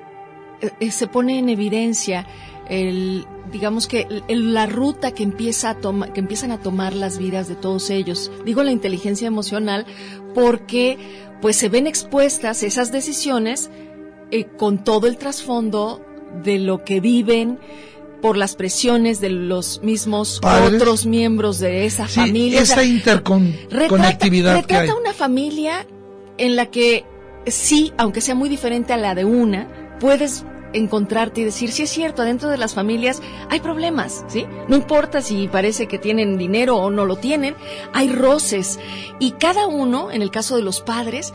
eh, 0.79 0.91
se 0.91 1.07
pone 1.07 1.39
en 1.39 1.49
evidencia 1.49 2.27
el 2.69 3.25
digamos 3.55 3.87
que 3.87 4.05
la 4.27 4.65
ruta 4.65 5.11
que 5.11 5.23
empieza 5.23 5.69
a 5.69 5.75
toma- 5.79 6.11
que 6.11 6.19
empiezan 6.19 6.51
a 6.51 6.59
tomar 6.59 6.93
las 6.93 7.17
vidas 7.17 7.47
de 7.47 7.55
todos 7.55 7.89
ellos. 7.89 8.29
Digo 8.45 8.63
la 8.63 8.71
inteligencia 8.71 9.27
emocional 9.27 9.85
porque 10.33 10.97
pues 11.41 11.55
se 11.55 11.69
ven 11.69 11.87
expuestas 11.87 12.63
esas 12.63 12.91
decisiones 12.91 13.69
eh, 14.31 14.43
con 14.57 14.83
todo 14.83 15.07
el 15.07 15.15
trasfondo 15.17 16.01
de 16.43 16.59
lo 16.59 16.83
que 16.83 16.99
viven 16.99 17.59
por 18.21 18.35
las 18.35 18.55
presiones 18.55 19.21
de 19.21 19.29
los 19.29 19.81
mismos 19.83 20.39
Padres. 20.41 20.81
otros 20.81 21.05
miembros 21.05 21.59
de 21.59 21.85
esa 21.85 22.07
Sí, 22.09 22.19
familia. 22.19 22.59
O 22.59 22.63
esa 22.63 22.75
sea, 22.75 22.83
interconectividad 22.83 24.65
que 24.65 24.73
hay. 24.75 24.81
retrata 24.81 24.99
una 24.99 25.13
familia 25.13 25.85
en 26.37 26.55
la 26.57 26.65
que 26.67 27.05
sí, 27.47 27.93
aunque 27.97 28.19
sea 28.21 28.35
muy 28.35 28.49
diferente 28.49 28.91
a 28.93 28.97
la 28.97 29.15
de 29.15 29.23
una, 29.25 29.67
puedes 29.99 30.43
encontrarte 30.75 31.41
y 31.41 31.43
decir, 31.45 31.71
sí 31.71 31.83
es 31.83 31.89
cierto, 31.89 32.21
adentro 32.21 32.49
de 32.49 32.57
las 32.57 32.73
familias 32.73 33.21
hay 33.49 33.59
problemas, 33.59 34.25
¿sí? 34.27 34.45
No 34.67 34.75
importa 34.75 35.21
si 35.21 35.47
parece 35.47 35.87
que 35.87 35.99
tienen 35.99 36.37
dinero 36.37 36.77
o 36.77 36.89
no 36.89 37.05
lo 37.05 37.15
tienen, 37.15 37.55
hay 37.93 38.09
roces. 38.09 38.79
Y 39.19 39.31
cada 39.31 39.67
uno, 39.67 40.11
en 40.11 40.21
el 40.21 40.31
caso 40.31 40.55
de 40.55 40.61
los 40.61 40.81
padres, 40.81 41.33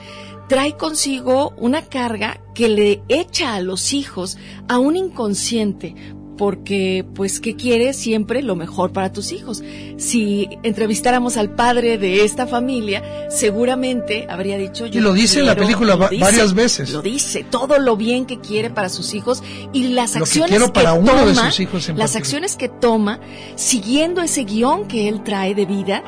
trae 0.49 0.77
consigo 0.77 1.55
una 1.57 1.83
carga 1.83 2.41
que 2.55 2.69
le 2.69 3.03
echa 3.09 3.55
a 3.55 3.61
los 3.61 3.93
hijos 3.93 4.37
a 4.69 4.79
un 4.79 4.97
inconsciente 4.97 5.95
porque 6.41 7.05
pues 7.15 7.39
que 7.39 7.55
quiere 7.55 7.93
siempre 7.93 8.41
lo 8.41 8.57
mejor 8.57 8.95
para 8.95 9.13
tus 9.13 9.31
hijos. 9.31 9.63
Si 9.99 10.49
entrevistáramos 10.63 11.37
al 11.37 11.55
padre 11.55 11.99
de 11.99 12.25
esta 12.25 12.47
familia, 12.47 13.03
seguramente 13.29 14.27
habría 14.27 14.57
dicho 14.57 14.87
yo 14.87 15.01
Y 15.01 15.03
lo 15.03 15.13
dice 15.13 15.41
en 15.41 15.45
la 15.45 15.55
quiero", 15.55 15.67
película 15.67 15.97
varias 15.97 16.55
veces. 16.55 16.93
Lo 16.93 17.03
dice, 17.03 17.45
todo 17.45 17.79
lo 17.79 17.95
bien 17.95 18.25
que 18.25 18.41
quiere 18.41 18.71
para 18.71 18.89
sus 18.89 19.13
hijos 19.13 19.43
y 19.75 19.89
las 19.89 20.15
Lo 20.15 20.21
que 20.21 20.31
acciones 20.31 20.49
quiero 20.49 20.73
para 20.73 20.95
uno 20.95 21.13
toma, 21.13 21.27
de 21.27 21.35
sus 21.35 21.61
hijos 21.61 21.89
en 21.91 21.99
las 21.99 22.13
particular. 22.13 22.17
acciones 22.23 22.57
que 22.57 22.69
toma 22.71 23.21
siguiendo 23.57 24.23
ese 24.23 24.45
guion 24.45 24.89
que 24.89 25.09
él 25.09 25.23
trae 25.23 25.55
de 25.55 25.67
vida 25.67 26.03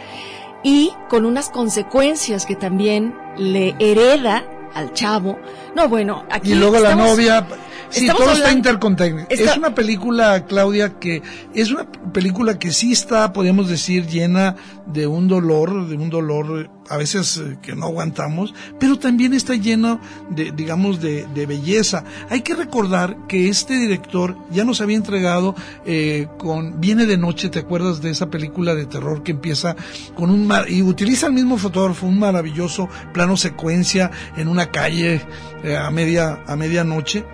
y 0.64 0.92
con 1.10 1.26
unas 1.26 1.50
consecuencias 1.50 2.46
que 2.46 2.56
también 2.56 3.14
le 3.36 3.76
hereda 3.80 4.46
al 4.72 4.94
chavo. 4.94 5.38
No, 5.76 5.90
bueno, 5.90 6.24
aquí 6.30 6.52
y 6.52 6.54
luego 6.54 6.78
la 6.78 6.94
novia 6.94 7.46
sí 7.92 8.06
todo 8.06 8.32
está 8.32 8.52
interconectado. 8.52 9.26
está- 9.28 9.52
es 9.52 9.56
una 9.58 9.74
película 9.74 10.46
Claudia 10.46 10.98
que 10.98 11.22
es 11.54 11.70
una 11.70 11.86
película 12.12 12.58
que 12.58 12.70
sí 12.72 12.92
está 12.92 13.32
podemos 13.32 13.68
decir 13.68 14.06
llena 14.06 14.56
de 14.86 15.06
un 15.06 15.28
dolor 15.28 15.86
de 15.88 15.96
un 15.96 16.10
dolor 16.10 16.70
a 16.88 16.96
veces 16.96 17.36
eh, 17.38 17.58
que 17.62 17.74
no 17.76 17.86
aguantamos 17.86 18.52
pero 18.78 18.98
también 18.98 19.32
está 19.34 19.54
llena 19.54 20.00
de 20.30 20.50
digamos 20.52 21.00
de, 21.00 21.26
de 21.34 21.46
belleza. 21.46 22.04
Hay 22.30 22.40
que 22.42 22.54
recordar 22.54 23.16
que 23.28 23.48
este 23.48 23.74
director 23.78 24.36
ya 24.50 24.64
nos 24.64 24.80
había 24.80 24.96
entregado 24.96 25.54
eh, 25.86 26.26
con 26.38 26.80
viene 26.80 27.06
de 27.06 27.16
noche 27.16 27.48
te 27.48 27.60
acuerdas 27.60 28.02
de 28.02 28.10
esa 28.10 28.28
película 28.30 28.74
de 28.74 28.86
terror 28.86 29.22
que 29.22 29.30
empieza 29.32 29.76
con 30.14 30.30
un 30.30 30.46
mar 30.46 30.68
y 30.70 30.82
utiliza 30.82 31.26
el 31.28 31.32
mismo 31.34 31.56
fotógrafo 31.58 32.06
un 32.06 32.18
maravilloso 32.18 32.88
plano 33.14 33.36
secuencia 33.36 34.10
en 34.36 34.48
una 34.48 34.70
calle 34.70 35.20
eh, 35.64 35.76
a 35.76 35.90
media 35.90 36.40
a 36.46 36.56
medianoche 36.56 37.24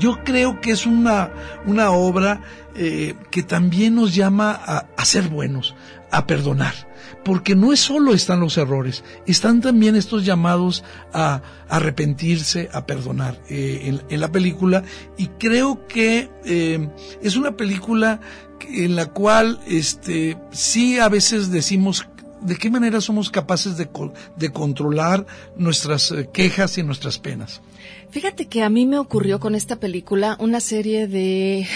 yo 0.00 0.22
creo 0.24 0.60
que 0.60 0.72
es 0.72 0.86
una, 0.86 1.30
una 1.66 1.90
obra 1.90 2.42
eh, 2.74 3.14
que 3.30 3.42
también 3.42 3.94
nos 3.94 4.14
llama 4.14 4.52
a, 4.52 4.86
a 4.96 5.04
ser 5.04 5.28
buenos, 5.28 5.74
a 6.10 6.26
perdonar, 6.26 6.74
porque 7.24 7.54
no 7.54 7.72
es 7.72 7.80
solo 7.80 8.14
están 8.14 8.40
los 8.40 8.56
errores, 8.56 9.04
están 9.26 9.60
también 9.60 9.96
estos 9.96 10.24
llamados 10.24 10.84
a 11.12 11.42
arrepentirse, 11.68 12.68
a 12.72 12.86
perdonar 12.86 13.40
eh, 13.48 13.82
en, 13.84 14.02
en 14.08 14.20
la 14.20 14.30
película, 14.30 14.82
y 15.16 15.28
creo 15.38 15.86
que 15.86 16.30
eh, 16.44 16.88
es 17.22 17.36
una 17.36 17.56
película 17.56 18.20
en 18.68 18.96
la 18.96 19.06
cual 19.06 19.60
este, 19.66 20.38
sí 20.50 20.98
a 20.98 21.08
veces 21.08 21.50
decimos 21.50 22.08
de 22.40 22.56
qué 22.56 22.70
manera 22.70 23.00
somos 23.00 23.30
capaces 23.30 23.76
de, 23.76 23.88
de 24.36 24.52
controlar 24.52 25.26
nuestras 25.56 26.10
eh, 26.10 26.28
quejas 26.32 26.76
y 26.78 26.82
nuestras 26.82 27.18
penas. 27.18 27.62
Fíjate 28.14 28.46
que 28.46 28.62
a 28.62 28.70
mí 28.70 28.86
me 28.86 29.00
ocurrió 29.00 29.40
con 29.40 29.56
esta 29.56 29.80
película 29.80 30.36
una 30.38 30.60
serie 30.60 31.08
de 31.08 31.66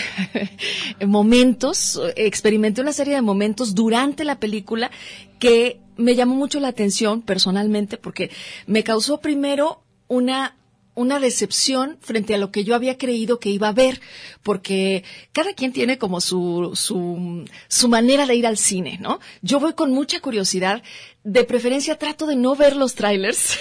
momentos, 1.04 2.00
experimenté 2.14 2.80
una 2.80 2.92
serie 2.92 3.16
de 3.16 3.22
momentos 3.22 3.74
durante 3.74 4.22
la 4.22 4.38
película 4.38 4.92
que 5.40 5.80
me 5.96 6.14
llamó 6.14 6.36
mucho 6.36 6.60
la 6.60 6.68
atención 6.68 7.22
personalmente 7.22 7.96
porque 7.96 8.30
me 8.68 8.84
causó 8.84 9.20
primero 9.20 9.82
una 10.06 10.54
una 10.94 11.20
decepción 11.20 11.96
frente 12.00 12.34
a 12.34 12.38
lo 12.38 12.50
que 12.50 12.64
yo 12.64 12.74
había 12.74 12.98
creído 12.98 13.38
que 13.38 13.50
iba 13.50 13.68
a 13.68 13.72
ver, 13.72 14.00
porque 14.42 15.04
cada 15.30 15.52
quien 15.54 15.72
tiene 15.72 15.96
como 15.96 16.20
su, 16.20 16.72
su, 16.74 17.44
su 17.68 17.88
manera 17.88 18.26
de 18.26 18.34
ir 18.34 18.48
al 18.48 18.58
cine, 18.58 18.98
¿no? 19.00 19.20
Yo 19.40 19.60
voy 19.60 19.74
con 19.74 19.92
mucha 19.92 20.18
curiosidad, 20.18 20.82
de 21.22 21.44
preferencia 21.44 21.98
trato 21.98 22.26
de 22.26 22.34
no 22.34 22.56
ver 22.56 22.74
los 22.74 22.96
trailers, 22.96 23.60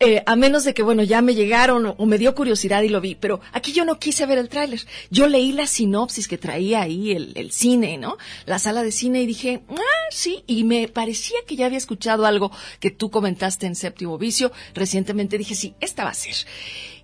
eh, 0.00 0.22
a 0.26 0.36
menos 0.36 0.62
de 0.62 0.74
que, 0.74 0.84
bueno, 0.84 1.02
ya 1.02 1.20
me 1.22 1.34
llegaron 1.34 1.94
o, 1.96 2.06
me 2.06 2.18
dio 2.18 2.34
curiosidad 2.34 2.82
y 2.82 2.88
lo 2.88 3.00
vi, 3.00 3.16
pero 3.16 3.40
aquí 3.52 3.72
yo 3.72 3.84
no 3.84 3.98
quise 3.98 4.26
ver 4.26 4.38
el 4.38 4.48
tráiler. 4.48 4.80
Yo 5.10 5.26
leí 5.26 5.50
la 5.50 5.66
sinopsis 5.66 6.28
que 6.28 6.38
traía 6.38 6.82
ahí 6.82 7.10
el, 7.10 7.32
el 7.34 7.50
cine, 7.50 7.98
¿no? 7.98 8.16
La 8.46 8.60
sala 8.60 8.84
de 8.84 8.92
cine 8.92 9.22
y 9.22 9.26
dije, 9.26 9.62
ah, 9.68 10.06
sí, 10.10 10.44
y 10.46 10.62
me 10.62 10.86
parecía 10.86 11.38
que 11.48 11.56
ya 11.56 11.66
había 11.66 11.78
escuchado 11.78 12.26
algo 12.26 12.52
que 12.78 12.92
tú 12.92 13.10
comentaste 13.10 13.66
en 13.66 13.74
Séptimo 13.74 14.18
Vicio. 14.18 14.52
Recientemente 14.72 15.36
dije, 15.36 15.56
sí, 15.56 15.74
esta 15.80 16.04
va 16.04 16.10
a 16.10 16.14
ser. 16.14 16.36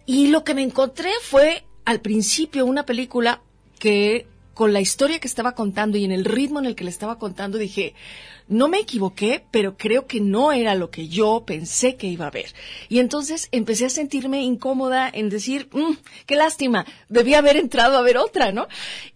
Y 0.06 0.28
lo 0.28 0.44
que 0.44 0.54
me 0.54 0.62
encontré 0.62 1.10
fue, 1.20 1.64
al 1.84 2.00
principio, 2.00 2.64
una 2.64 2.86
película 2.86 3.42
que 3.80 4.26
con 4.54 4.72
la 4.72 4.80
historia 4.80 5.18
que 5.18 5.26
estaba 5.26 5.56
contando 5.56 5.98
y 5.98 6.04
en 6.04 6.12
el 6.12 6.24
ritmo 6.24 6.60
en 6.60 6.66
el 6.66 6.76
que 6.76 6.84
le 6.84 6.90
estaba 6.90 7.18
contando, 7.18 7.58
dije, 7.58 7.94
no 8.48 8.68
me 8.68 8.78
equivoqué, 8.78 9.44
pero 9.50 9.76
creo 9.76 10.06
que 10.06 10.20
no 10.20 10.52
era 10.52 10.74
lo 10.74 10.90
que 10.90 11.08
yo 11.08 11.44
pensé 11.46 11.96
que 11.96 12.06
iba 12.06 12.26
a 12.26 12.30
ver. 12.30 12.54
Y 12.88 12.98
entonces 12.98 13.48
empecé 13.52 13.86
a 13.86 13.90
sentirme 13.90 14.42
incómoda 14.42 15.10
en 15.12 15.28
decir, 15.28 15.68
"Mm, 15.72 15.94
qué 16.26 16.36
lástima, 16.36 16.86
debía 17.08 17.38
haber 17.38 17.56
entrado 17.56 17.96
a 17.96 18.02
ver 18.02 18.18
otra, 18.18 18.52
¿no? 18.52 18.68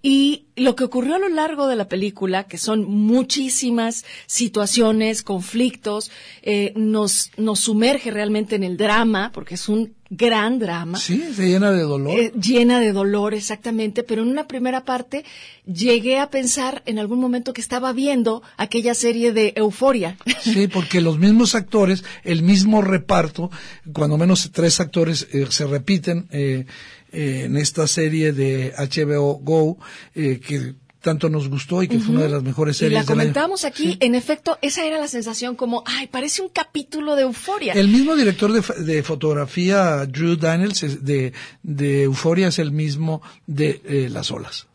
Y 0.02 0.46
lo 0.56 0.74
que 0.74 0.84
ocurrió 0.84 1.16
a 1.16 1.18
lo 1.18 1.28
largo 1.28 1.68
de 1.68 1.76
la 1.76 1.88
película, 1.88 2.44
que 2.44 2.58
son 2.58 2.84
muchísimas 2.84 4.04
situaciones, 4.26 5.22
conflictos, 5.22 6.10
eh, 6.42 6.72
nos, 6.74 7.30
nos 7.36 7.60
sumerge 7.60 8.10
realmente 8.10 8.56
en 8.56 8.64
el 8.64 8.76
drama, 8.76 9.30
porque 9.32 9.54
es 9.54 9.68
un 9.68 9.94
gran 10.10 10.58
drama. 10.58 10.98
Sí, 10.98 11.22
se 11.34 11.48
llena 11.48 11.70
de 11.70 11.82
dolor. 11.82 12.18
Eh, 12.18 12.32
llena 12.40 12.80
de 12.80 12.92
dolor, 12.92 13.34
exactamente, 13.34 14.02
pero 14.02 14.22
en 14.22 14.28
una 14.28 14.46
primera 14.46 14.84
parte 14.84 15.24
llegué 15.66 16.18
a 16.18 16.30
pensar 16.30 16.82
en 16.86 16.98
algún 16.98 17.20
momento 17.20 17.52
que 17.52 17.60
estaba 17.60 17.92
viendo 17.92 18.42
aquella 18.56 18.94
serie 18.94 19.32
de 19.32 19.52
Euforia. 19.56 20.16
Sí, 20.40 20.66
porque 20.66 21.00
los 21.00 21.18
mismos 21.18 21.54
actores, 21.54 22.04
el 22.24 22.42
mismo 22.42 22.80
reparto, 22.80 23.50
cuando 23.92 24.16
menos 24.16 24.50
tres 24.52 24.80
actores 24.80 25.28
eh, 25.32 25.46
se 25.50 25.66
repiten 25.66 26.26
eh, 26.30 26.64
eh, 27.10 27.44
en 27.46 27.56
esta 27.56 27.86
serie 27.86 28.32
de 28.32 28.74
HBO 28.76 29.38
Go, 29.38 29.78
eh, 30.14 30.40
que 30.40 30.74
tanto 31.00 31.28
nos 31.28 31.48
gustó 31.48 31.82
y 31.82 31.88
que 31.88 31.98
fue 32.00 32.14
una 32.14 32.24
de 32.24 32.28
las 32.30 32.42
mejores 32.42 32.76
Y 32.76 32.78
series 32.80 32.94
la 32.94 33.00
del 33.00 33.10
año. 33.10 33.18
comentábamos 33.18 33.64
aquí, 33.64 33.96
en 34.00 34.14
efecto, 34.14 34.58
esa 34.62 34.84
era 34.84 34.98
la 34.98 35.08
sensación 35.08 35.54
como, 35.54 35.82
ay, 35.86 36.06
parece 36.08 36.42
un 36.42 36.48
capítulo 36.48 37.14
de 37.16 37.22
Euforia. 37.22 37.72
El 37.74 37.88
mismo 37.88 38.16
director 38.16 38.52
de, 38.52 38.84
de 38.84 39.02
fotografía, 39.02 40.06
Drew 40.06 40.36
Daniels, 40.36 41.04
de, 41.04 41.32
de 41.62 42.02
Euforia, 42.02 42.48
es 42.48 42.58
el 42.58 42.72
mismo 42.72 43.22
de 43.46 43.80
eh, 43.84 44.08
Las 44.10 44.30
Olas. 44.30 44.66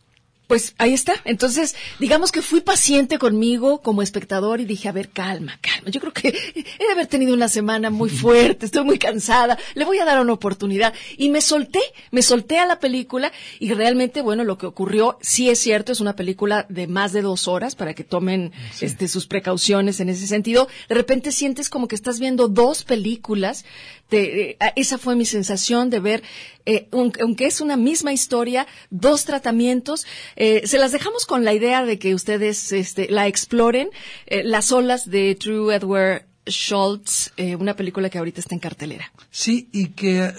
Pues 0.47 0.75
ahí 0.77 0.93
está. 0.93 1.13
Entonces, 1.23 1.75
digamos 1.99 2.31
que 2.31 2.41
fui 2.41 2.59
paciente 2.61 3.17
conmigo 3.17 3.81
como 3.81 4.01
espectador 4.01 4.59
y 4.59 4.65
dije, 4.65 4.89
a 4.89 4.91
ver, 4.91 5.09
calma, 5.09 5.57
calma. 5.61 5.89
Yo 5.89 6.01
creo 6.01 6.13
que 6.13 6.27
he 6.55 6.85
de 6.85 6.91
haber 6.91 7.07
tenido 7.07 7.33
una 7.33 7.47
semana 7.47 7.89
muy 7.89 8.09
fuerte, 8.23 8.65
estoy 8.65 8.83
muy 8.83 8.99
cansada, 8.99 9.57
le 9.73 9.85
voy 9.85 9.99
a 9.99 10.05
dar 10.05 10.19
una 10.19 10.33
oportunidad. 10.33 10.93
Y 11.17 11.29
me 11.29 11.41
solté, 11.41 11.79
me 12.11 12.21
solté 12.21 12.59
a 12.59 12.65
la 12.65 12.79
película 12.79 13.31
y 13.59 13.73
realmente, 13.73 14.21
bueno, 14.21 14.43
lo 14.43 14.57
que 14.57 14.65
ocurrió, 14.65 15.17
sí 15.21 15.49
es 15.49 15.59
cierto, 15.59 15.91
es 15.91 16.01
una 16.01 16.15
película 16.15 16.65
de 16.69 16.87
más 16.87 17.13
de 17.13 17.21
dos 17.21 17.47
horas 17.47 17.75
para 17.75 17.93
que 17.93 18.03
tomen 18.03 18.51
este, 18.81 19.07
sus 19.07 19.27
precauciones 19.27 20.01
en 20.01 20.09
ese 20.09 20.27
sentido. 20.27 20.67
De 20.89 20.95
repente 20.95 21.31
sientes 21.31 21.69
como 21.69 21.87
que 21.87 21.95
estás 21.95 22.19
viendo 22.19 22.49
dos 22.49 22.83
películas. 22.83 23.65
Eh, 24.13 24.57
esa 24.75 24.97
fue 24.97 25.15
mi 25.15 25.25
sensación 25.25 25.89
de 25.89 25.99
ver, 25.99 26.23
eh, 26.65 26.87
aunque 26.91 27.45
es 27.45 27.61
una 27.61 27.77
misma 27.77 28.13
historia, 28.13 28.67
dos 28.89 29.25
tratamientos. 29.25 30.05
Eh, 30.35 30.61
se 30.65 30.77
las 30.77 30.91
dejamos 30.91 31.25
con 31.25 31.43
la 31.43 31.53
idea 31.53 31.85
de 31.85 31.99
que 31.99 32.15
ustedes 32.15 32.71
este, 32.71 33.09
la 33.09 33.27
exploren. 33.27 33.89
Las 34.27 34.71
olas 34.71 35.09
de 35.09 35.35
Drew 35.35 35.71
Edward 35.71 36.25
Schultz, 36.45 37.31
una 37.57 37.75
película 37.75 38.09
que 38.09 38.17
ahorita 38.17 38.41
está 38.41 38.53
en 38.55 38.59
cartelera. 38.59 39.11
Sí, 39.31 39.69
y 39.71 39.89
que 39.89 40.33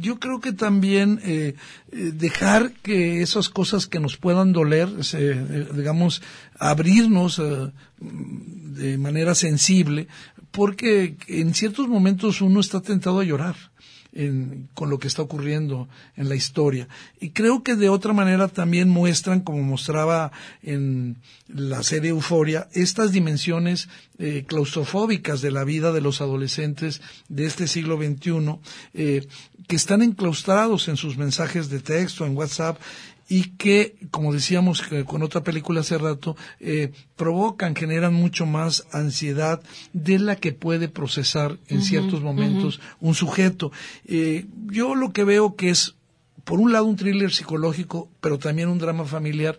yo 0.00 0.20
creo 0.20 0.40
que 0.40 0.52
también 0.52 1.20
dejar 1.90 2.72
que 2.82 3.22
esas 3.22 3.48
cosas 3.48 3.86
que 3.86 3.98
nos 3.98 4.16
puedan 4.16 4.52
doler, 4.52 5.04
se, 5.04 5.34
digamos, 5.72 6.22
abrirnos 6.56 7.42
de 8.00 8.98
manera 8.98 9.34
sensible, 9.34 10.06
porque 10.50 11.16
en 11.26 11.54
ciertos 11.54 11.88
momentos 11.88 12.40
uno 12.40 12.60
está 12.60 12.80
tentado 12.80 13.20
a 13.20 13.24
llorar. 13.24 13.56
con 14.74 14.90
lo 14.90 14.98
que 14.98 15.06
está 15.06 15.22
ocurriendo 15.22 15.88
en 16.16 16.28
la 16.28 16.34
historia. 16.34 16.88
Y 17.20 17.30
creo 17.30 17.62
que 17.62 17.76
de 17.76 17.88
otra 17.88 18.12
manera 18.12 18.48
también 18.48 18.88
muestran, 18.88 19.38
como 19.38 19.62
mostraba 19.62 20.32
en 20.64 21.18
la 21.46 21.84
serie 21.84 22.10
Euforia, 22.10 22.68
estas 22.72 23.12
dimensiones 23.12 23.88
eh, 24.18 24.42
claustrofóbicas 24.48 25.42
de 25.42 25.52
la 25.52 25.62
vida 25.62 25.92
de 25.92 26.00
los 26.00 26.20
adolescentes 26.20 27.00
de 27.28 27.46
este 27.46 27.68
siglo 27.68 27.98
XXI, 27.98 28.58
eh, 28.94 29.28
que 29.68 29.76
están 29.76 30.02
enclaustrados 30.02 30.88
en 30.88 30.96
sus 30.96 31.16
mensajes 31.16 31.70
de 31.70 31.78
texto, 31.78 32.26
en 32.26 32.36
WhatsApp, 32.36 32.80
y 33.30 33.52
que, 33.56 33.94
como 34.10 34.32
decíamos 34.32 34.82
con 35.06 35.22
otra 35.22 35.44
película 35.44 35.82
hace 35.82 35.96
rato, 35.96 36.36
eh, 36.58 36.90
provocan, 37.14 37.76
generan 37.76 38.12
mucho 38.12 38.44
más 38.44 38.88
ansiedad 38.90 39.62
de 39.92 40.18
la 40.18 40.34
que 40.34 40.50
puede 40.50 40.88
procesar 40.88 41.56
en 41.68 41.80
ciertos 41.80 42.22
momentos 42.22 42.80
un 42.98 43.14
sujeto. 43.14 43.70
Eh, 44.04 44.46
yo 44.66 44.96
lo 44.96 45.12
que 45.12 45.22
veo 45.22 45.54
que 45.54 45.70
es, 45.70 45.94
por 46.50 46.58
un 46.58 46.72
lado, 46.72 46.86
un 46.86 46.96
thriller 46.96 47.30
psicológico, 47.30 48.08
pero 48.20 48.36
también 48.36 48.68
un 48.70 48.78
drama 48.80 49.04
familiar, 49.04 49.56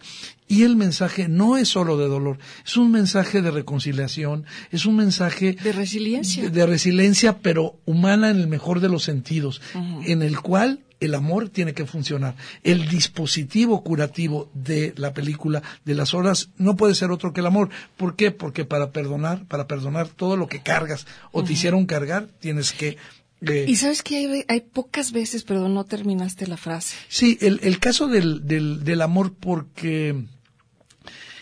y 0.49 0.63
el 0.63 0.75
mensaje 0.75 1.29
no 1.29 1.55
es 1.55 1.69
solo 1.69 1.95
de 1.95 2.09
dolor, 2.09 2.37
es 2.65 2.75
un 2.75 2.91
mensaje 2.91 3.41
de 3.41 3.49
reconciliación, 3.49 4.43
es 4.71 4.85
un 4.85 4.97
mensaje 4.97 5.53
de 5.53 5.71
resiliencia, 5.71 6.49
de, 6.49 6.65
resiliencia, 6.65 7.37
pero 7.37 7.79
humana 7.85 8.29
en 8.29 8.41
el 8.41 8.47
mejor 8.47 8.81
de 8.81 8.89
los 8.89 9.03
sentidos, 9.03 9.61
en 10.05 10.21
el 10.21 10.41
cual 10.41 10.81
el 10.99 11.15
amor 11.15 11.47
tiene 11.47 11.73
que 11.73 11.85
funcionar. 11.85 12.35
El 12.61 12.89
dispositivo 12.89 13.85
curativo 13.85 14.49
de 14.53 14.93
la 14.97 15.13
película 15.13 15.63
de 15.85 15.95
las 15.95 16.13
horas 16.13 16.49
no 16.57 16.75
puede 16.75 16.93
ser 16.93 17.11
otro 17.11 17.31
que 17.31 17.39
el 17.39 17.47
amor. 17.47 17.69
¿Por 17.95 18.17
qué? 18.17 18.31
Porque 18.31 18.65
para 18.65 18.91
perdonar, 18.91 19.45
para 19.45 19.65
perdonar 19.65 20.09
todo 20.09 20.35
lo 20.35 20.47
que 20.47 20.61
cargas 20.61 21.07
o 21.31 21.41
te 21.41 21.53
hicieron 21.53 21.85
cargar, 21.85 22.27
tienes 22.41 22.73
que 22.73 22.97
eh, 23.41 23.65
y 23.67 23.75
sabes 23.75 24.03
que 24.03 24.45
hay, 24.47 24.61
pocas 24.61 25.11
veces, 25.11 25.43
pero 25.43 25.67
no 25.67 25.83
terminaste 25.85 26.47
la 26.47 26.57
frase. 26.57 26.95
Sí, 27.07 27.37
el, 27.41 27.59
el 27.63 27.79
caso 27.79 28.07
del, 28.07 28.45
del, 28.45 28.83
del 28.83 29.01
amor, 29.01 29.33
porque 29.33 30.25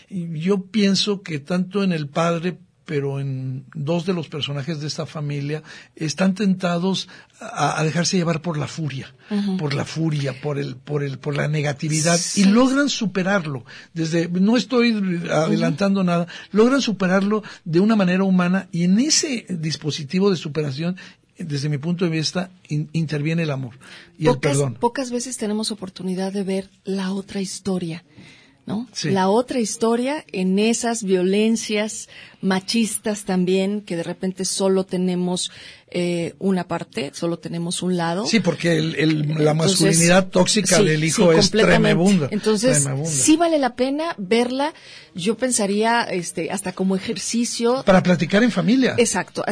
yo 0.08 0.64
pienso 0.66 1.22
que 1.22 1.38
tanto 1.38 1.82
en 1.82 1.92
el 1.92 2.08
padre 2.08 2.58
pero 2.90 3.20
en 3.20 3.66
dos 3.72 4.04
de 4.04 4.12
los 4.12 4.26
personajes 4.26 4.80
de 4.80 4.88
esta 4.88 5.06
familia 5.06 5.62
están 5.94 6.34
tentados 6.34 7.08
a, 7.38 7.84
dejarse 7.84 8.16
llevar 8.16 8.42
por 8.42 8.58
la 8.58 8.66
furia, 8.66 9.14
por 9.60 9.74
la 9.74 9.84
furia, 9.84 10.40
por 10.40 10.58
el, 10.58 10.74
por 10.74 11.04
el, 11.04 11.20
por 11.20 11.36
la 11.36 11.46
negatividad 11.46 12.18
y 12.34 12.46
logran 12.46 12.88
superarlo. 12.88 13.64
Desde, 13.94 14.28
no 14.28 14.56
estoy 14.56 15.22
adelantando 15.30 16.02
nada, 16.02 16.26
logran 16.50 16.82
superarlo 16.82 17.44
de 17.64 17.78
una 17.78 17.94
manera 17.94 18.24
humana 18.24 18.68
y 18.72 18.82
en 18.82 18.98
ese 18.98 19.46
dispositivo 19.48 20.28
de 20.28 20.36
superación 20.36 20.96
desde 21.44 21.68
mi 21.68 21.78
punto 21.78 22.04
de 22.04 22.10
vista, 22.10 22.50
interviene 22.68 23.42
el 23.42 23.50
amor 23.50 23.78
y 24.18 24.28
el 24.28 24.38
perdón. 24.38 24.74
Pocas 24.74 25.10
veces 25.10 25.36
tenemos 25.36 25.70
oportunidad 25.70 26.32
de 26.32 26.42
ver 26.42 26.70
la 26.84 27.12
otra 27.12 27.40
historia. 27.40 28.04
La 29.02 29.28
otra 29.28 29.58
historia 29.58 30.24
en 30.32 30.58
esas 30.58 31.02
violencias 31.02 32.08
machistas 32.40 33.24
también, 33.24 33.80
que 33.80 33.96
de 33.96 34.02
repente 34.02 34.44
solo 34.44 34.84
tenemos 34.84 35.50
eh, 35.92 36.34
una 36.38 36.68
parte, 36.68 37.10
solo 37.14 37.38
tenemos 37.38 37.82
un 37.82 37.96
lado. 37.96 38.26
Sí, 38.26 38.40
porque 38.40 38.78
el, 38.78 39.34
la 39.38 39.54
masculinidad 39.54 40.28
tóxica 40.28 40.80
del 40.80 41.02
hijo 41.02 41.32
es 41.32 41.50
tremenda. 41.50 42.28
Entonces, 42.30 42.86
sí 43.06 43.36
vale 43.36 43.58
la 43.58 43.74
pena 43.74 44.14
verla. 44.16 44.72
Yo 45.14 45.36
pensaría, 45.36 46.02
este, 46.04 46.50
hasta 46.52 46.72
como 46.72 46.94
ejercicio. 46.94 47.82
Para 47.84 48.02
platicar 48.02 48.44
en 48.44 48.52
familia. 48.52 48.94
Exacto. 48.98 49.44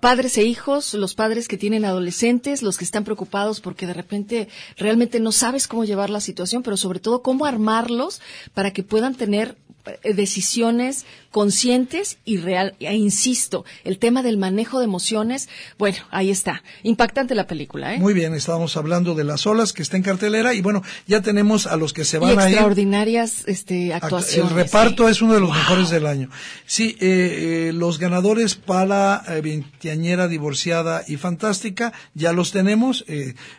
padres 0.00 0.38
e 0.38 0.44
hijos, 0.44 0.94
los 0.94 1.14
padres 1.14 1.48
que 1.48 1.58
tienen 1.58 1.84
adolescentes, 1.84 2.62
los 2.62 2.78
que 2.78 2.84
están 2.84 3.04
preocupados 3.04 3.60
porque 3.60 3.86
de 3.86 3.94
repente 3.94 4.48
realmente 4.76 5.20
no 5.20 5.32
sabes 5.32 5.68
cómo 5.68 5.84
llevar 5.84 6.08
la 6.08 6.20
situación, 6.20 6.62
pero 6.62 6.76
sobre 6.76 7.00
todo 7.00 7.22
cómo 7.22 7.44
armarlos 7.44 8.20
para 8.54 8.72
que 8.72 8.82
puedan 8.82 9.14
tener 9.14 9.56
decisiones 10.02 11.06
conscientes 11.30 12.18
y 12.24 12.38
real. 12.38 12.74
E 12.80 12.94
insisto, 12.94 13.64
el 13.84 13.98
tema 13.98 14.22
del 14.22 14.38
manejo 14.38 14.78
de 14.78 14.84
emociones, 14.84 15.48
bueno, 15.78 15.98
ahí 16.10 16.30
está. 16.30 16.62
Impactante 16.82 17.34
la 17.34 17.46
película, 17.46 17.94
¿eh? 17.94 17.98
Muy 17.98 18.14
bien, 18.14 18.34
estábamos 18.34 18.76
hablando 18.76 19.14
de 19.14 19.24
las 19.24 19.46
olas 19.46 19.72
que 19.72 19.82
está 19.82 19.96
en 19.96 20.02
cartelera 20.02 20.54
y 20.54 20.62
bueno, 20.62 20.82
ya 21.06 21.20
tenemos 21.20 21.66
a 21.66 21.76
los 21.76 21.92
que 21.92 22.04
se 22.04 22.18
van 22.18 22.30
a 22.38 22.48
ir. 22.48 22.54
Extraordinarias 22.54 23.44
este, 23.46 23.92
actuaciones. 23.92 24.50
El 24.50 24.56
reparto 24.56 25.08
es 25.08 25.22
uno 25.22 25.34
de 25.34 25.40
los 25.40 25.50
mejores 25.50 25.90
del 25.90 26.06
año. 26.06 26.30
Sí, 26.66 26.96
eh, 27.00 27.68
eh, 27.68 27.72
los 27.72 27.98
ganadores 27.98 28.54
para 28.54 29.22
eh, 29.28 29.40
Veinteañera 29.40 30.28
Divorciada 30.28 31.04
y 31.06 31.16
Fantástica 31.16 31.92
ya 32.14 32.32
los 32.32 32.52
tenemos. 32.52 33.04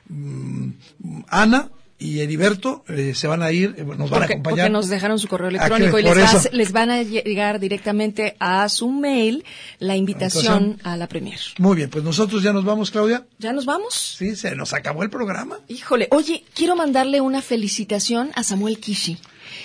Mm, 0.07 0.69
Ana, 1.27 1.69
y 1.99 2.21
Heriberto 2.21 2.85
eh, 2.87 3.13
se 3.13 3.27
van 3.27 3.43
a 3.43 3.51
ir, 3.51 3.75
eh, 3.77 3.83
nos 3.83 4.09
van 4.09 4.23
a 4.23 4.25
acompañar. 4.25 4.67
Porque 4.67 4.69
nos 4.69 4.87
dejaron 4.87 5.19
su 5.19 5.27
correo 5.27 5.49
electrónico 5.49 5.99
y 5.99 6.03
les, 6.03 6.53
les, 6.53 6.71
van 6.71 6.89
a 6.89 7.03
llegar 7.03 7.59
directamente 7.59 8.37
a 8.39 8.67
su 8.69 8.89
mail 8.89 9.43
la 9.79 9.97
invitación 9.97 10.79
a 10.83 10.95
la 10.95 11.07
premier. 11.07 11.39
Muy 11.57 11.75
bien, 11.75 11.89
pues 11.89 12.03
nosotros 12.03 12.41
ya 12.41 12.53
nos 12.53 12.63
vamos, 12.63 12.89
Claudia. 12.89 13.25
¿Ya 13.37 13.51
nos 13.51 13.65
vamos? 13.65 14.15
Sí, 14.17 14.37
se 14.37 14.55
nos 14.55 14.73
acabó 14.73 15.03
el 15.03 15.09
programa. 15.09 15.59
Híjole, 15.67 16.07
oye, 16.11 16.45
quiero 16.53 16.77
mandarle 16.77 17.19
una 17.19 17.41
felicitación 17.41 18.31
a 18.35 18.43
Samuel 18.43 18.79
Kishi. 18.79 19.19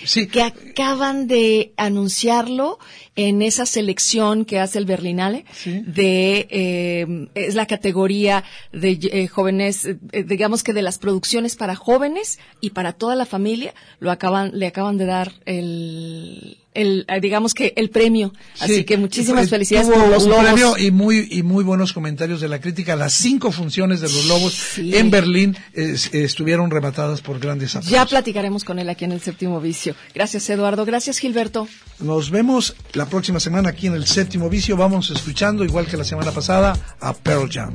Sí. 0.04 0.26
Que 0.26 0.42
acaban 0.42 1.26
de 1.26 1.72
anunciarlo 1.76 2.78
en 3.16 3.42
esa 3.42 3.66
selección 3.66 4.44
que 4.44 4.58
hace 4.58 4.78
el 4.78 4.86
Berlinale 4.86 5.44
de 5.64 6.46
eh, 6.50 7.28
es 7.34 7.54
la 7.54 7.66
categoría 7.66 8.44
de 8.72 8.98
eh, 9.00 9.28
jóvenes 9.28 9.86
eh, 9.86 10.24
digamos 10.24 10.64
que 10.64 10.72
de 10.72 10.82
las 10.82 10.98
producciones 10.98 11.54
para 11.56 11.76
jóvenes 11.76 12.38
y 12.60 12.70
para 12.70 12.92
toda 12.92 13.14
la 13.14 13.26
familia 13.26 13.74
lo 14.00 14.10
acaban 14.10 14.50
le 14.54 14.66
acaban 14.66 14.98
de 14.98 15.06
dar 15.06 15.32
el 15.44 16.58
el, 16.74 17.06
digamos 17.22 17.54
que 17.54 17.72
el 17.76 17.90
premio. 17.90 18.32
Así 18.60 18.84
que 18.84 18.96
muchísimas 18.96 19.48
felicidades 19.48 19.88
por 19.88 20.08
los 20.08 20.26
lobos. 20.26 20.44
premio 20.44 20.78
y 20.78 20.90
muy, 20.90 21.28
y 21.30 21.42
muy 21.42 21.64
buenos 21.64 21.92
comentarios 21.92 22.40
de 22.40 22.48
la 22.48 22.60
crítica. 22.60 22.96
Las 22.96 23.14
cinco 23.14 23.52
funciones 23.52 24.00
de 24.00 24.08
los 24.08 24.26
lobos 24.26 24.78
en 24.78 25.10
Berlín 25.10 25.56
estuvieron 25.72 26.70
rematadas 26.70 27.20
por 27.20 27.38
grandes 27.38 27.76
aplausos. 27.76 27.92
Ya 27.92 28.04
platicaremos 28.04 28.64
con 28.64 28.78
él 28.78 28.88
aquí 28.88 29.04
en 29.04 29.12
el 29.12 29.20
séptimo 29.20 29.60
vicio. 29.60 29.94
Gracias 30.14 30.48
Eduardo. 30.50 30.84
Gracias 30.84 31.18
Gilberto. 31.18 31.68
Nos 32.00 32.30
vemos 32.30 32.74
la 32.92 33.06
próxima 33.06 33.40
semana 33.40 33.70
aquí 33.70 33.86
en 33.86 33.94
el 33.94 34.06
séptimo 34.06 34.50
vicio. 34.50 34.76
Vamos 34.76 35.10
escuchando, 35.10 35.64
igual 35.64 35.86
que 35.86 35.96
la 35.96 36.04
semana 36.04 36.32
pasada, 36.32 36.76
a 37.00 37.14
Pearl 37.14 37.48
Jam. 37.50 37.74